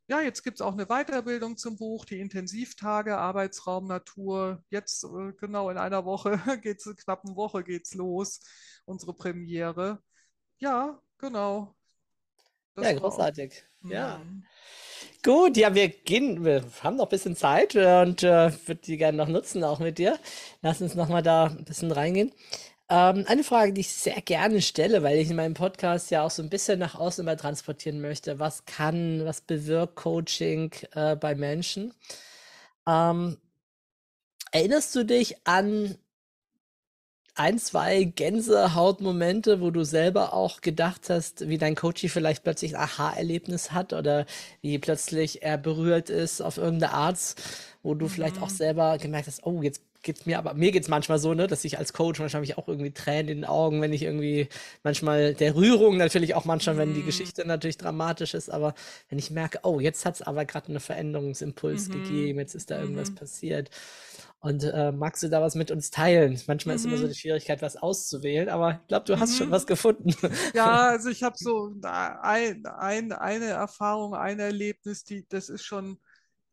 Ja, 0.08 0.22
jetzt 0.22 0.42
gibt 0.42 0.60
es 0.60 0.62
auch 0.62 0.74
eine 0.74 0.88
Weiterbildung 0.88 1.56
zum 1.58 1.78
Buch, 1.78 2.04
die 2.06 2.20
Intensivtage, 2.20 3.16
Arbeitsraum, 3.16 3.86
Natur. 3.86 4.64
Jetzt 4.72 5.04
äh, 5.04 5.34
genau 5.34 5.70
in 5.70 5.78
einer 5.78 6.04
Woche 6.04 6.32
geht 6.64 6.84
es, 6.84 6.96
knappen 6.96 7.36
Woche 7.36 7.64
geht 7.64 7.86
es 7.86 7.94
los, 7.94 8.40
unsere 8.86 9.14
Premiere. 9.14 10.02
Ja, 10.58 11.00
genau. 11.20 11.76
Das 12.74 12.86
ja, 12.88 12.94
großartig. 12.94 13.66
Auch, 13.84 13.90
ja. 13.90 14.18
Mhm. 14.18 14.46
Gut, 15.24 15.58
ja, 15.58 15.76
wir 15.76 15.90
gehen, 15.90 16.46
wir 16.46 16.64
haben 16.82 16.96
noch 16.96 17.08
ein 17.08 17.10
bisschen 17.10 17.36
Zeit 17.36 17.76
und 17.76 18.24
äh, 18.24 18.52
würde 18.68 18.82
die 18.82 18.96
gerne 18.98 19.18
noch 19.18 19.28
nutzen, 19.28 19.64
auch 19.66 19.80
mit 19.80 19.98
dir. 19.98 20.18
Lass 20.62 20.82
uns 20.82 20.96
nochmal 20.96 21.22
da 21.22 21.48
ein 21.48 21.66
bisschen 21.66 21.92
reingehen. 21.92 22.32
Ähm, 22.90 23.26
eine 23.28 23.44
Frage, 23.44 23.74
die 23.74 23.82
ich 23.82 23.90
sehr 23.90 24.22
gerne 24.22 24.62
stelle, 24.62 25.04
weil 25.04 25.18
ich 25.20 25.30
in 25.30 25.36
meinem 25.36 25.56
Podcast 25.56 26.10
ja 26.12 26.24
auch 26.24 26.32
so 26.32 26.42
ein 26.42 26.50
bisschen 26.50 26.80
nach 26.80 26.96
außen 26.96 27.24
immer 27.24 27.36
transportieren 27.38 28.00
möchte. 28.02 28.40
Was 28.40 28.66
kann, 28.66 29.26
was 29.26 29.42
bewirkt 29.42 29.96
Coaching 29.96 30.72
äh, 30.94 31.16
bei 31.18 31.36
Menschen? 31.36 31.94
Ähm, 32.88 33.38
erinnerst 34.52 34.96
du 34.96 35.04
dich 35.06 35.36
an 35.48 35.98
ein, 37.36 37.58
zwei 37.60 38.04
Gänsehautmomente, 38.04 39.62
wo 39.62 39.72
du 39.72 39.84
selber 39.84 40.34
auch 40.34 40.62
gedacht 40.62 41.10
hast, 41.10 41.48
wie 41.48 41.58
dein 41.58 41.76
Coach 41.76 42.06
vielleicht 42.08 42.44
plötzlich 42.44 42.76
ein 42.76 42.82
Aha-Erlebnis 42.82 43.72
hat 43.72 43.94
oder 43.94 44.26
wie 44.62 44.78
plötzlich 44.80 45.44
er 45.44 45.58
berührt 45.58 46.10
ist 46.10 46.42
auf 46.42 46.58
irgendeine 46.58 46.94
Art, 46.94 47.36
wo 47.84 47.94
du 47.94 48.06
mhm. 48.06 48.10
vielleicht 48.10 48.42
auch 48.42 48.50
mhm. 48.50 48.56
selber 48.56 48.98
gemerkt 48.98 49.28
hast, 49.28 49.46
oh, 49.46 49.62
jetzt 49.62 49.82
geht's 50.02 50.26
mir, 50.26 50.38
aber 50.38 50.54
mir 50.54 50.72
geht's 50.72 50.88
manchmal 50.88 51.20
so, 51.20 51.34
ne, 51.34 51.48
dass 51.48 51.66
ich 51.66 51.78
als 51.78 51.94
Coach 51.94 52.20
manchmal 52.20 52.44
ich 52.44 52.58
auch 52.58 52.68
irgendwie 52.68 52.92
Tränen 52.92 53.30
in 53.30 53.38
den 53.40 53.46
Augen, 53.46 53.82
wenn 53.82 53.92
ich 53.92 54.04
irgendwie 54.04 54.48
manchmal 54.84 55.34
der 55.34 55.56
Rührung 55.56 55.98
natürlich 55.98 56.36
auch 56.36 56.46
manchmal, 56.46 56.78
wenn 56.78 56.94
die 56.94 57.02
mhm. 57.02 57.06
Geschichte 57.08 57.46
natürlich 57.46 57.78
dramatisch 57.78 58.34
ist, 58.34 58.50
aber 58.50 58.76
wenn 59.10 59.20
ich 59.20 59.32
merke, 59.32 59.60
oh, 59.64 59.80
jetzt 59.80 60.06
hat's 60.06 60.22
aber 60.22 60.46
gerade 60.46 60.70
einen 60.70 60.80
Veränderungsimpuls 60.80 61.90
mhm. 61.90 61.94
gegeben, 61.94 62.40
jetzt 62.40 62.56
ist 62.56 62.72
da 62.72 62.80
irgendwas 62.80 63.12
mhm. 63.12 63.16
passiert. 63.16 63.70
Und 64.42 64.64
äh, 64.64 64.94
magst 64.94 65.22
du 65.22 65.28
da 65.28 65.42
was 65.42 65.56
mit 65.56 65.70
uns 65.70 65.92
teilen? 65.92 66.40
Manchmal 66.48 66.76
mhm. 66.76 66.80
ist 66.80 66.86
immer 66.86 66.98
so 66.98 67.04
mhm. 67.04 67.10
die 67.10 67.16
Schwierigkeit, 67.16 67.62
was 67.62 67.76
auszuwählen, 67.76 68.48
aber 68.48 68.80
ich 68.82 68.88
glaube, 68.88 69.06
du 69.06 69.20
hast 69.20 69.34
mhm. 69.34 69.36
schon 69.36 69.52
was 69.52 69.68
gefunden. 69.68 70.16
Ja, 70.54 70.80
also 70.90 71.10
ich 71.10 71.24
habe 71.24 71.36
so 71.38 71.74
ein, 71.82 72.66
ein, 72.66 73.12
eine 73.12 73.46
Erfahrung, 73.46 74.16
ein 74.16 74.40
Erlebnis, 74.40 75.04
die, 75.04 75.28
das 75.28 75.50
ist 75.50 75.66
schon, 75.66 76.00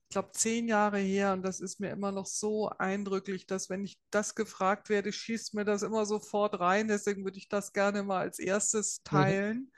ich 0.09 0.15
glaube, 0.15 0.33
zehn 0.33 0.67
Jahre 0.67 0.99
her 0.99 1.33
und 1.33 1.43
das 1.43 1.61
ist 1.61 1.79
mir 1.79 1.91
immer 1.91 2.11
noch 2.11 2.27
so 2.27 2.71
eindrücklich, 2.71 3.47
dass 3.47 3.71
wenn 3.71 3.85
ich 3.85 4.01
das 4.11 4.35
gefragt 4.35 4.89
werde, 4.89 5.13
schießt 5.13 5.55
mir 5.55 5.65
das 5.65 5.83
immer 5.83 6.07
sofort 6.07 6.59
rein. 6.59 6.89
Deswegen 6.89 7.25
würde 7.25 7.39
ich 7.39 7.49
das 7.49 7.73
gerne 7.73 8.03
mal 8.03 8.19
als 8.19 8.41
erstes 8.41 8.99
mhm. 8.99 9.05
teilen. 9.05 9.71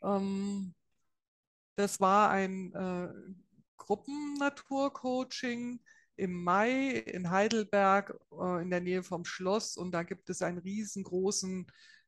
Mhm. 0.00 0.08
Ähm, 0.08 0.74
das 1.74 2.00
war 2.00 2.30
ein 2.30 2.72
äh, 2.72 3.08
Gruppennaturcoaching 3.78 5.80
im 6.22 6.44
Mai 6.44 6.98
in 6.98 7.30
Heidelberg 7.30 8.16
äh, 8.40 8.62
in 8.62 8.70
der 8.70 8.80
Nähe 8.80 9.02
vom 9.02 9.24
Schloss 9.24 9.76
und 9.76 9.90
da 9.90 10.04
gibt 10.04 10.30
es 10.30 10.40
einen 10.40 10.58
riesengroßen, 10.58 11.66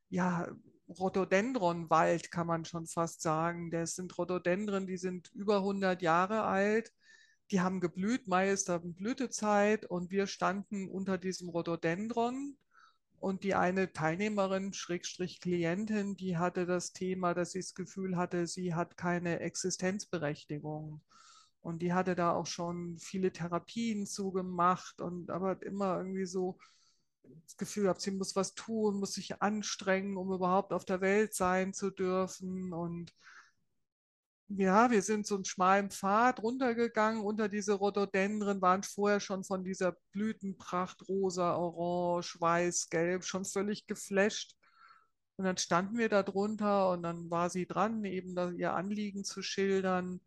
ja, 0.09 0.47
Rhododendronwald, 0.87 2.31
kann 2.31 2.47
man 2.47 2.63
schon 2.63 2.85
fast 2.87 3.21
sagen. 3.21 3.71
Das 3.71 3.95
sind 3.95 4.17
Rhododendren, 4.17 4.87
die 4.87 4.97
sind 4.97 5.31
über 5.33 5.57
100 5.57 6.01
Jahre 6.01 6.43
alt. 6.43 6.93
Die 7.51 7.59
haben 7.59 7.81
geblüht, 7.81 8.27
Mai 8.27 8.51
ist 8.51 8.69
da 8.69 8.77
Blütezeit 8.77 9.85
und 9.85 10.11
wir 10.11 10.27
standen 10.27 10.87
unter 10.87 11.17
diesem 11.17 11.49
Rhododendron. 11.49 12.57
Und 13.19 13.43
die 13.43 13.55
eine 13.55 13.91
Teilnehmerin, 13.91 14.73
Schrägstrich 14.73 15.41
Klientin, 15.41 16.15
die 16.15 16.37
hatte 16.37 16.65
das 16.65 16.93
Thema, 16.93 17.33
dass 17.33 17.51
sie 17.51 17.59
das 17.59 17.73
Gefühl 17.73 18.15
hatte, 18.15 18.47
sie 18.47 18.75
hat 18.75 18.95
keine 18.97 19.39
Existenzberechtigung. 19.39 21.01
Und 21.65 21.79
die 21.79 21.93
hatte 21.93 22.13
da 22.13 22.31
auch 22.31 22.45
schon 22.45 22.99
viele 22.99 23.31
Therapien 23.31 24.05
zugemacht 24.05 25.01
und 25.01 25.31
aber 25.31 25.63
immer 25.63 25.97
irgendwie 25.97 26.27
so 26.27 26.59
das 27.23 27.57
Gefühl 27.57 27.83
gehabt, 27.85 28.01
sie 28.01 28.11
muss 28.11 28.35
was 28.35 28.53
tun, 28.53 28.99
muss 28.99 29.13
sich 29.13 29.41
anstrengen, 29.41 30.15
um 30.15 30.31
überhaupt 30.31 30.73
auf 30.73 30.85
der 30.85 31.01
Welt 31.01 31.33
sein 31.33 31.73
zu 31.73 31.89
dürfen. 31.89 32.71
Und 32.71 33.15
ja, 34.47 34.91
wir 34.91 35.01
sind 35.01 35.25
so 35.25 35.33
einen 35.33 35.45
schmalen 35.45 35.89
Pfad 35.89 36.43
runtergegangen 36.43 37.23
unter 37.23 37.49
diese 37.49 37.73
Rhododendren, 37.73 38.61
waren 38.61 38.83
vorher 38.83 39.19
schon 39.19 39.43
von 39.43 39.63
dieser 39.63 39.97
Blütenpracht 40.11 41.09
rosa, 41.09 41.55
orange, 41.55 42.39
weiß, 42.39 42.91
gelb 42.91 43.23
schon 43.25 43.43
völlig 43.43 43.87
geflasht. 43.87 44.55
Und 45.37 45.45
dann 45.45 45.57
standen 45.57 45.97
wir 45.97 46.09
da 46.09 46.21
drunter 46.21 46.91
und 46.91 47.01
dann 47.01 47.31
war 47.31 47.49
sie 47.49 47.65
dran, 47.65 48.05
eben 48.05 48.55
ihr 48.59 48.75
Anliegen 48.75 49.23
zu 49.23 49.41
schildern. 49.41 50.21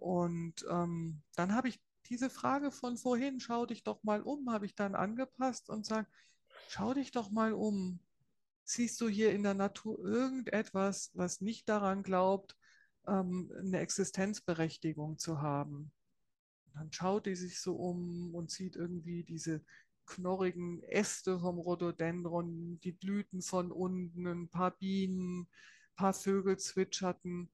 Und 0.00 0.64
ähm, 0.70 1.22
dann 1.36 1.54
habe 1.54 1.68
ich 1.68 1.80
diese 2.08 2.30
Frage 2.30 2.72
von 2.72 2.96
vorhin, 2.96 3.40
schau 3.40 3.66
dich 3.66 3.84
doch 3.84 4.02
mal 4.02 4.22
um, 4.22 4.50
habe 4.50 4.66
ich 4.66 4.74
dann 4.74 4.94
angepasst 4.94 5.70
und 5.70 5.86
sage, 5.86 6.08
schau 6.68 6.94
dich 6.94 7.12
doch 7.12 7.30
mal 7.30 7.52
um. 7.52 8.00
Siehst 8.64 9.00
du 9.00 9.08
hier 9.08 9.32
in 9.32 9.42
der 9.42 9.54
Natur 9.54 9.98
irgendetwas, 10.04 11.10
was 11.14 11.40
nicht 11.40 11.68
daran 11.68 12.02
glaubt, 12.02 12.56
ähm, 13.06 13.52
eine 13.58 13.78
Existenzberechtigung 13.78 15.18
zu 15.18 15.40
haben? 15.40 15.92
Und 16.66 16.76
dann 16.76 16.92
schaut 16.92 17.26
die 17.26 17.36
sich 17.36 17.60
so 17.60 17.76
um 17.76 18.34
und 18.34 18.50
sieht 18.50 18.76
irgendwie 18.76 19.24
diese 19.24 19.62
knorrigen 20.06 20.82
Äste 20.82 21.38
vom 21.38 21.58
Rhododendron, 21.58 22.80
die 22.80 22.92
Blüten 22.92 23.42
von 23.42 23.70
unten, 23.70 24.26
ein 24.26 24.48
paar 24.48 24.72
Bienen, 24.72 25.42
ein 25.42 25.48
paar 25.96 26.12
Vögel 26.12 26.58
zwitscherten. 26.58 27.50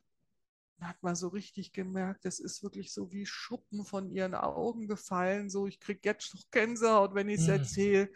Hat 0.80 1.02
man 1.02 1.16
so 1.16 1.28
richtig 1.28 1.72
gemerkt, 1.72 2.24
das 2.24 2.38
ist 2.38 2.62
wirklich 2.62 2.92
so 2.92 3.10
wie 3.10 3.24
Schuppen 3.24 3.84
von 3.84 4.10
ihren 4.10 4.34
Augen 4.34 4.88
gefallen. 4.88 5.48
So, 5.48 5.66
ich 5.66 5.80
kriege 5.80 6.00
jetzt 6.04 6.34
noch 6.34 6.50
Gänsehaut, 6.50 7.14
wenn 7.14 7.28
ich 7.28 7.40
es 7.40 7.46
mhm. 7.46 7.52
erzähle. 7.52 8.10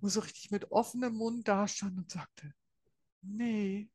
Wo 0.00 0.08
so 0.08 0.20
richtig 0.20 0.50
mit 0.50 0.72
offenem 0.72 1.14
Mund 1.14 1.46
da 1.46 1.68
stand 1.68 1.96
und 1.98 2.10
sagte, 2.10 2.52
nee. 3.22 3.90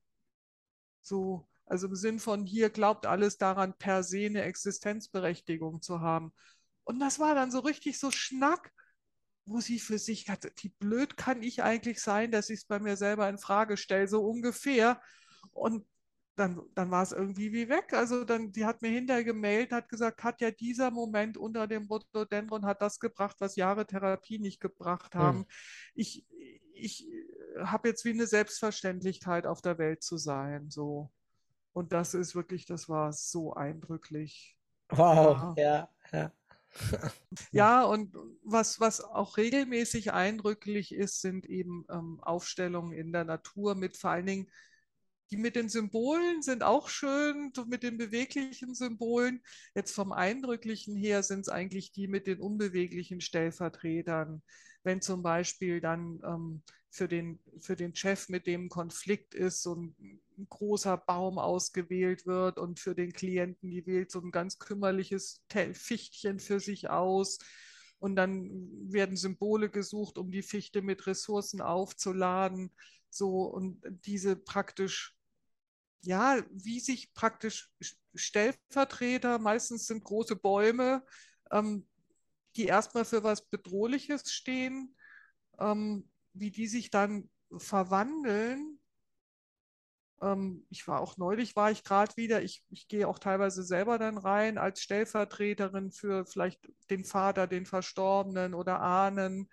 So, 1.02 1.48
also 1.66 1.88
im 1.88 1.96
Sinn 1.96 2.20
von 2.20 2.46
hier 2.46 2.70
glaubt 2.70 3.06
alles 3.06 3.38
daran, 3.38 3.78
per 3.78 4.04
se 4.04 4.26
eine 4.26 4.44
Existenzberechtigung 4.44 5.82
zu 5.82 6.00
haben. 6.00 6.32
Und 6.84 7.00
das 7.00 7.20
war 7.20 7.36
dann 7.36 7.52
so 7.52 7.60
richtig 7.60 8.00
so 8.00 8.12
Schnack, 8.12 8.72
wo 9.46 9.60
sie 9.60 9.80
für 9.80 10.00
sich 10.00 10.30
hatte, 10.30 10.52
wie 10.58 10.70
blöd 10.70 11.18
kann 11.18 11.44
ich 11.44 11.64
eigentlich 11.64 12.02
sein, 12.02 12.32
dass 12.32 12.50
ich 12.50 12.60
es 12.62 12.66
bei 12.66 12.80
mir 12.80 12.98
selber 12.98 13.28
in 13.30 13.38
Frage 13.38 13.78
stelle, 13.78 14.08
so 14.08 14.26
ungefähr. 14.26 15.02
Und 15.52 15.86
dann, 16.36 16.62
dann 16.74 16.92
war 16.92 17.04
es 17.04 17.12
irgendwie 17.12 17.54
wie 17.54 17.70
weg. 17.70 17.94
Also 17.94 18.26
dann, 18.26 18.52
die 18.52 18.66
hat 18.66 18.82
mir 18.82 18.90
hinterher 18.90 19.24
gemailt, 19.24 19.72
hat 19.72 19.90
gesagt, 19.90 20.18
Katja, 20.18 20.52
dieser 20.52 20.92
Moment 20.92 21.38
unter 21.38 21.68
dem 21.68 21.86
Rhododendron 21.88 22.66
hat 22.66 22.82
das 22.82 23.00
gebracht, 23.00 23.38
was 23.40 23.56
Jahre 23.56 23.86
Therapie 23.86 24.40
nicht 24.40 24.60
gebracht 24.60 25.16
haben. 25.16 25.40
Mhm. 25.40 25.46
Ich, 25.94 26.26
ich 26.74 27.08
habe 27.64 27.88
jetzt 27.88 28.04
wie 28.06 28.12
eine 28.12 28.28
Selbstverständlichkeit 28.28 29.48
auf 29.48 29.62
der 29.62 29.78
Welt 29.78 30.04
zu 30.04 30.18
sein. 30.18 30.70
So. 30.70 31.10
Und 31.72 31.94
das 31.94 32.14
ist 32.14 32.36
wirklich, 32.36 32.66
das 32.66 32.90
war 32.90 33.14
so 33.14 33.54
eindrücklich. 33.54 34.58
Wow, 34.90 35.58
ja, 35.58 35.90
ja. 36.12 36.32
ja, 37.52 37.84
und 37.86 38.16
was, 38.44 38.80
was 38.80 39.02
auch 39.02 39.38
regelmäßig 39.38 40.12
eindrücklich 40.12 40.94
ist, 40.94 41.22
sind 41.22 41.46
eben 41.46 41.86
ähm, 41.90 42.20
Aufstellungen 42.22 42.92
in 42.92 43.12
der 43.14 43.24
Natur 43.24 43.76
mit 43.76 43.98
vor 43.98 44.12
allen 44.12 44.26
Dingen 44.26 44.52
die 45.32 45.38
mit 45.38 45.56
den 45.56 45.70
Symbolen 45.70 46.42
sind 46.42 46.64
auch 46.64 46.88
schön, 46.88 47.52
mit 47.68 47.84
den 47.84 47.98
beweglichen 47.98 48.76
Symbolen. 48.76 49.42
Jetzt 49.74 49.94
vom 49.94 50.12
Eindrücklichen 50.12 50.96
her 50.96 51.24
sind 51.24 51.42
es 51.42 51.50
eigentlich 51.50 51.92
die 51.92 52.08
mit 52.08 52.28
den 52.28 52.40
unbeweglichen 52.40 53.22
Stellvertretern. 53.22 54.44
Wenn 54.84 55.02
zum 55.02 55.24
Beispiel 55.24 55.82
dann 55.82 56.22
ähm, 56.24 56.62
für, 56.92 57.08
den, 57.08 57.40
für 57.60 57.76
den 57.76 57.96
Chef, 57.96 58.30
mit 58.30 58.48
dem 58.48 58.70
Konflikt 58.70 59.34
ist, 59.34 59.64
so 59.64 59.76
ein, 59.76 59.96
ein 60.38 60.48
großer 60.50 60.96
Baum 60.96 61.40
ausgewählt 61.40 62.26
wird 62.26 62.58
und 62.60 62.80
für 62.80 62.96
den 62.96 63.12
Klienten, 63.12 63.70
die 63.70 63.86
wählt 63.86 64.12
so 64.12 64.22
ein 64.22 64.32
ganz 64.32 64.60
kümmerliches 64.60 65.44
Fichtchen 65.74 66.40
für 66.40 66.60
sich 66.60 66.90
aus. 66.90 67.40
Und 67.98 68.16
dann 68.16 68.50
werden 68.92 69.16
Symbole 69.16 69.70
gesucht, 69.70 70.18
um 70.18 70.32
die 70.32 70.44
Fichte 70.44 70.82
mit 70.82 71.08
Ressourcen 71.08 71.62
aufzuladen. 71.62 72.72
So, 73.10 73.44
und 73.44 73.82
diese 74.06 74.36
praktisch, 74.36 75.15
ja, 76.02 76.42
wie 76.52 76.80
sich 76.80 77.14
praktisch 77.14 77.70
Stellvertreter, 78.14 79.40
meistens 79.40 79.88
sind 79.88 80.04
große 80.04 80.36
Bäume, 80.36 81.04
ähm, 81.52 81.88
die 82.56 82.66
erstmal 82.66 83.06
für 83.06 83.24
was 83.24 83.46
Bedrohliches 83.48 84.32
stehen, 84.32 84.96
ähm, 85.60 86.10
wie 86.34 86.52
die 86.52 86.68
sich 86.68 86.92
dann 86.92 87.30
verwandeln. 87.58 88.80
Ähm, 90.22 90.66
ich 90.70 90.88
war 90.88 91.02
auch 91.02 91.18
neulich, 91.18 91.56
war 91.56 91.72
ich 91.72 91.84
gerade 91.84 92.16
wieder, 92.18 92.44
ich, 92.44 92.64
ich 92.70 92.88
gehe 92.88 93.08
auch 93.08 93.20
teilweise 93.20 93.64
selber 93.64 93.98
dann 93.98 94.18
rein 94.18 94.58
als 94.58 94.82
Stellvertreterin 94.82 95.92
für 95.92 96.26
vielleicht 96.26 96.62
den 96.90 97.04
Vater, 97.04 97.48
den 97.48 97.66
Verstorbenen 97.66 98.54
oder 98.54 98.80
Ahnen 98.80 99.50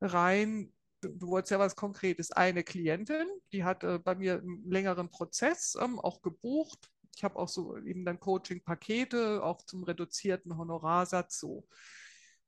rein. 0.00 0.73
Du, 1.12 1.28
wolltest 1.28 1.50
ja 1.50 1.58
was 1.58 1.76
Konkretes. 1.76 2.32
Eine 2.32 2.64
Klientin, 2.64 3.26
die 3.52 3.64
hat 3.64 3.84
äh, 3.84 3.98
bei 3.98 4.14
mir 4.14 4.38
einen 4.38 4.64
längeren 4.68 5.10
Prozess 5.10 5.76
ähm, 5.80 5.98
auch 5.98 6.22
gebucht. 6.22 6.90
Ich 7.16 7.22
habe 7.22 7.36
auch 7.36 7.48
so 7.48 7.76
eben 7.78 8.04
dann 8.04 8.18
Coaching-Pakete, 8.18 9.42
auch 9.42 9.64
zum 9.64 9.84
reduzierten 9.84 10.56
Honorarsatz 10.56 11.38
so. 11.38 11.66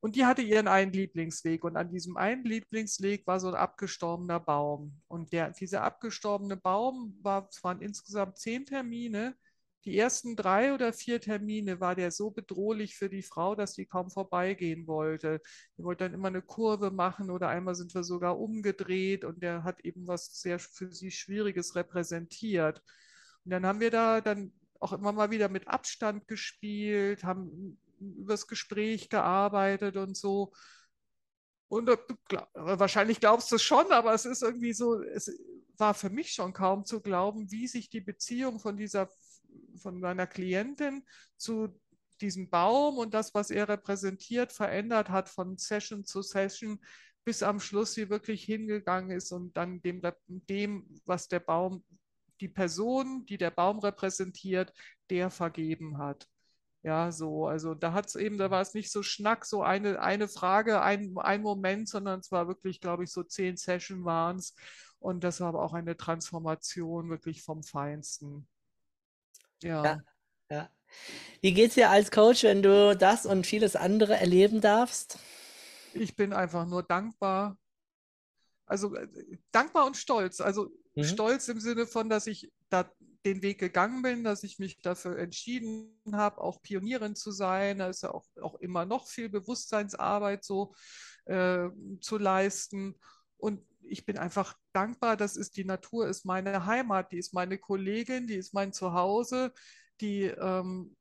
Und 0.01 0.17
die 0.17 0.25
hatte 0.25 0.43
ihren 0.43 0.69
einen 0.69 0.93
Lieblingsweg. 0.93 1.65
Und 1.65 1.77
an 1.77 1.91
diesem 1.91 2.17
einen 2.17 2.45
Lieblingsweg 2.45 3.27
war 3.27 3.41
so 3.41 3.49
ein 3.49 3.55
abgestorbener 3.55 4.41
Baum. 4.41 5.01
Und 5.09 5.33
der, 5.33 5.51
dieser 5.51 5.83
abgestorbene 5.83 6.57
Baum 6.57 7.19
war, 7.23 7.49
es 7.51 7.63
waren 7.65 7.81
insgesamt 7.81 8.39
zehn 8.39 8.67
Termine. 8.67 9.37
Die 9.87 9.97
ersten 9.97 10.35
drei 10.35 10.75
oder 10.75 10.93
vier 10.93 11.21
Termine 11.21 11.79
war 11.79 11.95
der 11.95 12.11
so 12.11 12.31
bedrohlich 12.33 12.97
für 12.97 13.09
die 13.09 13.23
Frau, 13.23 13.55
dass 13.55 13.75
sie 13.75 13.87
kaum 13.87 14.11
vorbeigehen 14.11 14.89
wollte. 14.89 15.41
Die 15.79 15.85
wollte 15.85 16.05
dann 16.05 16.15
immer 16.15 16.27
eine 16.27 16.43
Kurve 16.43 16.91
machen 16.91 17.31
oder 17.31 17.49
einmal 17.49 17.77
sind 17.77 17.95
wir 17.95 18.03
sogar 18.03 18.37
umgedreht 18.37 19.25
und 19.25 19.45
der 19.45 19.63
hat 19.63 19.85
eben 19.85 20.09
was 20.09 20.41
sehr 20.41 20.59
für 20.59 20.93
sie 20.93 21.13
Schwieriges 21.13 21.77
repräsentiert. 21.77 22.83
Und 23.45 23.53
dann 23.53 23.65
haben 23.65 23.79
wir 23.79 23.93
da 23.93 24.21
dann 24.21 24.53
auch 24.81 24.93
immer 24.93 25.13
mal 25.13 25.31
wieder 25.31 25.49
mit 25.49 25.69
Abstand 25.69 26.27
gespielt, 26.27 27.23
haben 27.23 27.79
übers 28.01 28.49
Gespräch 28.49 29.09
gearbeitet 29.09 29.97
und 29.97 30.17
so. 30.17 30.53
Und 31.69 31.89
wahrscheinlich 32.55 33.21
glaubst 33.21 33.53
du 33.53 33.57
es 33.57 33.63
schon, 33.63 33.93
aber 33.93 34.15
es 34.15 34.25
ist 34.25 34.43
irgendwie 34.43 34.73
so, 34.73 35.01
es 35.01 35.31
war 35.79 35.95
für 35.95 36.11
mich 36.11 36.33
schon 36.33 36.53
kaum 36.53 36.85
zu 36.85 37.01
glauben, 37.01 37.51
wie 37.51 37.69
sich 37.69 37.89
die 37.89 38.01
Beziehung 38.01 38.59
von 38.59 38.77
dieser, 38.77 39.09
von 39.77 40.01
meiner 40.01 40.27
Klientin 40.27 41.05
zu 41.37 41.69
diesem 42.21 42.49
Baum 42.49 42.99
und 42.99 43.15
das, 43.15 43.35
was 43.35 43.51
er 43.51 43.69
repräsentiert, 43.69 44.53
verändert 44.53 45.11
hat 45.11 45.29
von 45.29 45.59
Session 45.59 46.05
zu 46.05 46.23
Session, 46.23 46.81
bis 47.25 47.43
am 47.43 47.61
Schluss 47.61 47.93
sie 47.95 48.09
wirklich 48.09 48.45
hingegangen 48.45 49.11
ist 49.11 49.33
und 49.33 49.57
dann 49.57 49.83
dem, 49.83 50.01
dem 50.27 50.87
was 51.05 51.29
der 51.29 51.41
Baum, 51.41 51.85
die 52.41 52.49
Person, 52.49 53.27
die 53.27 53.39
der 53.39 53.51
Baum 53.51 53.81
repräsentiert, 53.81 54.73
der 55.11 55.31
vergeben 55.31 55.99
hat. 55.99 56.29
Ja, 56.83 57.11
so, 57.11 57.49
also 57.49 57.75
da 57.75 57.93
hat 57.93 58.07
es 58.07 58.15
eben, 58.15 58.39
da 58.39 58.51
war 58.53 58.61
es 58.61 58.75
nicht 58.75 58.93
so 58.93 59.03
Schnack, 59.03 59.45
so 59.45 59.63
eine, 59.63 60.01
eine 60.01 60.29
Frage, 60.29 60.83
ein, 60.83 61.15
ein 61.19 61.43
Moment, 61.43 61.89
sondern 61.89 62.21
es 62.21 62.31
war 62.31 62.47
wirklich, 62.47 62.81
glaube 62.81 63.03
ich, 63.03 63.11
so 63.11 63.25
zehn 63.25 63.57
Session 63.57 64.05
waren 64.05 64.37
es. 64.37 64.55
Und 65.01 65.25
das 65.25 65.41
war 65.41 65.49
aber 65.49 65.65
auch 65.65 65.75
eine 65.75 65.97
Transformation 65.97 67.11
wirklich 67.11 67.43
vom 67.43 67.65
Feinsten. 67.65 68.47
Ja. 69.63 69.85
ja, 69.85 70.01
ja. 70.51 70.71
Wie 71.41 71.53
geht 71.53 71.69
es 71.69 71.75
dir 71.75 71.91
als 71.91 72.11
Coach, 72.11 72.45
wenn 72.45 72.63
du 72.63 72.97
das 72.97 73.27
und 73.27 73.47
vieles 73.47 73.77
andere 73.77 74.17
erleben 74.17 74.61
darfst? 74.61 75.19
Ich 75.93 76.17
bin 76.17 76.33
einfach 76.33 76.67
nur 76.67 76.83
dankbar. 76.83 77.59
Also 78.67 78.95
äh, 78.95 79.09
dankbar 79.53 79.87
und 79.87 79.97
stolz. 79.97 80.41
Also 80.41 80.71
mhm. 80.95 81.05
stolz 81.05 81.49
im 81.49 81.61
Sinne 81.61 81.87
von, 81.87 82.09
dass 82.09 82.27
ich 82.27 82.51
da 82.69 82.91
den 83.25 83.43
Weg 83.43 83.59
gegangen 83.59 84.03
bin, 84.03 84.23
dass 84.23 84.45
ich 84.45 84.59
mich 84.59 84.81
dafür 84.83 85.19
entschieden 85.19 85.99
habe, 86.13 86.41
auch 86.41 86.63
Pionierin 86.63 87.17
zu 87.17 87.33
sein. 87.33 87.79
Da 87.79 87.89
ist 87.89 88.03
ja 88.03 88.13
auch, 88.13 88.25
auch 88.41 88.55
immer 88.57 88.85
noch 88.85 89.09
viel 89.09 89.29
Bewusstseinsarbeit 89.29 90.45
so 90.45 90.75
äh, 91.25 91.69
zu 92.01 92.19
leisten. 92.19 92.95
Und 93.37 93.67
ich 93.83 94.05
bin 94.05 94.17
einfach 94.17 94.57
dankbar, 94.77 95.17
das 95.17 95.37
ist 95.37 95.57
die 95.57 95.65
Natur, 95.65 96.09
ist 96.09 96.25
meine 96.27 96.67
Heimat, 96.67 97.13
die 97.13 97.19
ist 97.19 97.35
meine 97.35 97.59
Kollegin, 97.59 98.27
die 98.27 98.37
ist 98.37 98.55
mein 98.55 98.73
Zuhause, 98.73 99.53
die 100.01 100.25
ähm, 100.25 100.95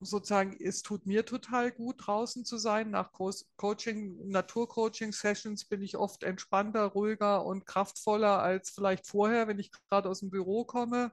sozusagen, 0.00 0.56
es 0.60 0.82
tut 0.82 1.06
mir 1.06 1.24
total 1.24 1.72
gut, 1.72 2.06
draußen 2.06 2.44
zu 2.44 2.58
sein. 2.58 2.90
Nach 2.90 3.12
Co 3.12 3.30
Coaching, 3.56 4.28
Naturcoaching-Sessions 4.28 5.64
bin 5.66 5.82
ich 5.82 5.96
oft 5.96 6.22
entspannter, 6.22 6.84
ruhiger 6.84 7.44
und 7.44 7.66
kraftvoller 7.66 8.42
als 8.42 8.70
vielleicht 8.70 9.06
vorher, 9.06 9.48
wenn 9.48 9.58
ich 9.58 9.72
gerade 9.88 10.08
aus 10.08 10.20
dem 10.20 10.30
Büro 10.30 10.64
komme. 10.64 11.12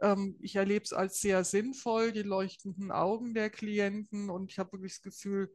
Ähm, 0.00 0.36
ich 0.40 0.56
erlebe 0.56 0.84
es 0.84 0.92
als 0.92 1.20
sehr 1.20 1.44
sinnvoll, 1.44 2.12
die 2.12 2.22
leuchtenden 2.22 2.90
Augen 2.92 3.34
der 3.34 3.50
Klienten 3.50 4.30
und 4.30 4.50
ich 4.50 4.58
habe 4.58 4.72
wirklich 4.72 4.94
das 4.94 5.02
Gefühl, 5.02 5.54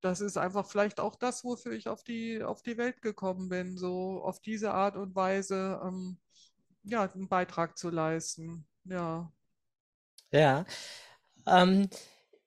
das 0.00 0.20
ist 0.20 0.36
einfach 0.36 0.66
vielleicht 0.66 1.00
auch 1.00 1.16
das, 1.16 1.44
wofür 1.44 1.72
ich 1.72 1.88
auf 1.88 2.02
die, 2.04 2.42
auf 2.42 2.62
die 2.62 2.78
Welt 2.78 3.02
gekommen 3.02 3.48
bin, 3.48 3.76
so 3.76 4.22
auf 4.22 4.40
diese 4.40 4.72
Art 4.72 4.96
und 4.96 5.14
Weise 5.14 5.80
ähm, 5.84 6.18
ja, 6.84 7.10
einen 7.10 7.28
Beitrag 7.28 7.76
zu 7.78 7.90
leisten. 7.90 8.66
Ja. 8.84 9.30
Ja. 10.32 10.64
Ähm, 11.46 11.88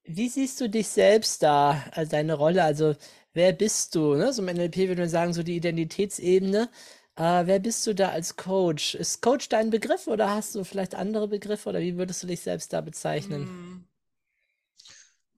wie 0.03 0.29
siehst 0.29 0.59
du 0.61 0.69
dich 0.69 0.87
selbst 0.89 1.43
da, 1.43 1.83
also 1.91 2.11
deine 2.11 2.33
Rolle? 2.35 2.63
Also, 2.63 2.95
wer 3.33 3.53
bist 3.53 3.95
du? 3.95 4.15
Ne? 4.15 4.33
So 4.33 4.41
im 4.41 4.49
NLP 4.49 4.87
würde 4.89 5.01
man 5.01 5.09
sagen, 5.09 5.33
so 5.33 5.43
die 5.43 5.55
Identitätsebene. 5.57 6.69
Äh, 7.15 7.45
wer 7.45 7.59
bist 7.59 7.85
du 7.87 7.93
da 7.95 8.09
als 8.09 8.35
Coach? 8.35 8.95
Ist 8.95 9.21
Coach 9.21 9.49
dein 9.49 9.69
Begriff 9.69 10.07
oder 10.07 10.31
hast 10.31 10.55
du 10.55 10.63
vielleicht 10.63 10.95
andere 10.95 11.27
Begriffe 11.27 11.69
oder 11.69 11.79
wie 11.79 11.97
würdest 11.97 12.23
du 12.23 12.27
dich 12.27 12.41
selbst 12.41 12.73
da 12.73 12.81
bezeichnen? 12.81 13.87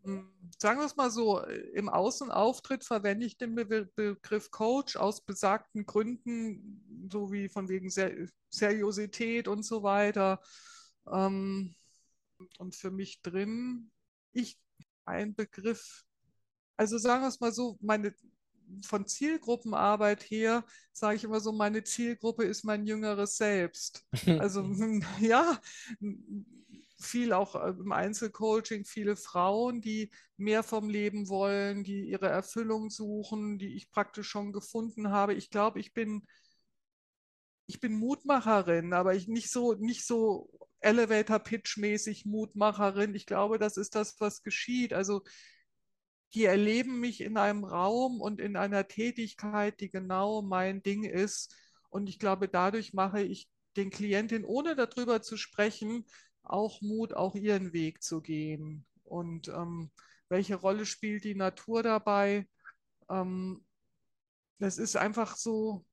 Hm. 0.03 0.34
Sagen 0.58 0.80
wir 0.80 0.86
es 0.86 0.95
mal 0.95 1.12
so, 1.12 1.41
im 1.74 1.89
Außenauftritt 1.89 2.84
verwende 2.84 3.26
ich 3.26 3.38
den 3.38 3.56
Be 3.56 3.89
Begriff 3.95 4.51
Coach 4.51 4.95
aus 4.95 5.22
besagten 5.22 5.86
Gründen, 5.86 7.10
so 7.12 7.32
wie 7.32 7.49
von 7.49 7.68
wegen 7.68 7.89
Ser 7.89 8.12
Seriosität 8.49 9.47
und 9.47 9.64
so 9.64 9.84
weiter. 9.84 10.41
Ähm, 11.12 11.76
und 12.58 12.76
für 12.76 12.91
mich 12.91 13.22
drin, 13.22 13.91
ich 14.32 14.58
ein 15.06 15.36
Begriff, 15.36 16.06
also 16.78 16.97
sagen 16.97 17.24
wir 17.24 17.30
es 17.30 17.39
mal 17.39 17.51
so, 17.51 17.78
meine 17.82 18.14
von 18.82 19.06
Zielgruppenarbeit 19.06 20.24
her 20.24 20.66
sage 20.91 21.18
ich 21.18 21.24
immer 21.24 21.39
so, 21.39 21.51
meine 21.51 21.84
Zielgruppe 21.84 22.45
ist 22.45 22.64
mein 22.64 22.86
jüngeres 22.86 23.38
Selbst. 23.38 24.06
Also 24.39 24.64
ja, 25.20 25.60
viel 26.98 27.34
auch 27.34 27.56
äh, 27.56 27.70
im 27.70 27.91
Einzelcoaching, 27.91 28.86
viele 28.86 29.16
Frauen, 29.16 29.82
die 29.82 30.12
mehr 30.38 30.64
vom 30.64 30.89
Leben 30.89 31.28
wollen, 31.30 31.84
die 31.84 32.06
ihre 32.10 32.28
Erfüllung 32.28 32.89
suchen, 32.89 33.58
die 33.58 33.76
ich 33.76 33.91
praktisch 33.91 34.28
schon 34.28 34.54
gefunden 34.54 35.10
habe. 35.10 35.34
Ich 35.34 35.50
glaube, 35.50 35.80
ich 35.80 35.93
bin, 35.93 36.26
ich 37.68 37.80
bin 37.80 37.93
Mutmacherin, 37.93 38.93
aber 38.93 39.16
ich 39.16 39.28
nicht 39.28 39.52
so, 39.52 39.74
nicht 39.74 40.06
so 40.06 40.50
Elevator-Pitch-mäßig 40.82 42.26
Mutmacherin. 42.26 43.16
Ich 43.16 43.26
glaube, 43.26 43.58
das 43.58 43.78
ist 43.78 43.96
das, 43.96 44.20
was 44.20 44.43
geschieht. 44.43 44.93
Also 44.93 45.24
die 46.34 46.46
erleben 46.46 47.00
mich 47.00 47.22
in 47.22 47.38
einem 47.38 47.64
Raum 47.64 48.22
und 48.22 48.39
in 48.39 48.56
einer 48.56 48.88
Tätigkeit, 48.88 49.80
die 49.80 49.89
genau 49.89 50.41
mein 50.41 50.84
Ding 50.84 51.04
ist. 51.04 51.56
Und 51.89 52.10
ich 52.10 52.20
glaube, 52.20 52.50
dadurch 52.50 52.93
mache 52.93 53.22
ich 53.22 53.50
den 53.78 53.89
Klientinnen, 53.89 54.46
ohne 54.46 54.76
darüber 54.76 55.22
zu 55.22 55.38
sprechen, 55.38 56.06
auch 56.46 56.82
Mut, 56.82 57.14
auch 57.14 57.36
ihren 57.36 57.74
Weg 57.74 58.04
zu 58.04 58.22
gehen. 58.22 58.86
Und 59.04 59.48
ähm, 59.50 59.91
welche 60.30 60.56
Rolle 60.56 60.86
spielt 60.86 61.24
die 61.24 61.36
Natur 61.36 61.84
dabei? 61.84 62.48
Ähm, 63.10 63.64
das 64.60 64.78
ist 64.78 64.96
einfach 64.96 65.36
so, 65.36 65.86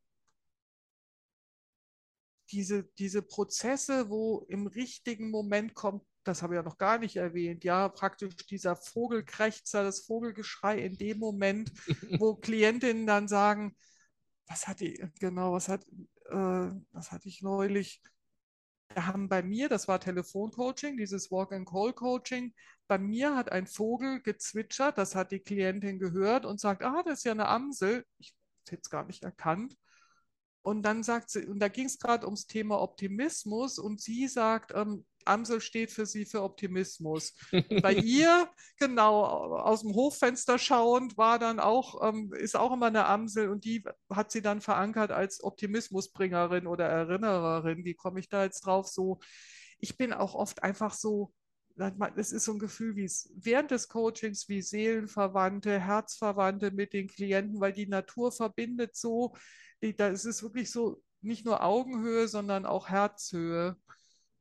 diese, 2.51 2.85
diese 2.99 3.23
Prozesse, 3.23 4.11
wo 4.11 4.45
im 4.49 4.67
richtigen 4.67 5.31
Moment 5.31 5.75
kommt 5.75 6.05
das 6.25 6.43
habe 6.43 6.55
ich 6.55 6.57
ja 6.59 6.63
noch 6.63 6.79
gar 6.79 6.99
nicht 6.99 7.17
erwähnt, 7.17 7.65
ja, 7.65 7.89
praktisch 7.89 8.37
dieser 8.49 8.77
Vogelkrächzer, 8.77 9.83
das 9.83 10.01
Vogelgeschrei 10.01 10.79
in 10.79 10.97
dem 10.97 11.19
Moment, 11.19 11.73
wo 12.21 12.37
Klientinnen 12.37 13.07
dann 13.07 13.29
sagen, 13.29 13.77
was 14.47 14.69
hatte 14.69 15.11
genau, 15.19 15.53
was 15.53 15.69
hat, 15.69 15.85
äh, 16.31 16.71
was 16.93 17.13
hatte 17.13 17.29
ich 17.29 17.43
neulich? 17.43 18.03
Haben 18.97 19.28
bei 19.28 19.43
mir, 19.43 19.68
das 19.68 19.88
war 19.88 20.01
Telefoncoaching, 20.01 20.97
dieses 20.97 21.30
Walk-and-Call-Coaching, 21.30 22.55
bei 22.88 22.99
mir 22.99 23.34
hat 23.34 23.51
ein 23.51 23.66
Vogel 23.66 24.20
gezwitschert, 24.20 24.99
das 24.99 25.14
hat 25.14 25.32
die 25.32 25.40
Klientin 25.40 25.99
gehört 25.99 26.45
und 26.45 26.61
sagt, 26.61 26.82
ah, 26.82 27.03
das 27.03 27.18
ist 27.18 27.24
ja 27.24 27.32
eine 27.32 27.49
Amsel. 27.49 28.05
Ich 28.18 28.34
hätte 28.68 28.82
es 28.82 28.90
gar 28.90 29.05
nicht 29.07 29.22
erkannt. 29.24 29.76
Und 30.62 30.82
dann 30.82 31.03
sagt 31.03 31.30
sie, 31.30 31.47
und 31.47 31.59
da 31.59 31.68
ging 31.68 31.86
es 31.86 31.99
gerade 31.99 32.26
ums 32.26 32.47
Thema 32.47 32.80
Optimismus 32.80 33.78
und 33.78 34.01
sie 34.01 34.28
sagt, 34.28 34.72
ähm, 34.74 35.05
Amsel 35.27 35.61
steht 35.61 35.91
für 35.91 36.07
sie 36.07 36.25
für 36.25 36.43
Optimismus. 36.43 37.35
Bei 37.83 37.95
ihr, 37.95 38.49
genau, 38.79 39.25
aus 39.25 39.83
dem 39.83 39.95
Hochfenster 39.95 40.59
schauend, 40.59 41.16
war 41.16 41.39
dann 41.39 41.61
auch, 41.61 42.07
ähm, 42.07 42.33
ist 42.35 42.57
auch 42.57 42.73
immer 42.73 42.87
eine 42.87 43.07
Amsel 43.07 43.49
und 43.49 43.64
die 43.64 43.85
hat 44.11 44.31
sie 44.31 44.43
dann 44.43 44.61
verankert 44.61 45.11
als 45.11 45.43
Optimismusbringerin 45.43 46.66
oder 46.66 46.87
Erinnererin. 46.87 47.85
Wie 47.85 47.95
komme 47.95 48.20
ich 48.20 48.29
da 48.29 48.45
jetzt 48.45 48.66
drauf? 48.66 48.89
So, 48.89 49.20
ich 49.79 49.97
bin 49.97 50.12
auch 50.12 50.35
oft 50.35 50.62
einfach 50.62 50.95
so, 50.95 51.33
das 51.77 52.33
ist 52.33 52.45
so 52.45 52.53
ein 52.53 52.59
Gefühl 52.59 52.97
wie 52.97 53.05
es 53.05 53.33
während 53.35 53.70
des 53.70 53.89
Coachings 53.89 54.49
wie 54.49 54.62
Seelenverwandte, 54.62 55.81
Herzverwandte 55.81 56.70
mit 56.70 56.93
den 56.93 57.09
Klienten, 57.09 57.61
weil 57.61 57.73
die 57.73 57.87
Natur 57.87 58.31
verbindet 58.31 58.95
so, 58.95 59.35
da 59.97 60.09
ist 60.09 60.25
es 60.25 60.43
wirklich 60.43 60.70
so 60.70 61.03
nicht 61.23 61.45
nur 61.45 61.62
Augenhöhe, 61.62 62.29
sondern 62.29 62.66
auch 62.66 62.89
Herzhöhe. 62.89 63.77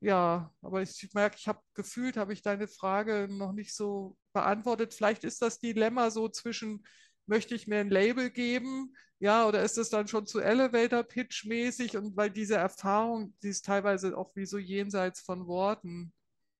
Ja, 0.02 0.52
aber 0.62 0.82
ich 0.82 1.10
merke, 1.14 1.36
ich 1.38 1.46
habe 1.46 1.60
gefühlt, 1.74 2.16
habe 2.16 2.32
ich 2.32 2.42
deine 2.42 2.66
Frage 2.66 3.28
noch 3.30 3.52
nicht 3.52 3.72
so 3.72 4.16
beantwortet. 4.32 4.94
Vielleicht 4.94 5.22
ist 5.22 5.40
das 5.40 5.60
Dilemma 5.60 6.10
so 6.10 6.28
zwischen, 6.28 6.84
möchte 7.26 7.54
ich 7.54 7.68
mir 7.68 7.78
ein 7.78 7.88
Label 7.88 8.30
geben, 8.30 8.96
ja, 9.20 9.46
oder 9.46 9.62
ist 9.62 9.78
es 9.78 9.90
dann 9.90 10.08
schon 10.08 10.26
zu 10.26 10.40
Elevator-Pitch-mäßig 10.40 11.96
und 11.96 12.16
weil 12.16 12.30
diese 12.30 12.56
Erfahrung, 12.56 13.32
die 13.44 13.50
ist 13.50 13.64
teilweise 13.64 14.18
auch 14.18 14.34
wie 14.34 14.44
so 14.44 14.58
jenseits 14.58 15.20
von 15.20 15.46
Worten. 15.46 16.12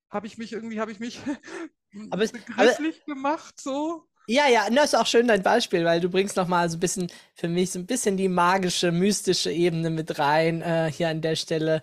Habe 0.08 0.28
ich 0.28 0.38
mich 0.38 0.52
irgendwie, 0.52 0.78
habe 0.78 0.92
ich 0.92 1.00
mich 1.00 1.20
aber 2.10 2.22
es, 2.22 2.30
begrifflich 2.32 3.02
aber, 3.02 3.14
gemacht 3.14 3.60
so? 3.60 4.06
Ja, 4.28 4.46
ja, 4.48 4.70
das 4.70 4.92
ist 4.92 4.94
auch 4.94 5.06
schön 5.06 5.26
dein 5.26 5.42
Beispiel, 5.42 5.84
weil 5.84 6.00
du 6.00 6.08
bringst 6.08 6.36
nochmal 6.36 6.70
so 6.70 6.76
ein 6.76 6.80
bisschen, 6.80 7.10
für 7.34 7.48
mich 7.48 7.72
so 7.72 7.80
ein 7.80 7.86
bisschen 7.86 8.16
die 8.16 8.28
magische, 8.28 8.92
mystische 8.92 9.50
Ebene 9.50 9.90
mit 9.90 10.20
rein, 10.20 10.62
äh, 10.62 10.92
hier 10.92 11.08
an 11.08 11.20
der 11.20 11.34
Stelle, 11.34 11.82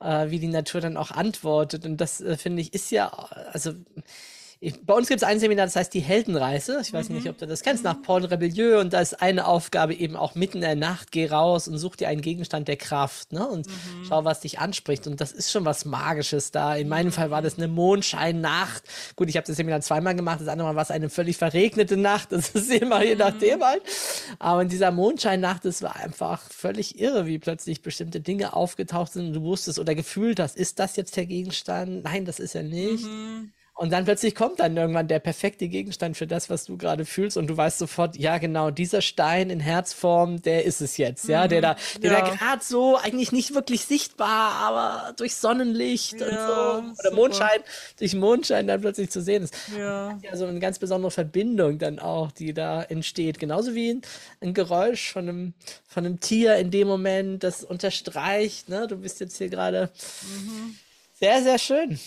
äh, 0.00 0.30
wie 0.30 0.38
die 0.38 0.48
Natur 0.48 0.80
dann 0.80 0.96
auch 0.96 1.10
antwortet. 1.10 1.84
Und 1.84 1.98
das, 1.98 2.20
äh, 2.20 2.36
finde 2.36 2.62
ich, 2.62 2.74
ist 2.74 2.90
ja, 2.90 3.08
also 3.52 3.74
bei 4.84 4.92
uns 4.92 5.08
gibt 5.08 5.22
es 5.22 5.26
ein 5.26 5.40
Seminar, 5.40 5.64
das 5.64 5.76
heißt 5.76 5.94
die 5.94 6.00
Heldenreise. 6.00 6.80
Ich 6.82 6.92
weiß 6.92 7.08
mhm. 7.08 7.16
nicht, 7.16 7.28
ob 7.30 7.38
du 7.38 7.46
das 7.46 7.62
kennst, 7.62 7.82
nach 7.82 8.02
Paul 8.02 8.26
Rebellieu. 8.26 8.78
Und 8.78 8.92
da 8.92 9.00
ist 9.00 9.22
eine 9.22 9.46
Aufgabe 9.46 9.94
eben 9.94 10.16
auch 10.16 10.34
mitten 10.34 10.58
in 10.58 10.62
der 10.62 10.76
Nacht, 10.76 11.12
geh 11.12 11.28
raus 11.28 11.66
und 11.66 11.78
such 11.78 11.96
dir 11.96 12.08
einen 12.08 12.20
Gegenstand 12.20 12.68
der 12.68 12.76
Kraft 12.76 13.32
ne? 13.32 13.48
und 13.48 13.66
mhm. 13.66 14.04
schau, 14.06 14.24
was 14.26 14.40
dich 14.40 14.58
anspricht. 14.58 15.06
Und 15.06 15.18
das 15.18 15.32
ist 15.32 15.50
schon 15.50 15.64
was 15.64 15.86
Magisches 15.86 16.50
da. 16.50 16.76
In 16.76 16.88
meinem 16.88 17.10
Fall 17.10 17.30
war 17.30 17.40
das 17.40 17.56
eine 17.56 17.68
Mondscheinnacht. 17.68 18.82
Gut, 19.16 19.30
ich 19.30 19.36
habe 19.38 19.46
das 19.46 19.56
Seminar 19.56 19.80
zweimal 19.80 20.14
gemacht, 20.14 20.42
das 20.42 20.48
andere 20.48 20.68
Mal 20.68 20.76
war 20.76 20.82
es 20.82 20.90
eine 20.90 21.08
völlig 21.08 21.38
verregnete 21.38 21.96
Nacht. 21.96 22.32
Das 22.32 22.50
ist 22.50 22.70
immer 22.70 23.02
je 23.02 23.16
nachdem 23.16 23.60
mhm. 23.60 23.64
halt. 23.64 23.82
Aber 24.38 24.60
in 24.60 24.68
dieser 24.68 24.90
Mondscheinnacht, 24.90 25.64
das 25.64 25.80
war 25.80 25.96
einfach 25.96 26.42
völlig 26.50 27.00
irre, 27.00 27.24
wie 27.24 27.38
plötzlich 27.38 27.80
bestimmte 27.80 28.20
Dinge 28.20 28.52
aufgetaucht 28.52 29.12
sind 29.12 29.28
und 29.28 29.32
du 29.32 29.42
wusstest 29.42 29.78
oder 29.78 29.94
gefühlt 29.94 30.38
hast, 30.38 30.56
ist 30.56 30.78
das 30.78 30.96
jetzt 30.96 31.16
der 31.16 31.24
Gegenstand? 31.24 32.04
Nein, 32.04 32.26
das 32.26 32.38
ist 32.40 32.54
er 32.54 32.62
nicht. 32.62 33.04
Mhm. 33.04 33.52
Und 33.80 33.94
dann 33.94 34.04
plötzlich 34.04 34.34
kommt 34.34 34.60
dann 34.60 34.76
irgendwann 34.76 35.08
der 35.08 35.20
perfekte 35.20 35.66
Gegenstand 35.66 36.14
für 36.14 36.26
das, 36.26 36.50
was 36.50 36.66
du 36.66 36.76
gerade 36.76 37.06
fühlst. 37.06 37.38
Und 37.38 37.46
du 37.46 37.56
weißt 37.56 37.78
sofort, 37.78 38.14
ja, 38.18 38.36
genau, 38.36 38.70
dieser 38.70 39.00
Stein 39.00 39.48
in 39.48 39.58
Herzform, 39.58 40.42
der 40.42 40.66
ist 40.66 40.82
es 40.82 40.98
jetzt, 40.98 41.26
ja, 41.28 41.48
der 41.48 41.62
da, 41.62 41.76
der 42.02 42.12
ja. 42.12 42.20
da 42.20 42.28
gerade 42.28 42.62
so 42.62 42.98
eigentlich 42.98 43.32
nicht 43.32 43.54
wirklich 43.54 43.86
sichtbar, 43.86 44.52
aber 44.56 45.14
durch 45.16 45.34
Sonnenlicht 45.34 46.20
ja, 46.20 46.26
und 46.26 46.34
so, 46.34 46.90
oder 46.90 46.94
super. 47.04 47.14
Mondschein, 47.14 47.60
durch 47.98 48.14
Mondschein 48.14 48.66
dann 48.66 48.82
plötzlich 48.82 49.08
zu 49.08 49.22
sehen 49.22 49.44
ist. 49.44 49.54
Ja. 49.78 50.18
ja, 50.22 50.36
so 50.36 50.44
eine 50.44 50.60
ganz 50.60 50.78
besondere 50.78 51.10
Verbindung 51.10 51.78
dann 51.78 52.00
auch, 52.00 52.32
die 52.32 52.52
da 52.52 52.82
entsteht. 52.82 53.38
Genauso 53.38 53.74
wie 53.74 53.94
ein, 53.94 54.02
ein 54.42 54.52
Geräusch 54.52 55.10
von 55.10 55.26
einem, 55.26 55.54
von 55.88 56.04
einem 56.04 56.20
Tier 56.20 56.56
in 56.56 56.70
dem 56.70 56.86
Moment, 56.86 57.42
das 57.44 57.64
unterstreicht, 57.64 58.68
ne, 58.68 58.86
du 58.86 58.98
bist 58.98 59.20
jetzt 59.20 59.38
hier 59.38 59.48
gerade 59.48 59.88
mhm. 60.20 60.76
sehr, 61.18 61.42
sehr 61.42 61.58
schön. 61.58 61.98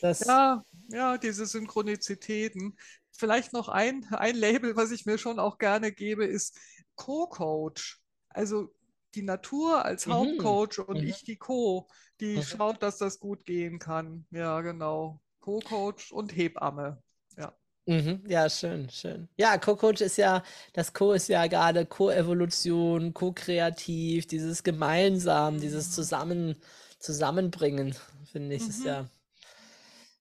Das, 0.00 0.20
ja, 0.26 0.62
ja, 0.88 1.18
diese 1.18 1.46
Synchronizitäten. 1.46 2.76
Vielleicht 3.12 3.52
noch 3.52 3.68
ein, 3.68 4.06
ein 4.10 4.36
Label, 4.36 4.76
was 4.76 4.90
ich 4.90 5.06
mir 5.06 5.18
schon 5.18 5.38
auch 5.38 5.58
gerne 5.58 5.92
gebe, 5.92 6.24
ist 6.24 6.58
Co-Coach. 6.96 8.00
Also 8.30 8.74
die 9.14 9.22
Natur 9.22 9.84
als 9.84 10.06
mhm. 10.06 10.14
Hauptcoach 10.14 10.78
und 10.78 11.00
mhm. 11.00 11.08
ich 11.08 11.24
die 11.24 11.36
Co, 11.36 11.88
die 12.20 12.36
mhm. 12.36 12.42
schaut, 12.42 12.82
dass 12.82 12.98
das 12.98 13.20
gut 13.20 13.44
gehen 13.44 13.78
kann. 13.78 14.26
Ja, 14.30 14.60
genau. 14.60 15.20
Co-Coach 15.40 16.12
und 16.12 16.36
Hebamme. 16.36 17.02
Ja. 17.36 17.54
Mhm, 17.86 18.24
ja, 18.28 18.48
schön, 18.50 18.90
schön. 18.90 19.28
Ja, 19.36 19.56
Co-Coach 19.58 20.00
ist 20.00 20.18
ja, 20.18 20.42
das 20.72 20.92
Co 20.92 21.12
ist 21.12 21.28
ja 21.28 21.46
gerade 21.46 21.86
Co-Evolution, 21.86 23.14
Co-Kreativ, 23.14 24.26
dieses 24.26 24.62
Gemeinsam, 24.62 25.60
dieses 25.60 25.90
Zusammen, 25.92 26.56
Zusammenbringen, 26.98 27.94
finde 28.30 28.56
ich, 28.56 28.68
ist 28.68 28.80
mhm. 28.80 28.86
ja 28.86 29.10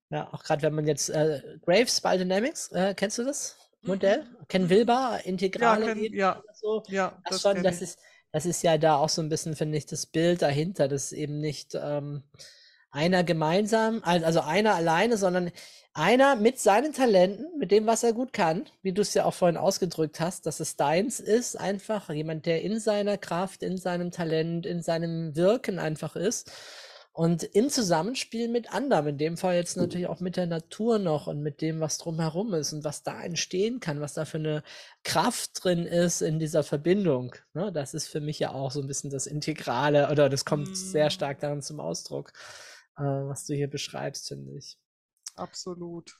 ja, 0.09 0.31
auch 0.31 0.43
gerade 0.43 0.61
wenn 0.61 0.73
man 0.73 0.87
jetzt 0.87 1.09
äh, 1.09 1.41
Graves 1.65 2.01
Biodynamics, 2.01 2.71
äh, 2.71 2.93
kennst 2.95 3.17
du 3.17 3.23
das 3.23 3.57
Modell? 3.81 4.23
Mhm. 4.23 4.47
Ken 4.47 4.69
Wilber, 4.69 5.19
integrale 5.23 5.87
ja, 5.87 5.93
kenn, 5.93 6.13
ja, 6.13 6.43
so. 6.53 6.83
Ja, 6.87 7.17
das, 7.25 7.41
das 7.41 7.41
schon, 7.41 7.63
das 7.63 7.81
ist, 7.81 7.99
das 8.31 8.45
ist 8.45 8.63
ja 8.63 8.77
da 8.77 8.97
auch 8.97 9.09
so 9.09 9.21
ein 9.21 9.29
bisschen, 9.29 9.55
finde 9.55 9.77
ich, 9.77 9.85
das 9.85 10.05
Bild 10.05 10.41
dahinter, 10.41 10.87
das 10.87 11.05
ist 11.05 11.11
eben 11.13 11.39
nicht 11.39 11.75
ähm, 11.75 12.23
einer 12.89 13.23
gemeinsam, 13.23 14.01
also 14.03 14.41
einer 14.41 14.75
alleine, 14.75 15.17
sondern 15.17 15.51
einer 15.93 16.35
mit 16.35 16.59
seinen 16.59 16.93
Talenten, 16.93 17.57
mit 17.57 17.71
dem, 17.71 17.85
was 17.85 18.03
er 18.03 18.13
gut 18.13 18.31
kann, 18.31 18.65
wie 18.83 18.93
du 18.93 19.01
es 19.01 19.13
ja 19.13 19.25
auch 19.25 19.33
vorhin 19.33 19.57
ausgedrückt 19.57 20.19
hast, 20.19 20.45
dass 20.45 20.59
es 20.59 20.75
deins 20.75 21.19
ist, 21.19 21.57
einfach 21.57 22.09
jemand, 22.11 22.45
der 22.45 22.61
in 22.61 22.79
seiner 22.79 23.17
Kraft, 23.17 23.61
in 23.61 23.77
seinem 23.77 24.11
Talent, 24.11 24.65
in 24.65 24.81
seinem 24.81 25.35
Wirken 25.35 25.79
einfach 25.79 26.15
ist 26.15 26.51
und 27.17 27.41
im 27.41 27.71
Zusammenspiel 27.71 28.47
mit 28.47 28.71
anderen, 28.71 29.07
in 29.07 29.17
dem 29.17 29.37
Fall 29.37 29.55
jetzt 29.55 29.75
natürlich 29.75 30.05
auch 30.05 30.19
mit 30.19 30.37
der 30.37 30.45
Natur 30.45 30.99
noch 30.99 31.25
und 31.25 31.41
mit 31.41 31.61
dem, 31.61 31.79
was 31.79 31.97
drumherum 31.97 32.53
ist 32.53 32.73
und 32.73 32.83
was 32.83 33.01
da 33.01 33.23
entstehen 33.23 33.79
kann, 33.79 33.99
was 34.01 34.13
da 34.13 34.23
für 34.25 34.37
eine 34.37 34.61
Kraft 35.03 35.63
drin 35.63 35.87
ist 35.87 36.21
in 36.21 36.37
dieser 36.37 36.61
Verbindung. 36.61 37.33
Ne? 37.55 37.71
Das 37.71 37.95
ist 37.95 38.07
für 38.07 38.21
mich 38.21 38.37
ja 38.37 38.51
auch 38.51 38.69
so 38.69 38.81
ein 38.81 38.87
bisschen 38.87 39.09
das 39.09 39.25
Integrale 39.25 40.11
oder 40.11 40.29
das 40.29 40.45
kommt 40.45 40.69
mm. 40.69 40.75
sehr 40.75 41.09
stark 41.09 41.39
darin 41.39 41.63
zum 41.63 41.79
Ausdruck, 41.79 42.33
äh, 42.97 43.01
was 43.01 43.47
du 43.47 43.55
hier 43.55 43.67
beschreibst, 43.67 44.27
finde 44.27 44.55
ich. 44.55 44.77
Absolut. 45.35 46.19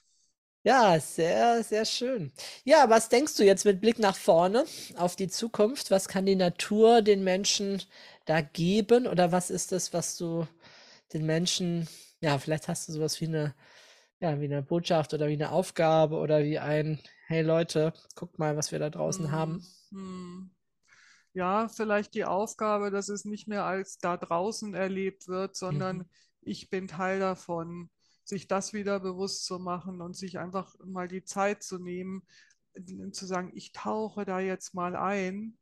Ja, 0.64 0.98
sehr, 0.98 1.62
sehr 1.62 1.84
schön. 1.84 2.32
Ja, 2.64 2.90
was 2.90 3.08
denkst 3.08 3.36
du 3.36 3.44
jetzt 3.44 3.64
mit 3.64 3.80
Blick 3.80 4.00
nach 4.00 4.16
vorne 4.16 4.64
auf 4.96 5.14
die 5.14 5.28
Zukunft? 5.28 5.92
Was 5.92 6.08
kann 6.08 6.26
die 6.26 6.34
Natur 6.34 7.02
den 7.02 7.22
Menschen 7.22 7.80
da 8.24 8.40
geben 8.40 9.06
oder 9.06 9.30
was 9.30 9.50
ist 9.50 9.72
es, 9.72 9.92
was 9.92 10.16
du 10.16 10.46
den 11.12 11.26
Menschen, 11.26 11.88
ja, 12.20 12.38
vielleicht 12.38 12.68
hast 12.68 12.88
du 12.88 12.92
sowas 12.92 13.20
wie 13.20 13.26
eine, 13.26 13.54
ja, 14.20 14.40
wie 14.40 14.44
eine 14.44 14.62
Botschaft 14.62 15.14
oder 15.14 15.28
wie 15.28 15.34
eine 15.34 15.52
Aufgabe 15.52 16.16
oder 16.16 16.42
wie 16.42 16.58
ein, 16.58 17.00
hey 17.26 17.42
Leute, 17.42 17.92
guckt 18.14 18.38
mal, 18.38 18.56
was 18.56 18.72
wir 18.72 18.78
da 18.78 18.90
draußen 18.90 19.26
hm, 19.26 19.32
haben. 19.32 19.66
Hm. 19.90 20.50
Ja, 21.34 21.68
vielleicht 21.68 22.14
die 22.14 22.24
Aufgabe, 22.24 22.90
dass 22.90 23.08
es 23.08 23.24
nicht 23.24 23.46
mehr 23.46 23.64
als 23.64 23.98
da 23.98 24.16
draußen 24.16 24.74
erlebt 24.74 25.28
wird, 25.28 25.56
sondern 25.56 25.98
mhm. 25.98 26.06
ich 26.40 26.68
bin 26.68 26.88
Teil 26.88 27.20
davon, 27.20 27.90
sich 28.24 28.48
das 28.48 28.72
wieder 28.72 29.00
bewusst 29.00 29.44
zu 29.44 29.58
machen 29.58 30.00
und 30.00 30.16
sich 30.16 30.38
einfach 30.38 30.74
mal 30.84 31.06
die 31.06 31.24
Zeit 31.24 31.62
zu 31.62 31.78
nehmen, 31.78 32.26
zu 33.12 33.26
sagen, 33.26 33.52
ich 33.54 33.72
tauche 33.72 34.24
da 34.24 34.40
jetzt 34.40 34.74
mal 34.74 34.96
ein 34.96 35.56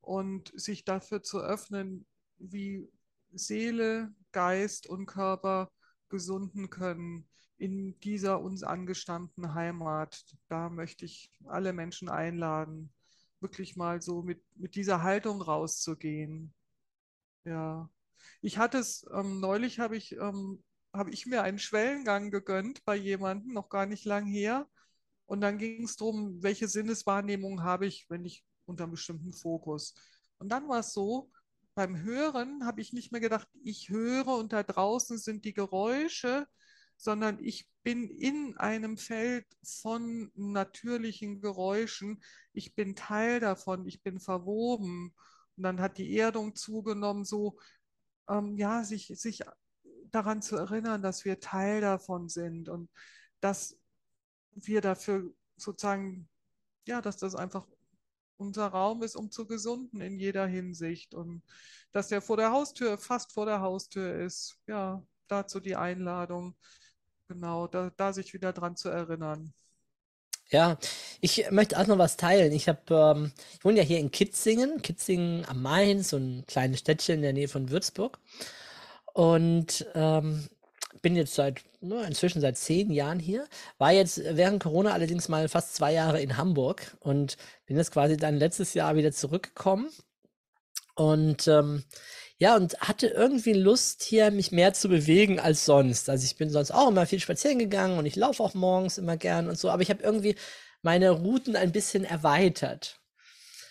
und 0.00 0.50
sich 0.58 0.84
dafür 0.84 1.22
zu 1.22 1.40
öffnen, 1.40 2.06
wie 2.38 2.88
Seele, 3.32 4.14
Geist 4.32 4.86
und 4.86 5.06
Körper 5.06 5.70
gesunden 6.08 6.70
können 6.70 7.28
in 7.56 7.98
dieser 8.00 8.40
uns 8.40 8.62
angestammten 8.62 9.54
Heimat. 9.54 10.24
Da 10.48 10.68
möchte 10.68 11.04
ich 11.04 11.30
alle 11.44 11.72
Menschen 11.72 12.08
einladen, 12.08 12.92
wirklich 13.40 13.76
mal 13.76 14.00
so 14.00 14.22
mit, 14.22 14.42
mit 14.56 14.74
dieser 14.74 15.02
Haltung 15.02 15.42
rauszugehen. 15.42 16.54
Ja. 17.44 17.90
Ich 18.40 18.58
hatte 18.58 18.78
es, 18.78 19.04
ähm, 19.12 19.40
neulich 19.40 19.80
habe 19.80 19.96
ich, 19.96 20.12
ähm, 20.12 20.62
habe 20.92 21.10
ich 21.10 21.26
mir 21.26 21.42
einen 21.42 21.58
Schwellengang 21.58 22.30
gegönnt 22.30 22.84
bei 22.84 22.96
jemandem, 22.96 23.52
noch 23.52 23.68
gar 23.68 23.86
nicht 23.86 24.04
lang 24.04 24.26
her. 24.26 24.68
Und 25.26 25.40
dann 25.40 25.58
ging 25.58 25.84
es 25.84 25.96
darum, 25.96 26.42
welche 26.42 26.68
Sinneswahrnehmung 26.68 27.62
habe 27.62 27.86
ich, 27.86 28.08
wenn 28.08 28.24
ich 28.24 28.44
unter 28.66 28.84
einem 28.84 28.92
bestimmten 28.92 29.32
Fokus. 29.32 29.94
Und 30.38 30.50
dann 30.50 30.68
war 30.68 30.80
es 30.80 30.92
so, 30.92 31.30
beim 31.78 32.02
Hören 32.02 32.66
habe 32.66 32.80
ich 32.80 32.92
nicht 32.92 33.12
mehr 33.12 33.20
gedacht, 33.20 33.46
ich 33.62 33.88
höre 33.88 34.26
und 34.26 34.52
da 34.52 34.64
draußen 34.64 35.16
sind 35.16 35.44
die 35.44 35.52
Geräusche, 35.52 36.48
sondern 36.96 37.38
ich 37.38 37.68
bin 37.84 38.08
in 38.08 38.56
einem 38.56 38.96
Feld 38.96 39.46
von 39.62 40.32
natürlichen 40.34 41.40
Geräuschen. 41.40 42.20
Ich 42.52 42.74
bin 42.74 42.96
Teil 42.96 43.38
davon, 43.38 43.86
ich 43.86 44.02
bin 44.02 44.18
verwoben. 44.18 45.14
Und 45.56 45.62
dann 45.62 45.80
hat 45.80 45.98
die 45.98 46.18
Erdung 46.18 46.56
zugenommen, 46.56 47.24
so, 47.24 47.60
ähm, 48.28 48.58
ja, 48.58 48.82
sich, 48.82 49.12
sich 49.14 49.44
daran 50.10 50.42
zu 50.42 50.56
erinnern, 50.56 51.00
dass 51.00 51.24
wir 51.24 51.38
Teil 51.38 51.80
davon 51.80 52.28
sind 52.28 52.68
und 52.68 52.90
dass 53.38 53.78
wir 54.50 54.80
dafür 54.80 55.32
sozusagen, 55.56 56.28
ja, 56.88 57.00
dass 57.00 57.18
das 57.18 57.36
einfach 57.36 57.68
unser 58.38 58.68
Raum 58.68 59.02
ist, 59.02 59.16
um 59.16 59.30
zu 59.30 59.46
gesunden 59.46 60.00
in 60.00 60.18
jeder 60.18 60.46
Hinsicht 60.46 61.14
und 61.14 61.42
dass 61.92 62.08
der 62.08 62.22
vor 62.22 62.36
der 62.36 62.52
Haustür, 62.52 62.98
fast 62.98 63.32
vor 63.32 63.46
der 63.46 63.60
Haustür 63.60 64.14
ist. 64.20 64.58
Ja, 64.66 65.02
dazu 65.26 65.60
die 65.60 65.76
Einladung, 65.76 66.54
genau, 67.28 67.66
da, 67.66 67.90
da 67.96 68.12
sich 68.12 68.32
wieder 68.34 68.52
dran 68.52 68.76
zu 68.76 68.88
erinnern. 68.88 69.52
Ja, 70.50 70.78
ich 71.20 71.50
möchte 71.50 71.78
auch 71.78 71.86
noch 71.86 71.98
was 71.98 72.16
teilen. 72.16 72.52
Ich 72.52 72.68
habe, 72.68 72.80
ähm, 72.94 73.32
ich 73.52 73.64
wohne 73.64 73.78
ja 73.78 73.84
hier 73.84 73.98
in 73.98 74.10
Kitzingen, 74.10 74.80
Kitzingen 74.80 75.44
am 75.44 75.60
Main, 75.60 76.02
so 76.02 76.16
ein 76.16 76.44
kleines 76.46 76.80
Städtchen 76.80 77.16
in 77.16 77.22
der 77.22 77.32
Nähe 77.34 77.48
von 77.48 77.70
Würzburg. 77.70 78.18
Und 79.12 79.86
ähm, 79.94 80.48
bin 81.02 81.16
jetzt 81.16 81.34
seit, 81.34 81.62
ne, 81.80 82.04
inzwischen 82.06 82.40
seit 82.40 82.56
zehn 82.56 82.90
Jahren 82.90 83.18
hier. 83.18 83.46
War 83.78 83.92
jetzt 83.92 84.20
während 84.24 84.62
Corona 84.62 84.92
allerdings 84.92 85.28
mal 85.28 85.48
fast 85.48 85.74
zwei 85.74 85.92
Jahre 85.92 86.20
in 86.20 86.36
Hamburg 86.36 86.96
und 87.00 87.36
bin 87.66 87.76
jetzt 87.76 87.92
quasi 87.92 88.16
dann 88.16 88.36
letztes 88.36 88.74
Jahr 88.74 88.96
wieder 88.96 89.12
zurückgekommen. 89.12 89.90
Und 90.94 91.46
ähm, 91.48 91.84
ja, 92.38 92.56
und 92.56 92.78
hatte 92.80 93.08
irgendwie 93.08 93.52
Lust, 93.52 94.02
hier 94.02 94.30
mich 94.30 94.52
mehr 94.52 94.72
zu 94.72 94.88
bewegen 94.88 95.40
als 95.40 95.64
sonst. 95.64 96.08
Also 96.08 96.24
ich 96.24 96.36
bin 96.36 96.50
sonst 96.50 96.70
auch 96.70 96.88
immer 96.88 97.06
viel 97.06 97.20
spazieren 97.20 97.58
gegangen 97.58 97.98
und 97.98 98.06
ich 98.06 98.16
laufe 98.16 98.42
auch 98.42 98.54
morgens 98.54 98.98
immer 98.98 99.16
gern 99.16 99.48
und 99.48 99.58
so, 99.58 99.70
aber 99.70 99.82
ich 99.82 99.90
habe 99.90 100.02
irgendwie 100.02 100.36
meine 100.82 101.10
Routen 101.10 101.56
ein 101.56 101.72
bisschen 101.72 102.04
erweitert. 102.04 103.00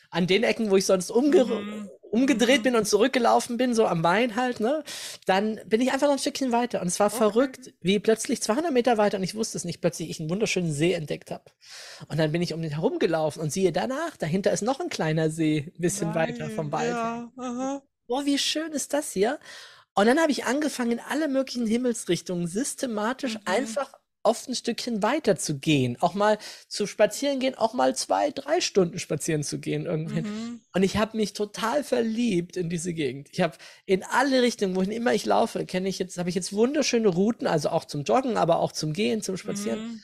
An 0.10 0.28
den 0.28 0.44
Ecken, 0.44 0.70
wo 0.70 0.78
ich 0.78 0.86
sonst 0.86 1.12
umge 1.12 1.46
Mhm. 1.46 1.90
Umgedreht 2.12 2.64
bin 2.64 2.76
und 2.76 2.86
zurückgelaufen 2.88 3.58
bin, 3.58 3.74
so 3.74 3.86
am 3.86 4.02
Main 4.02 4.36
halt, 4.36 4.60
ne? 4.60 4.84
Dann 5.26 5.60
bin 5.66 5.82
ich 5.82 5.92
einfach 5.92 6.08
noch 6.08 6.14
ein 6.14 6.20
Stückchen 6.20 6.52
weiter. 6.52 6.82
Und 6.82 6.88
es 6.88 7.00
war 7.00 7.08
Okay. 7.08 7.18
verrückt, 7.18 7.74
wie 7.82 8.00
plötzlich 8.00 8.42
200 8.42 8.72
Meter 8.72 8.98
weiter, 8.98 9.18
und 9.18 9.24
ich 9.24 9.36
wusste 9.36 9.58
es 9.58 9.66
nicht, 9.66 9.82
plötzlich 9.82 10.10
ich 10.10 10.20
einen 10.20 10.30
wunderschönen 10.30 10.72
See 10.72 10.94
entdeckt 10.94 11.32
habe. 11.32 11.44
Und 12.08 12.18
dann 12.20 12.32
bin 12.32 12.42
ich 12.42 12.54
um 12.54 12.62
den 12.62 12.72
herumgelaufen 12.72 13.42
und 13.42 13.52
siehe 13.52 13.72
danach, 13.72 14.18
dahinter 14.18 14.52
ist 14.52 14.62
noch 14.62 14.80
ein 14.80 14.90
kleiner 14.90 15.30
See, 15.30 15.72
ein 15.76 15.82
bisschen 15.82 16.14
weiter 16.16 16.50
vom 16.50 16.70
Nein, 16.70 16.72
Wald. 16.72 16.96
ja, 16.96 17.32
aha. 17.38 17.82
Boah, 18.08 18.26
wie 18.26 18.38
schön 18.38 18.72
ist 18.72 18.94
das 18.94 19.12
hier? 19.12 19.40
Und 19.96 20.06
dann 20.06 20.20
habe 20.20 20.32
ich 20.32 20.46
angefangen, 20.46 20.92
in 20.94 21.00
alle 21.00 21.28
möglichen 21.28 21.66
Himmelsrichtungen 21.68 22.48
systematisch 22.48 23.36
Mhm. 23.36 23.42
einfach 23.46 23.92
oft 24.28 24.50
ein 24.50 24.56
Stückchen 24.56 25.02
weiter 25.02 25.38
zu 25.38 25.58
gehen. 25.58 25.98
Auch 26.02 26.14
mal 26.14 26.38
zu 26.68 26.86
spazieren 26.86 27.40
gehen, 27.40 27.56
auch 27.56 27.74
mal 27.74 27.96
zwei, 27.96 28.30
drei 28.32 28.60
Stunden 28.60 29.00
spazieren 29.00 29.42
zu 29.42 29.60
gehen 29.60 29.86
irgendwohin. 29.86 30.26
Mhm. 30.26 30.62
Und 30.74 30.84
ich 30.84 30.98
habe 30.98 31.16
mich 31.16 31.32
total 31.32 31.84
verliebt 31.84 32.58
in 32.58 32.70
diese 32.70 32.94
Gegend. 32.94 33.30
Ich 33.32 33.40
habe 33.40 33.58
in 33.86 34.04
alle 34.04 34.42
Richtungen, 34.42 34.76
wohin 34.76 34.92
immer 34.92 35.14
ich 35.14 35.26
laufe, 35.26 35.66
kenne 35.66 35.88
ich 35.88 35.98
jetzt, 35.98 36.18
habe 36.18 36.28
ich 36.28 36.36
jetzt 36.36 36.52
wunderschöne 36.52 37.08
Routen, 37.08 37.48
also 37.48 37.70
auch 37.70 37.86
zum 37.86 38.04
Joggen, 38.04 38.36
aber 38.36 38.60
auch 38.60 38.74
zum 38.74 38.92
Gehen, 38.92 39.22
zum 39.22 39.38
Spazieren. 39.38 39.80
Mhm. 39.80 40.02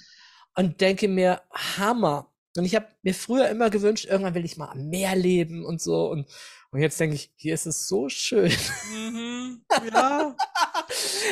Und 0.56 0.82
denke 0.82 1.10
mir, 1.10 1.42
Hammer. 1.52 2.30
Und 2.56 2.64
ich 2.64 2.76
habe 2.76 2.88
mir 3.02 3.14
früher 3.14 3.50
immer 3.50 3.70
gewünscht, 3.70 4.06
irgendwann 4.06 4.36
will 4.36 4.46
ich 4.46 4.58
mal 4.58 4.70
am 4.70 4.88
Meer 4.88 5.16
leben 5.16 5.66
und 5.66 5.82
so. 5.82 6.10
Und, 6.10 6.28
und 6.72 6.80
jetzt 6.80 7.00
denke 7.00 7.16
ich, 7.16 7.32
hier 7.36 7.56
ist 7.56 7.66
es 7.66 7.88
so 7.88 8.08
schön. 8.08 8.52
Mhm. 8.94 9.66
Ja, 9.92 10.36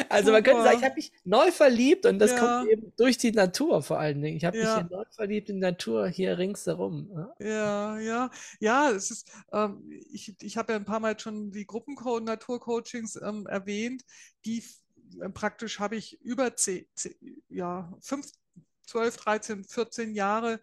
Also 0.10 0.32
man 0.32 0.44
könnte 0.44 0.64
sagen, 0.64 0.80
ich 0.80 0.84
habe 0.86 0.96
mich 0.96 1.12
neu 1.24 1.52
verliebt 1.52 2.06
und 2.06 2.20
das 2.20 2.32
Ja. 2.32 2.40
kommt 2.40 2.72
eben 2.72 2.94
durch 2.98 3.18
die 3.18 3.32
Natur 3.32 3.82
vor 3.82 4.00
allen 4.00 4.22
Dingen. 4.22 4.38
Ich 4.38 4.46
habe 4.46 4.58
mich 4.58 4.66
Ja. 4.68 4.76
hier 4.76 4.90
neu 4.90 5.06
verliebt 5.16 5.50
in 5.50 5.56
die 5.56 5.62
Natur 5.62 6.08
hier 6.08 6.38
ringsherum. 6.38 7.10
Ja? 7.16 7.36
Ja, 7.40 8.00
ja, 8.00 8.30
ja, 8.60 8.92
es 8.92 9.12
ist, 9.12 9.32
ähm, 9.52 9.90
ich, 10.12 10.36
ich 10.42 10.58
habe 10.58 10.74
ja 10.74 10.80
ein 10.80 10.86
paar 10.86 11.00
Mal 11.00 11.20
schon 11.20 11.52
die 11.52 11.66
Gruppenco 11.66 12.20
Naturcoachings 12.20 13.16
ähm, 13.22 13.48
erwähnt, 13.48 14.04
die 14.46 14.64
äh, 15.22 15.30
praktisch 15.30 15.80
habe 15.80 15.96
ich 15.96 16.20
über 16.22 16.56
zehn, 16.56 16.86
zehn, 16.96 17.16
ja, 17.50 17.92
fünf, 18.02 18.28
12, 18.86 19.18
13, 19.18 19.64
14 19.64 20.14
Jahre 20.14 20.60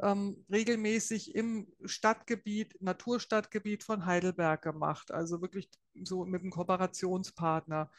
ähm, 0.00 0.44
regelmäßig 0.50 1.34
im 1.34 1.68
Stadtgebiet, 1.84 2.80
Naturstadtgebiet 2.80 3.84
von 3.84 4.06
Heidelberg 4.06 4.62
gemacht, 4.62 5.12
also 5.12 5.40
wirklich 5.42 5.68
so 6.02 6.24
mit 6.24 6.42
einem 6.42 6.50
Kooperationspartner. 6.50 7.90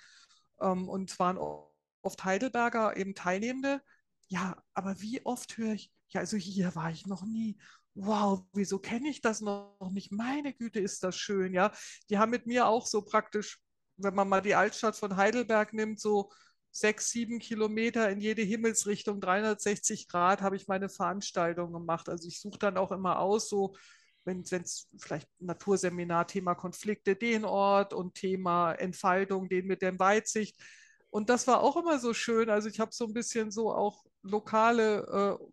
Ähm, 0.62 0.90
und 0.90 1.12
es 1.12 1.20
waren 1.20 1.38
oft 2.02 2.24
Heidelberger 2.24 2.98
eben 2.98 3.16
Teilnehmende. 3.16 3.82
Ja, 4.28 4.62
aber 4.74 5.00
wie 5.02 5.26
oft 5.26 5.58
höre 5.58 5.74
ich, 5.74 5.92
ja, 6.10 6.22
also 6.22 6.38
hier 6.38 6.76
war 6.76 6.92
ich 6.92 7.06
noch 7.08 7.24
nie. 7.24 7.58
Wow, 7.96 8.46
wieso 8.54 8.80
kenne 8.80 9.10
ich 9.10 9.22
das 9.22 9.42
noch 9.42 9.92
nicht? 9.92 10.12
Meine 10.12 10.54
Güte, 10.54 10.80
ist 10.80 11.04
das 11.04 11.16
schön, 11.16 11.54
ja. 11.54 11.72
Die 12.10 12.18
haben 12.18 12.32
mit 12.32 12.48
mir 12.48 12.68
auch 12.68 12.88
so 12.88 13.04
praktisch, 13.04 13.60
wenn 13.98 14.16
man 14.16 14.28
mal 14.30 14.42
die 14.42 14.56
Altstadt 14.56 14.96
von 14.96 15.16
Heidelberg 15.16 15.74
nimmt, 15.74 16.00
so 16.00 16.32
sechs, 16.72 17.12
sieben 17.12 17.38
Kilometer 17.38 18.10
in 18.10 18.20
jede 18.20 18.42
Himmelsrichtung, 18.42 19.22
360 19.22 20.08
Grad, 20.08 20.42
habe 20.42 20.56
ich 20.56 20.68
meine 20.68 20.90
Veranstaltung 20.90 21.72
gemacht. 21.72 22.10
Also 22.10 22.28
ich 22.28 22.42
suche 22.42 22.58
dann 22.58 22.78
auch 22.78 22.92
immer 22.92 23.20
aus, 23.20 23.48
so 23.48 23.76
wenn 24.26 24.42
es 24.42 24.88
vielleicht 24.98 25.28
Naturseminar, 25.40 26.28
Thema 26.28 26.56
Konflikte, 26.56 27.16
den 27.16 27.46
Ort 27.46 27.94
und 27.94 28.16
Thema 28.16 28.74
Entfaltung, 28.74 29.50
den 29.50 29.68
mit 29.68 29.82
der 29.82 29.98
Weitsicht. 30.00 30.58
Und 31.10 31.30
das 31.30 31.48
war 31.48 31.62
auch 31.62 31.78
immer 31.78 32.00
so 32.00 32.14
schön. 32.14 32.50
Also 32.50 32.70
ich 32.70 32.80
habe 32.80 32.92
so 32.94 33.06
ein 33.06 33.14
bisschen 33.14 33.52
so 33.52 33.74
auch 33.74 34.04
lokale 34.24 35.40
äh, 35.40 35.46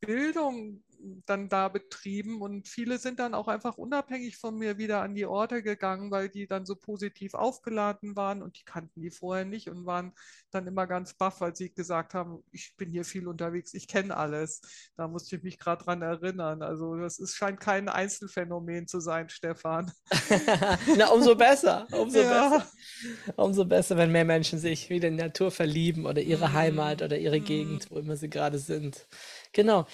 Bildung 0.00 0.82
dann 1.26 1.48
da 1.48 1.68
betrieben 1.68 2.40
und 2.40 2.68
viele 2.68 2.98
sind 2.98 3.18
dann 3.18 3.34
auch 3.34 3.48
einfach 3.48 3.78
unabhängig 3.78 4.36
von 4.36 4.56
mir 4.56 4.78
wieder 4.78 5.02
an 5.02 5.14
die 5.14 5.26
Orte 5.26 5.62
gegangen, 5.62 6.10
weil 6.10 6.28
die 6.28 6.46
dann 6.46 6.66
so 6.66 6.76
positiv 6.76 7.34
aufgeladen 7.34 8.16
waren 8.16 8.42
und 8.42 8.58
die 8.58 8.64
kannten 8.64 9.00
die 9.00 9.10
vorher 9.10 9.44
nicht 9.44 9.68
und 9.68 9.86
waren 9.86 10.12
dann 10.50 10.66
immer 10.66 10.86
ganz 10.86 11.14
baff, 11.14 11.40
weil 11.40 11.56
sie 11.56 11.72
gesagt 11.72 12.14
haben, 12.14 12.42
ich 12.52 12.74
bin 12.76 12.90
hier 12.90 13.04
viel 13.04 13.26
unterwegs, 13.28 13.74
ich 13.74 13.88
kenne 13.88 14.16
alles. 14.16 14.60
Da 14.96 15.08
musste 15.08 15.36
ich 15.36 15.42
mich 15.42 15.58
gerade 15.58 15.84
dran 15.84 16.02
erinnern. 16.02 16.62
Also 16.62 16.96
das 16.96 17.18
ist, 17.18 17.34
scheint 17.36 17.60
kein 17.60 17.88
Einzelfenomen 17.88 18.86
zu 18.86 19.00
sein, 19.00 19.28
Stefan. 19.28 19.90
Na, 20.96 21.08
umso 21.10 21.34
besser, 21.34 21.88
umso 21.90 22.18
Ja. 22.20 22.28
besser. 22.28 22.66
Umso 23.36 23.64
besser, 23.64 23.96
wenn 23.96 24.12
mehr 24.12 24.24
Menschen 24.24 24.58
sich 24.58 24.90
wieder 24.90 25.08
in 25.08 25.16
die 25.16 25.22
Natur 25.22 25.50
verlieben 25.50 26.06
oder 26.06 26.20
ihre 26.22 26.48
Mhm. 26.48 26.52
Heimat 26.52 27.02
oder 27.02 27.18
ihre 27.18 27.40
Mhm. 27.40 27.44
Gegend, 27.44 27.90
wo 27.90 27.98
immer 27.98 28.16
sie 28.16 28.30
gerade 28.30 28.58
sind. 28.58 29.06
Genau. 29.52 29.86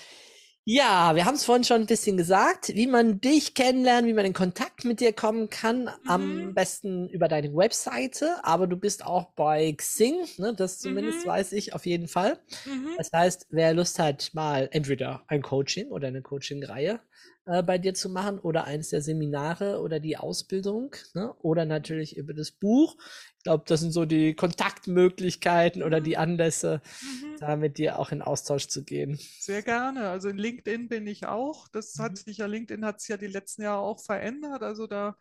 Ja, 0.64 1.14
wir 1.14 1.24
haben 1.24 1.34
es 1.36 1.44
vorhin 1.46 1.64
schon 1.64 1.80
ein 1.80 1.86
bisschen 1.86 2.18
gesagt, 2.18 2.68
wie 2.74 2.86
man 2.86 3.20
dich 3.22 3.54
kennenlernt, 3.54 4.06
wie 4.06 4.12
man 4.12 4.26
in 4.26 4.34
Kontakt 4.34 4.84
mit 4.84 5.00
dir 5.00 5.14
kommen 5.14 5.48
kann. 5.48 5.90
Am 6.04 6.52
Mhm. 6.52 6.54
besten 6.54 7.08
über 7.08 7.26
deine 7.26 7.54
Webseite, 7.54 8.44
aber 8.44 8.66
du 8.66 8.76
bist 8.76 9.04
auch 9.06 9.32
bei 9.32 9.72
Xing, 9.72 10.28
ne? 10.36 10.54
Das 10.54 10.78
zumindest 10.78 11.24
Mhm. 11.24 11.24
weiß 11.24 11.52
ich 11.52 11.72
auf 11.74 11.86
jeden 11.86 12.06
Fall. 12.06 12.38
Mhm. 12.64 12.98
Das 12.98 13.08
heißt, 13.14 13.46
wer 13.50 13.72
Lust 13.72 13.98
hat, 13.98 14.30
mal 14.34 14.68
entweder 14.70 15.24
ein 15.28 15.40
Coaching 15.40 15.88
oder 15.90 16.08
eine 16.08 16.20
Coaching-Reihe 16.20 17.00
äh, 17.48 17.62
bei 17.62 17.78
dir 17.78 17.94
zu 17.94 18.10
machen 18.10 18.38
oder 18.40 18.64
eins 18.66 18.90
der 18.90 19.02
Seminare 19.02 19.80
oder 19.80 20.00
die 20.00 20.16
Ausbildung, 20.18 20.94
ne? 21.14 21.34
Oder 21.40 21.64
natürlich 21.66 22.16
über 22.16 22.34
das 22.34 22.52
Buch. 22.52 22.96
Ich 23.38 23.44
glaube, 23.44 23.64
das 23.66 23.80
sind 23.80 23.92
so 23.92 24.04
die 24.06 24.34
Kontaktmöglichkeiten 24.34 25.82
oder 25.82 26.00
die 26.00 26.16
Anlässe, 26.18 26.82
Mhm. 27.02 27.38
da 27.38 27.56
mit 27.56 27.78
dir 27.78 27.98
auch 27.98 28.12
in 28.12 28.22
Austausch 28.22 28.68
zu 28.68 28.84
gehen. 28.84 29.18
Sehr 29.36 29.62
gerne. 29.62 30.08
Also 30.10 30.28
in 30.28 30.36
LinkedIn 30.38 30.88
bin 30.88 31.06
ich 31.06 31.26
auch. 31.26 31.68
Das 31.68 31.96
Mhm. 31.96 32.02
hat 32.02 32.18
sich 32.18 32.38
ja, 32.38 32.46
LinkedIn 32.46 32.84
hat 32.84 33.00
sich 33.00 33.08
ja 33.10 33.16
die 33.16 33.26
letzten 33.28 33.62
Jahre 33.62 33.82
auch 33.82 34.02
verändert. 34.04 34.62
Also 34.62 34.86
da 34.86 35.16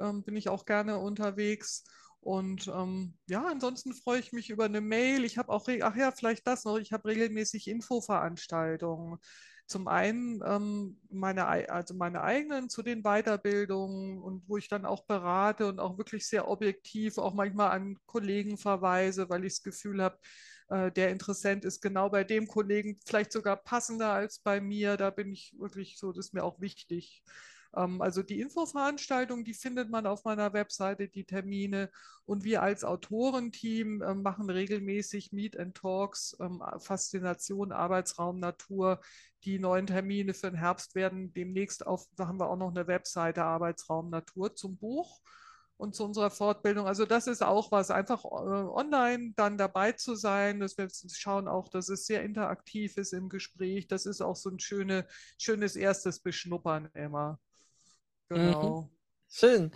ähm, 0.00 0.24
bin 0.24 0.36
ich 0.36 0.48
auch 0.48 0.64
gerne 0.66 0.98
unterwegs. 0.98 1.84
Und 2.20 2.66
ähm, 2.68 3.16
ja, 3.28 3.46
ansonsten 3.46 3.94
freue 3.94 4.18
ich 4.20 4.32
mich 4.32 4.50
über 4.50 4.64
eine 4.64 4.80
Mail. 4.80 5.24
Ich 5.24 5.38
habe 5.38 5.50
auch, 5.50 5.68
ach 5.82 5.96
ja, 5.96 6.10
vielleicht 6.12 6.46
das 6.46 6.64
noch, 6.64 6.78
ich 6.78 6.92
habe 6.92 7.08
regelmäßig 7.08 7.68
Infoveranstaltungen. 7.68 9.18
Zum 9.70 9.88
einen 9.88 10.42
ähm, 10.44 10.98
meine, 11.10 11.46
ei- 11.48 11.68
also 11.70 11.94
meine 11.94 12.22
eigenen 12.22 12.68
zu 12.68 12.82
den 12.82 13.02
Weiterbildungen 13.02 14.18
und 14.20 14.42
wo 14.48 14.56
ich 14.56 14.68
dann 14.68 14.84
auch 14.84 15.04
berate 15.06 15.66
und 15.68 15.78
auch 15.80 15.96
wirklich 15.96 16.26
sehr 16.28 16.48
objektiv 16.48 17.18
auch 17.18 17.34
manchmal 17.34 17.70
an 17.70 17.96
Kollegen 18.06 18.58
verweise, 18.58 19.28
weil 19.30 19.44
ich 19.44 19.54
das 19.54 19.62
Gefühl 19.62 20.02
habe, 20.02 20.18
äh, 20.68 20.90
der 20.92 21.10
Interessent 21.10 21.64
ist 21.64 21.80
genau 21.80 22.10
bei 22.10 22.24
dem 22.24 22.46
Kollegen 22.48 22.98
vielleicht 23.06 23.32
sogar 23.32 23.56
passender 23.56 24.12
als 24.12 24.40
bei 24.40 24.60
mir. 24.60 24.96
Da 24.96 25.10
bin 25.10 25.32
ich 25.32 25.54
wirklich 25.58 25.98
so, 25.98 26.12
das 26.12 26.26
ist 26.26 26.34
mir 26.34 26.44
auch 26.44 26.60
wichtig. 26.60 27.22
Ähm, 27.76 28.00
also 28.02 28.22
die 28.22 28.40
Infoveranstaltung, 28.40 29.44
die 29.44 29.54
findet 29.54 29.90
man 29.90 30.06
auf 30.06 30.24
meiner 30.24 30.52
Webseite, 30.52 31.08
die 31.08 31.24
Termine. 31.24 31.90
Und 32.24 32.44
wir 32.44 32.62
als 32.62 32.84
Autorenteam 32.84 34.02
ähm, 34.02 34.22
machen 34.22 34.50
regelmäßig 34.50 35.32
Meet 35.32 35.58
and 35.58 35.76
Talks, 35.76 36.36
ähm, 36.40 36.62
Faszination, 36.78 37.72
Arbeitsraum, 37.72 38.38
Natur. 38.38 39.00
Die 39.44 39.58
neuen 39.58 39.86
Termine 39.86 40.34
für 40.34 40.50
den 40.50 40.58
Herbst 40.58 40.94
werden 40.94 41.32
demnächst 41.32 41.86
auf, 41.86 42.06
da 42.16 42.28
haben 42.28 42.38
wir 42.38 42.48
auch 42.48 42.56
noch 42.56 42.70
eine 42.70 42.86
Webseite, 42.86 43.44
Arbeitsraum, 43.44 44.10
Natur 44.10 44.54
zum 44.54 44.76
Buch 44.76 45.20
und 45.80 45.94
zu 45.94 46.04
unserer 46.04 46.30
Fortbildung. 46.30 46.86
Also 46.86 47.06
das 47.06 47.26
ist 47.26 47.42
auch 47.42 47.72
was, 47.72 47.90
einfach 47.90 48.24
äh, 48.24 48.28
online 48.28 49.32
dann 49.34 49.56
dabei 49.56 49.92
zu 49.92 50.14
sein, 50.14 50.60
dass 50.60 50.76
wir 50.76 50.88
schauen 51.12 51.48
auch, 51.48 51.68
dass 51.68 51.88
es 51.88 52.06
sehr 52.06 52.22
interaktiv 52.22 52.96
ist 52.98 53.14
im 53.14 53.28
Gespräch. 53.30 53.88
Das 53.88 54.06
ist 54.06 54.20
auch 54.20 54.36
so 54.36 54.50
ein 54.50 54.60
schöne, 54.60 55.06
schönes 55.38 55.76
erstes 55.76 56.20
Beschnuppern 56.20 56.90
immer. 56.94 57.40
Genau. 58.30 58.88
Schön. 59.28 59.72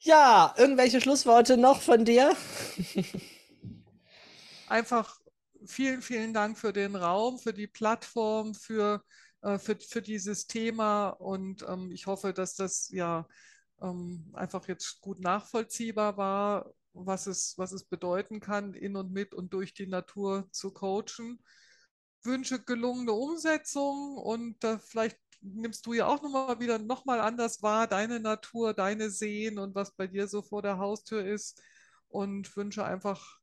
Ja, 0.00 0.54
irgendwelche 0.58 1.00
Schlussworte 1.00 1.56
noch 1.56 1.80
von 1.80 2.04
dir? 2.04 2.36
einfach 4.68 5.18
vielen, 5.64 6.02
vielen 6.02 6.34
Dank 6.34 6.58
für 6.58 6.74
den 6.74 6.94
Raum, 6.94 7.38
für 7.38 7.54
die 7.54 7.66
Plattform, 7.66 8.54
für, 8.54 9.02
äh, 9.40 9.58
für, 9.58 9.78
für 9.80 10.02
dieses 10.02 10.46
Thema 10.46 11.08
und 11.08 11.64
ähm, 11.66 11.90
ich 11.90 12.06
hoffe, 12.06 12.34
dass 12.34 12.54
das 12.54 12.90
ja 12.90 13.26
ähm, 13.80 14.30
einfach 14.34 14.68
jetzt 14.68 15.00
gut 15.00 15.20
nachvollziehbar 15.20 16.18
war, 16.18 16.70
was 16.92 17.26
es, 17.26 17.54
was 17.56 17.72
es 17.72 17.84
bedeuten 17.84 18.40
kann, 18.40 18.74
in 18.74 18.96
und 18.96 19.10
mit 19.10 19.32
und 19.34 19.54
durch 19.54 19.72
die 19.72 19.86
Natur 19.86 20.48
zu 20.52 20.70
coachen. 20.70 21.42
Wünsche 22.22 22.62
gelungene 22.62 23.12
Umsetzung 23.12 24.16
und 24.16 24.62
äh, 24.64 24.78
vielleicht 24.78 25.18
nimmst 25.44 25.86
du 25.86 25.92
ja 25.92 26.06
auch 26.06 26.22
nochmal 26.22 26.58
wieder 26.60 26.78
nochmal 26.78 27.20
anders 27.20 27.62
wahr, 27.62 27.86
deine 27.86 28.20
Natur, 28.20 28.74
deine 28.74 29.10
Seen 29.10 29.58
und 29.58 29.74
was 29.74 29.92
bei 29.92 30.06
dir 30.06 30.26
so 30.26 30.42
vor 30.42 30.62
der 30.62 30.78
Haustür 30.78 31.24
ist. 31.24 31.62
Und 32.08 32.56
wünsche 32.56 32.84
einfach 32.84 33.38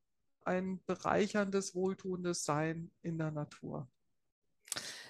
ein 0.46 0.82
bereicherndes, 0.86 1.76
wohltuendes 1.76 2.46
Sein 2.46 2.90
in 3.02 3.18
der 3.18 3.32
Natur. 3.32 3.88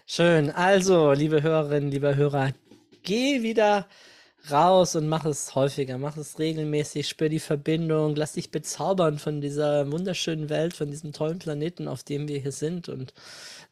Schön. 0.05 0.49
Also, 0.49 1.13
liebe 1.13 1.41
Hörerinnen, 1.41 1.91
liebe 1.91 2.15
Hörer, 2.15 2.53
geh 3.03 3.43
wieder 3.43 3.87
raus 4.49 4.95
und 4.95 5.07
mach 5.07 5.25
es 5.25 5.53
häufiger, 5.53 5.97
mach 5.97 6.17
es 6.17 6.39
regelmäßig, 6.39 7.07
spür 7.07 7.29
die 7.29 7.39
Verbindung, 7.39 8.15
lass 8.15 8.33
dich 8.33 8.49
bezaubern 8.51 9.19
von 9.19 9.39
dieser 9.39 9.91
wunderschönen 9.91 10.49
Welt, 10.49 10.73
von 10.73 10.89
diesem 10.89 11.13
tollen 11.13 11.39
Planeten, 11.39 11.87
auf 11.87 12.03
dem 12.03 12.27
wir 12.27 12.39
hier 12.39 12.51
sind 12.51 12.89
und 12.89 13.13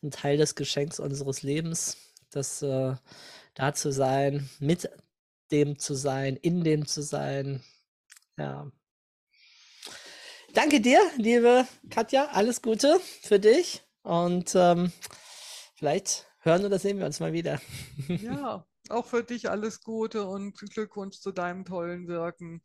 ein 0.03 0.11
Teil 0.11 0.38
des 0.38 0.55
Geschenks 0.55 0.99
unseres 0.99 1.41
Lebens, 1.41 1.97
das 2.32 2.61
äh, 2.61 2.95
da 3.53 3.73
zu 3.73 3.91
sein, 3.91 4.49
mit 4.59 4.89
dem 5.51 5.80
zu 5.80 5.95
sein, 5.95 6.36
in 6.36 6.63
dem 6.63 6.86
zu 6.86 7.01
sein. 7.01 7.63
Ja. 8.38 8.71
Danke 10.53 10.82
dir, 10.82 10.99
liebe 11.17 11.67
Katja, 11.89 12.30
alles 12.32 12.61
Gute 12.61 12.99
für 13.21 13.39
dich 13.39 13.84
und 14.01 14.53
ähm, 14.55 14.91
vielleicht 15.75 16.27
hören 16.39 16.65
oder 16.65 16.80
sehen 16.80 16.97
wir 16.99 17.05
uns 17.05 17.19
mal 17.19 17.34
wieder. 17.34 17.61
Ja, 18.07 18.65
auch 18.89 19.05
für 19.05 19.23
dich 19.23 19.49
alles 19.49 19.82
Gute 19.82 20.25
und 20.25 20.57
Glückwunsch 20.71 21.19
zu 21.19 21.32
deinem 21.32 21.65
tollen 21.65 22.07
Wirken. 22.07 22.63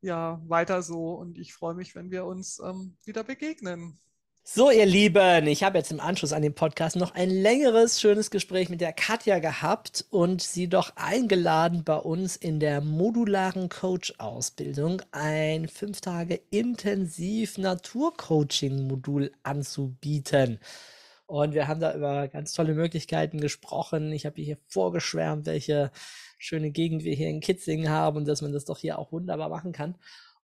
Ja, 0.00 0.40
weiter 0.46 0.82
so 0.82 1.14
und 1.14 1.38
ich 1.38 1.52
freue 1.52 1.74
mich, 1.74 1.94
wenn 1.94 2.10
wir 2.10 2.24
uns 2.24 2.58
ähm, 2.58 2.96
wieder 3.04 3.22
begegnen. 3.22 4.00
So, 4.42 4.70
ihr 4.70 4.86
Lieben, 4.86 5.46
ich 5.46 5.62
habe 5.62 5.78
jetzt 5.78 5.92
im 5.92 6.00
Anschluss 6.00 6.32
an 6.32 6.42
den 6.42 6.54
Podcast 6.54 6.96
noch 6.96 7.14
ein 7.14 7.30
längeres, 7.30 8.00
schönes 8.00 8.30
Gespräch 8.30 8.68
mit 8.68 8.80
der 8.80 8.92
Katja 8.92 9.38
gehabt 9.38 10.04
und 10.10 10.42
sie 10.42 10.66
doch 10.68 10.96
eingeladen, 10.96 11.84
bei 11.84 11.96
uns 11.96 12.36
in 12.36 12.58
der 12.58 12.80
modularen 12.80 13.68
Coach-Ausbildung 13.68 15.02
ein 15.12 15.68
fünf 15.68 16.00
Tage 16.00 16.40
intensiv 16.50 17.58
Naturcoaching-Modul 17.58 19.30
anzubieten. 19.44 20.58
Und 21.26 21.54
wir 21.54 21.68
haben 21.68 21.80
da 21.80 21.94
über 21.94 22.26
ganz 22.26 22.52
tolle 22.52 22.74
Möglichkeiten 22.74 23.40
gesprochen. 23.40 24.10
Ich 24.10 24.26
habe 24.26 24.40
hier 24.42 24.58
vorgeschwärmt, 24.66 25.46
welche 25.46 25.92
schöne 26.38 26.72
Gegend 26.72 27.04
wir 27.04 27.14
hier 27.14 27.28
in 27.28 27.40
Kitzingen 27.40 27.90
haben 27.90 28.16
und 28.16 28.26
dass 28.26 28.42
man 28.42 28.52
das 28.52 28.64
doch 28.64 28.78
hier 28.78 28.98
auch 28.98 29.12
wunderbar 29.12 29.48
machen 29.48 29.72
kann. 29.72 29.96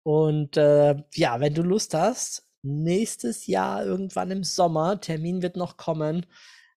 Und 0.03 0.57
äh, 0.57 0.97
ja, 1.15 1.39
wenn 1.39 1.55
du 1.55 1.63
Lust 1.63 1.95
hast, 1.95 2.49
nächstes 2.63 3.47
Jahr 3.47 3.85
irgendwann 3.85 4.31
im 4.31 4.45
Sommer, 4.45 5.01
Termin 5.01 5.43
wird 5.43 5.57
noch 5.57 5.77
kommen, 5.77 6.27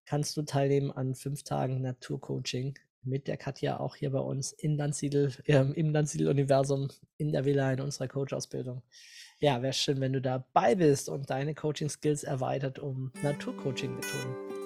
kannst 0.06 0.38
du 0.38 0.44
teilnehmen 0.44 0.92
an 0.92 1.16
fünf 1.16 1.44
Tagen 1.44 1.82
Naturcoaching 1.82 2.78
mit 3.04 3.28
der 3.28 3.38
Katja 3.38 3.80
auch 3.80 3.96
hier 3.96 4.12
bei 4.12 4.20
uns 4.20 4.52
in 4.52 4.78
Landsiedel, 4.78 5.32
äh, 5.46 5.64
im 5.74 5.92
Landsiedel-Universum 5.92 6.90
in 7.18 7.32
der 7.32 7.46
Villa 7.46 7.72
in 7.72 7.82
unserer 7.82 8.08
Coach-Ausbildung 8.08 8.82
ja, 9.40 9.62
wäre 9.62 9.74
schön, 9.74 10.00
wenn 10.00 10.14
du 10.14 10.22
dabei 10.22 10.76
bist 10.76 11.10
und 11.10 11.30
deine 11.30 11.54
Coaching-Skills 11.54 12.24
erweitert 12.24 12.80
um 12.80 13.12
Naturcoaching-Methoden. 13.22 14.65